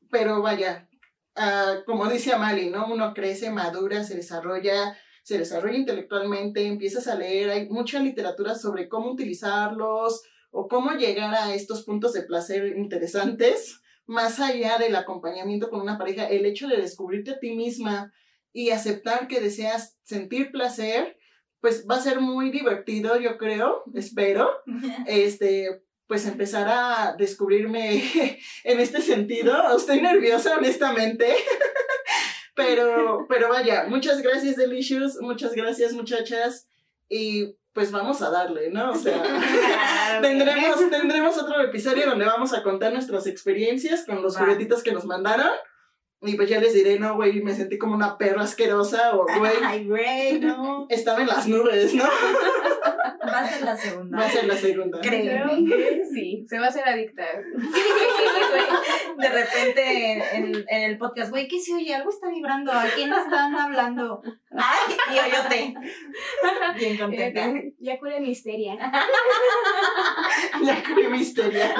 Pero 0.09 0.40
vaya, 0.40 0.88
ah, 1.34 1.78
como 1.86 2.07
dice 2.07 2.32
Amali, 2.32 2.70
¿no? 2.70 2.86
Uno 2.86 3.12
crece, 3.12 3.51
madura, 3.51 4.05
se 4.05 4.14
desarrolla, 4.14 4.97
se 5.24 5.36
desarrolla 5.36 5.78
intelectualmente, 5.78 6.64
empiezas 6.64 7.09
a 7.09 7.16
leer, 7.16 7.51
hay 7.51 7.68
mucha 7.68 7.99
literatura 7.99 8.55
sobre 8.55 8.88
cómo 8.88 9.11
utilizarlos 9.11 10.22
o 10.57 10.68
cómo 10.68 10.92
llegar 10.92 11.34
a 11.34 11.52
estos 11.52 11.82
puntos 11.82 12.12
de 12.12 12.22
placer 12.22 12.76
interesantes, 12.76 13.80
más 14.07 14.38
allá 14.38 14.78
del 14.78 14.94
acompañamiento 14.94 15.68
con 15.68 15.80
una 15.80 15.98
pareja, 15.98 16.28
el 16.28 16.46
hecho 16.46 16.68
de 16.68 16.76
descubrirte 16.76 17.32
a 17.32 17.40
ti 17.40 17.57
misma 17.57 18.12
y 18.52 18.70
aceptar 18.70 19.26
que 19.26 19.40
deseas 19.40 19.98
sentir 20.05 20.52
placer, 20.52 21.18
pues 21.61 21.86
va 21.90 21.96
a 21.96 22.00
ser 22.00 22.20
muy 22.20 22.52
divertido, 22.52 23.18
yo 23.18 23.36
creo, 23.36 23.82
espero 23.94 24.48
este, 25.09 25.82
pues 26.07 26.24
empezar 26.24 26.68
a 26.68 27.16
descubrirme 27.18 28.05
en 28.64 28.78
este 28.78 29.02
sentido. 29.02 29.76
Estoy 29.76 30.02
nerviosa, 30.02 30.57
honestamente. 30.57 31.34
Pero, 32.57 33.26
pero 33.28 33.48
vaya, 33.48 33.86
muchas 33.88 34.22
gracias, 34.22 34.55
Delicious. 34.55 35.20
Muchas 35.20 35.55
gracias, 35.55 35.92
muchachas. 35.92 36.68
Y 37.09 37.57
pues 37.75 37.91
vamos 37.91 38.22
a 38.22 38.31
darle, 38.31 38.70
¿no? 38.70 38.93
O 38.93 38.95
sea, 38.95 39.20
tendremos, 40.22 40.79
tendremos 40.91 41.37
otro 41.37 41.61
episodio 41.61 42.07
donde 42.07 42.25
vamos 42.25 42.55
a 42.55 42.62
contar 42.62 42.93
nuestras 42.93 43.27
experiencias 43.27 44.07
con 44.07 44.22
los 44.22 44.37
Va. 44.37 44.41
juguetitos 44.41 44.83
que 44.83 44.93
nos 44.93 45.05
mandaron. 45.05 45.51
Y 46.27 46.35
pues 46.37 46.49
ya 46.49 46.59
les 46.61 46.72
diré, 46.75 46.99
no, 46.99 47.16
güey, 47.16 47.43
me 47.43 47.55
sentí 47.55 47.77
como 47.79 47.95
una 47.95 48.16
perra 48.18 48.43
asquerosa 48.43 49.14
o, 49.14 49.27
güey, 49.39 49.53
Ay, 49.64 49.87
güey, 49.87 50.41
no. 50.41 50.87
estaba 50.89 51.20
en 51.20 51.27
las 51.29 51.47
nubes, 51.49 51.95
¿no? 51.95 52.05
Va 52.05 53.41
a 53.41 53.49
ser 53.49 53.62
la 53.62 53.77
segunda. 53.77 54.18
Va 54.18 54.27
a 54.27 54.31
ser 54.31 54.45
la 54.47 54.57
segunda. 54.57 55.01
Creo. 55.01 55.49
Que 55.49 56.03
sí, 56.12 56.45
se 56.49 56.59
va 56.59 56.66
a 56.66 56.68
hacer 56.68 56.87
adicta. 56.87 57.25
De 59.16 59.29
repente 59.29 60.12
en, 60.12 60.22
en- 60.45 60.64
en 60.68 60.83
el 60.91 60.99
podcast, 60.99 61.31
güey, 61.31 61.49
¿qué 61.49 61.59
se 61.61 61.75
oye? 61.75 61.95
Algo 61.95 62.11
está 62.11 62.29
vibrando. 62.29 62.70
¿A 62.72 62.85
quién 62.95 63.12
están 63.12 63.55
hablando? 63.57 64.20
Ay, 64.57 64.95
y 65.14 65.18
oyote. 65.18 65.75
Bien 66.79 66.99
contenta. 66.99 67.53
Ya 67.81 67.99
cura 67.99 68.20
mi 68.20 68.31
histeria. 68.31 68.77
La 70.62 70.83
cremisteria. 70.83 71.75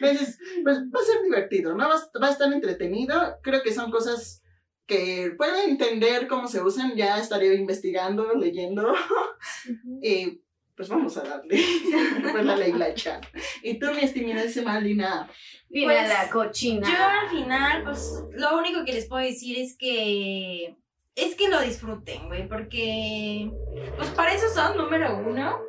Entonces, 0.00 0.38
pues 0.62 0.78
va 0.78 1.00
a 1.00 1.04
ser 1.04 1.22
divertido, 1.22 1.74
¿no? 1.74 1.88
Va, 1.88 1.94
a- 1.96 2.18
va 2.20 2.28
a 2.28 2.32
estar 2.32 2.52
entretenido. 2.52 3.38
Creo 3.42 3.62
que 3.62 3.72
son 3.72 3.90
cosas 3.90 4.42
que 4.86 5.32
puedo 5.36 5.56
entender 5.62 6.26
cómo 6.26 6.48
se 6.48 6.60
usan. 6.62 6.94
Ya 6.96 7.18
estaré 7.18 7.54
investigando, 7.54 8.32
leyendo. 8.34 8.92
Y 10.02 10.40
pues 10.76 10.88
vamos 10.88 11.16
a 11.16 11.22
darle. 11.22 11.60
Pues 12.32 12.44
la 12.44 12.56
ley 12.56 12.72
la 12.72 12.88
echar. 12.88 13.20
Y 13.62 13.78
tú, 13.78 13.86
mi 13.92 14.00
estimadísima 14.02 14.80
Lina. 14.80 15.28
Viene 15.68 15.94
Pues, 15.94 16.08
la 16.08 16.30
cochina. 16.30 16.88
Yo 16.88 17.04
al 17.04 17.28
final, 17.30 17.84
pues, 17.84 18.24
lo 18.32 18.58
único 18.58 18.84
que 18.84 18.92
les 18.92 19.06
puedo 19.06 19.24
decir 19.24 19.58
es 19.58 19.76
que. 19.76 20.76
Es 21.16 21.34
que 21.34 21.48
lo 21.48 21.60
disfruten, 21.60 22.28
güey, 22.28 22.48
porque. 22.48 23.50
Pues 23.96 24.08
para 24.10 24.32
eso 24.34 24.48
son, 24.48 24.76
número 24.76 25.18
uno. 25.18 25.60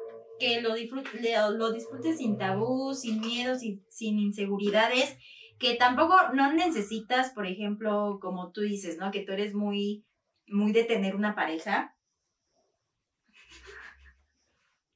Que 0.41 0.59
lo, 0.61 0.75
disfrut- 0.75 1.07
lo, 1.21 1.51
lo 1.51 1.71
disfrutes 1.71 2.17
sin 2.17 2.35
tabú, 2.39 2.95
sin 2.95 3.21
miedos, 3.21 3.59
sin, 3.59 3.85
sin 3.89 4.17
inseguridades. 4.17 5.15
Que 5.59 5.75
tampoco 5.75 6.15
no 6.33 6.51
necesitas, 6.51 7.29
por 7.29 7.45
ejemplo, 7.45 8.17
como 8.19 8.51
tú 8.51 8.61
dices, 8.61 8.97
¿no? 8.97 9.11
Que 9.11 9.19
tú 9.21 9.33
eres 9.33 9.53
muy, 9.53 10.03
muy 10.47 10.71
de 10.71 10.83
tener 10.83 11.15
una 11.15 11.35
pareja. 11.35 11.95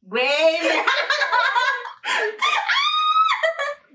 Güey. 0.01 0.23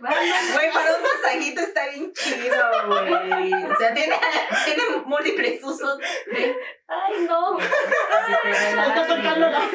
Güey, 0.00 0.72
para 0.72 0.96
un 0.96 1.02
masajito 1.02 1.60
está 1.60 1.86
bien 1.90 2.10
chido, 2.14 2.56
güey. 2.86 3.12
O 3.12 3.76
sea, 3.76 3.92
tiene, 3.92 4.16
tiene 4.64 4.82
múltiples 5.04 5.62
usos 5.62 5.98
de... 5.98 6.56
Ay, 6.88 7.26
no. 7.28 7.58
Está 7.58 9.06
tocando 9.06 9.50
la- 9.50 9.70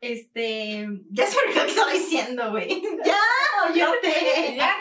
Este, 0.00 0.86
ya 1.10 1.26
se 1.26 1.36
me 1.36 1.42
olvidó 1.42 1.64
que 1.64 1.70
estaba 1.70 1.92
diciendo, 1.92 2.50
güey. 2.50 2.82
Ya, 3.04 3.18
oyote. 3.68 4.56
Ya, 4.56 4.76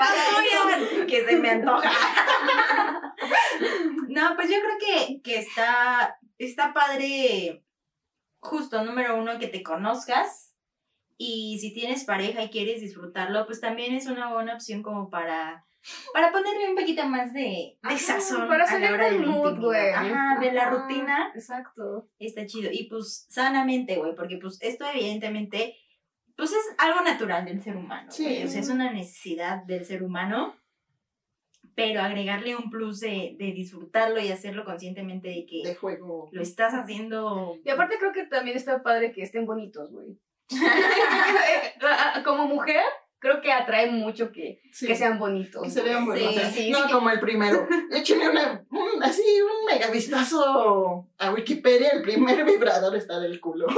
Que 1.07 1.25
se 1.25 1.37
me 1.37 1.49
antoja. 1.49 1.91
No, 4.07 4.35
pues 4.35 4.49
yo 4.49 4.55
creo 4.61 4.77
que, 4.79 5.21
que 5.21 5.37
está, 5.39 6.17
está 6.37 6.73
padre, 6.73 7.63
justo, 8.39 8.83
número 8.83 9.15
uno, 9.17 9.37
que 9.37 9.47
te 9.47 9.61
conozcas. 9.63 10.55
Y 11.17 11.57
si 11.59 11.73
tienes 11.73 12.03
pareja 12.03 12.43
y 12.43 12.49
quieres 12.49 12.81
disfrutarlo, 12.81 13.45
pues 13.45 13.59
también 13.59 13.93
es 13.93 14.07
una 14.07 14.31
buena 14.33 14.53
opción 14.53 14.81
como 14.83 15.09
para, 15.09 15.67
para 16.13 16.31
ponerle 16.31 16.69
un 16.69 16.75
poquito 16.75 17.05
más 17.05 17.33
de, 17.33 17.77
de 17.81 17.97
sazón 17.97 18.47
para 18.47 18.65
a 18.65 18.79
la 18.79 18.91
hora 18.91 19.09
del 19.09 19.25
mood, 19.25 19.59
güey. 19.59 19.89
Ajá, 19.91 20.39
de 20.39 20.51
la 20.51 20.69
rutina. 20.69 21.31
Exacto. 21.33 22.09
Está 22.19 22.45
chido. 22.45 22.69
Y 22.71 22.89
pues 22.89 23.25
sanamente, 23.29 23.95
güey, 23.97 24.15
porque 24.15 24.37
pues 24.37 24.57
esto 24.61 24.85
evidentemente, 24.93 25.75
pues 26.35 26.51
es 26.51 26.75
algo 26.77 27.01
natural 27.01 27.45
del 27.45 27.61
ser 27.61 27.77
humano. 27.77 28.11
Sí. 28.11 28.23
güey, 28.23 28.43
O 28.43 28.47
sea, 28.47 28.61
es 28.61 28.69
una 28.69 28.91
necesidad 28.91 29.63
del 29.63 29.85
ser 29.85 30.03
humano. 30.03 30.55
Pero 31.75 32.01
agregarle 32.01 32.55
un 32.55 32.71
plus 32.71 32.99
de, 33.01 33.35
de 33.37 33.51
disfrutarlo 33.51 34.19
y 34.19 34.31
hacerlo 34.31 34.65
conscientemente 34.65 35.27
de 35.27 35.45
que 35.45 35.61
de 35.63 35.75
juego. 35.75 36.27
lo 36.31 36.41
estás 36.41 36.73
haciendo. 36.73 37.55
Y 37.63 37.69
aparte 37.69 37.97
creo 37.99 38.11
que 38.13 38.25
también 38.25 38.57
está 38.57 38.81
padre 38.81 39.11
que 39.11 39.21
estén 39.21 39.45
bonitos, 39.45 39.91
güey. 39.91 40.17
Como 42.25 42.47
mujer, 42.47 42.81
creo 43.19 43.41
que 43.41 43.51
atrae 43.51 43.89
mucho 43.91 44.31
que, 44.31 44.61
Sí. 44.71 44.87
que 44.87 44.95
sean 44.95 45.17
bonitos. 45.19 45.63
Que 45.63 45.69
se 45.69 45.81
vean 45.81 46.01
Sí, 46.01 46.05
buenos. 46.05 46.29
o 46.29 46.33
sea, 46.33 46.51
sí, 46.51 46.69
no 46.71 46.83
sí. 46.85 46.91
como 46.93 47.09
el 47.09 47.19
primero. 47.19 47.67
Échenle 47.91 48.29
una, 48.29 48.65
un- 48.69 49.03
así 49.03 49.21
un 49.41 49.65
mega 49.65 49.87
vistazo 49.89 51.07
a 51.17 51.31
Wikipedia. 51.31 51.89
El 51.89 52.01
primer 52.03 52.45
vibrador 52.45 52.95
está 52.95 53.19
del 53.19 53.39
culo. 53.39 53.67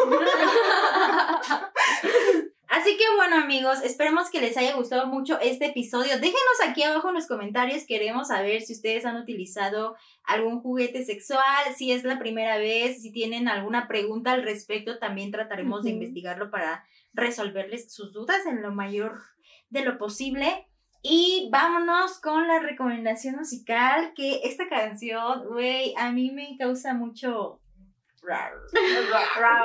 Así 2.72 2.98
que 2.98 3.04
bueno 3.16 3.36
amigos, 3.38 3.82
esperemos 3.84 4.30
que 4.30 4.40
les 4.42 4.56
haya 4.56 4.76
gustado 4.76 5.08
mucho 5.08 5.40
este 5.40 5.66
episodio. 5.66 6.14
Déjenos 6.20 6.60
aquí 6.64 6.84
abajo 6.84 7.10
en 7.10 7.16
los 7.16 7.26
comentarios, 7.28 7.84
queremos 7.88 8.28
saber 8.28 8.62
si 8.62 8.74
ustedes 8.74 9.06
han 9.06 9.18
utilizado 9.18 9.96
algún 10.24 10.62
juguete 10.62 11.04
sexual, 11.04 11.42
si 11.76 11.92
es 11.92 12.04
la 12.04 12.20
primera 12.20 12.58
vez, 12.60 13.02
si 13.02 13.12
tienen 13.12 13.48
alguna 13.48 13.88
pregunta 13.88 14.34
al 14.34 14.44
respecto, 14.44 15.00
también 15.00 15.32
trataremos 15.32 15.82
de 15.84 15.90
investigarlo 15.90 16.52
para 16.52 16.86
resolverles 17.20 17.94
sus 17.94 18.14
dudas 18.14 18.46
en 18.46 18.62
lo 18.62 18.72
mayor 18.72 19.20
de 19.70 19.84
lo 19.84 19.98
posible. 19.98 20.68
Y 21.02 21.50
vámonos 21.52 22.20
con 22.20 22.48
la 22.48 22.60
recomendación 22.60 23.36
musical, 23.36 24.14
que 24.16 24.42
esta 24.44 24.68
canción, 24.68 25.48
güey, 25.48 25.94
a 25.98 26.12
mí 26.12 26.32
me 26.32 26.58
causa 26.58 26.94
mucho... 26.94 27.62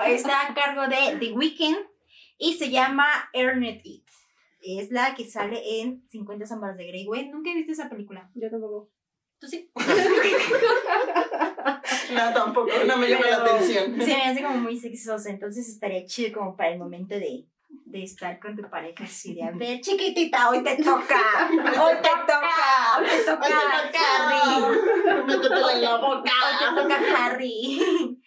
Está 0.07 0.49
a 0.49 0.55
cargo 0.55 0.83
de 0.87 1.17
The 1.19 1.33
Weeknd 1.33 1.77
y 2.39 2.55
se 2.55 2.71
llama 2.71 3.07
Earn 3.33 3.65
It. 3.65 3.81
It. 3.85 4.05
Es 4.61 4.91
la 4.91 5.15
que 5.15 5.25
sale 5.25 5.81
en 5.81 6.09
50 6.09 6.47
sombras 6.47 6.77
de 6.77 6.87
Grey. 6.87 7.05
Güey, 7.05 7.29
nunca 7.29 7.51
he 7.51 7.55
visto 7.55 7.73
esa 7.73 7.91
película. 7.91 8.31
Yo 8.35 8.51
tampoco. 8.51 8.91
¿Tú 9.39 9.49
sí? 9.49 9.71
No, 12.15 12.33
tampoco. 12.33 12.71
No 12.87 12.97
me 12.97 13.09
llama 13.09 13.27
la 13.27 13.37
atención. 13.39 14.01
Se 14.01 14.07
me 14.07 14.23
hace 14.25 14.43
como 14.43 14.59
muy 14.59 14.77
sexosa, 14.77 15.31
entonces 15.31 15.69
estaría 15.69 16.05
chido 16.07 16.39
como 16.39 16.57
para 16.57 16.71
el 16.71 16.79
momento 16.79 17.15
de, 17.15 17.47
de 17.69 18.03
estar 18.03 18.39
con 18.39 18.57
tu 18.57 18.69
pareja 18.69 19.05
así 19.05 19.35
de, 19.35 19.43
a 19.43 19.51
ver, 19.51 19.81
chiquitita, 19.81 20.51
hoy 20.51 20.63
te 20.63 20.77
toca, 20.77 21.49
hoy 21.51 21.95
te 21.97 22.09
toca, 22.09 22.99
hoy 22.99 23.07
te 23.07 23.25
toca, 23.25 23.47
Harry. 23.95 25.25
Métetela 25.27 25.73
en 25.73 25.83
la 25.83 25.97
boca. 25.97 26.33
Hoy 26.45 26.75
te 26.75 26.83
toca 26.83 26.99
Harry. 27.17 28.21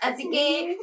Así 0.00 0.30
que, 0.30 0.78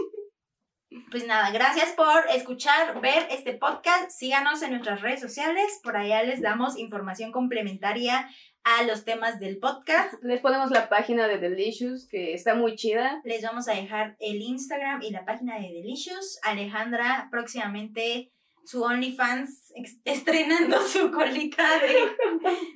pues 1.09 1.25
nada, 1.25 1.51
gracias 1.51 1.91
por 1.91 2.25
escuchar, 2.33 2.99
ver 3.01 3.27
este 3.31 3.53
podcast. 3.53 4.11
Síganos 4.11 4.61
en 4.61 4.71
nuestras 4.71 5.01
redes 5.01 5.21
sociales. 5.21 5.79
Por 5.83 5.97
allá 5.97 6.23
les 6.23 6.41
damos 6.41 6.77
información 6.77 7.31
complementaria 7.31 8.29
a 8.63 8.83
los 8.83 9.05
temas 9.05 9.39
del 9.39 9.57
podcast. 9.57 10.21
Les 10.23 10.41
ponemos 10.41 10.71
la 10.71 10.89
página 10.89 11.27
de 11.27 11.37
Delicious, 11.37 12.07
que 12.07 12.33
está 12.33 12.55
muy 12.55 12.75
chida. 12.75 13.21
Les 13.23 13.41
vamos 13.41 13.67
a 13.67 13.73
dejar 13.73 14.15
el 14.19 14.41
Instagram 14.41 15.01
y 15.01 15.11
la 15.11 15.25
página 15.25 15.59
de 15.59 15.71
Delicious. 15.73 16.39
Alejandra 16.43 17.27
próximamente 17.31 18.31
su 18.65 18.83
OnlyFans 18.83 19.73
estrenando 20.05 20.81
su 20.87 21.11
colita 21.11 21.79
de, 21.79 22.15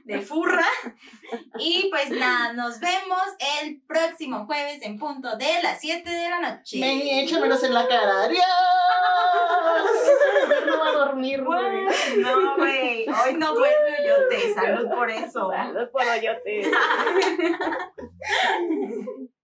de 0.05 0.21
furra. 0.21 0.65
Y 1.59 1.89
pues 1.89 2.09
nada, 2.11 2.53
nos 2.53 2.79
vemos 2.79 3.21
el 3.61 3.81
próximo 3.81 4.45
jueves 4.45 4.79
en 4.81 4.97
punto 4.97 5.36
de 5.38 5.61
las 5.63 5.81
7 5.81 6.09
de 6.09 6.29
la 6.29 6.39
noche. 6.39 6.79
Me 6.79 7.23
échamelos 7.23 7.63
en 7.63 7.73
la 7.73 7.88
cara. 7.88 8.23
¡Adiós! 8.23 8.43
No 10.65 10.79
va 10.79 10.89
a 10.89 10.93
dormir, 10.93 11.43
güey. 11.43 11.86
No, 12.17 12.55
güey, 12.55 13.05
hoy 13.07 13.33
no 13.38 13.53
duermo 13.53 13.97
yo 14.05 14.27
te 14.29 14.53
salud 14.53 14.89
por 14.89 15.09
eso. 15.09 15.49
Salud 15.51 15.89
por 15.91 16.03
hoyote. 16.03 16.71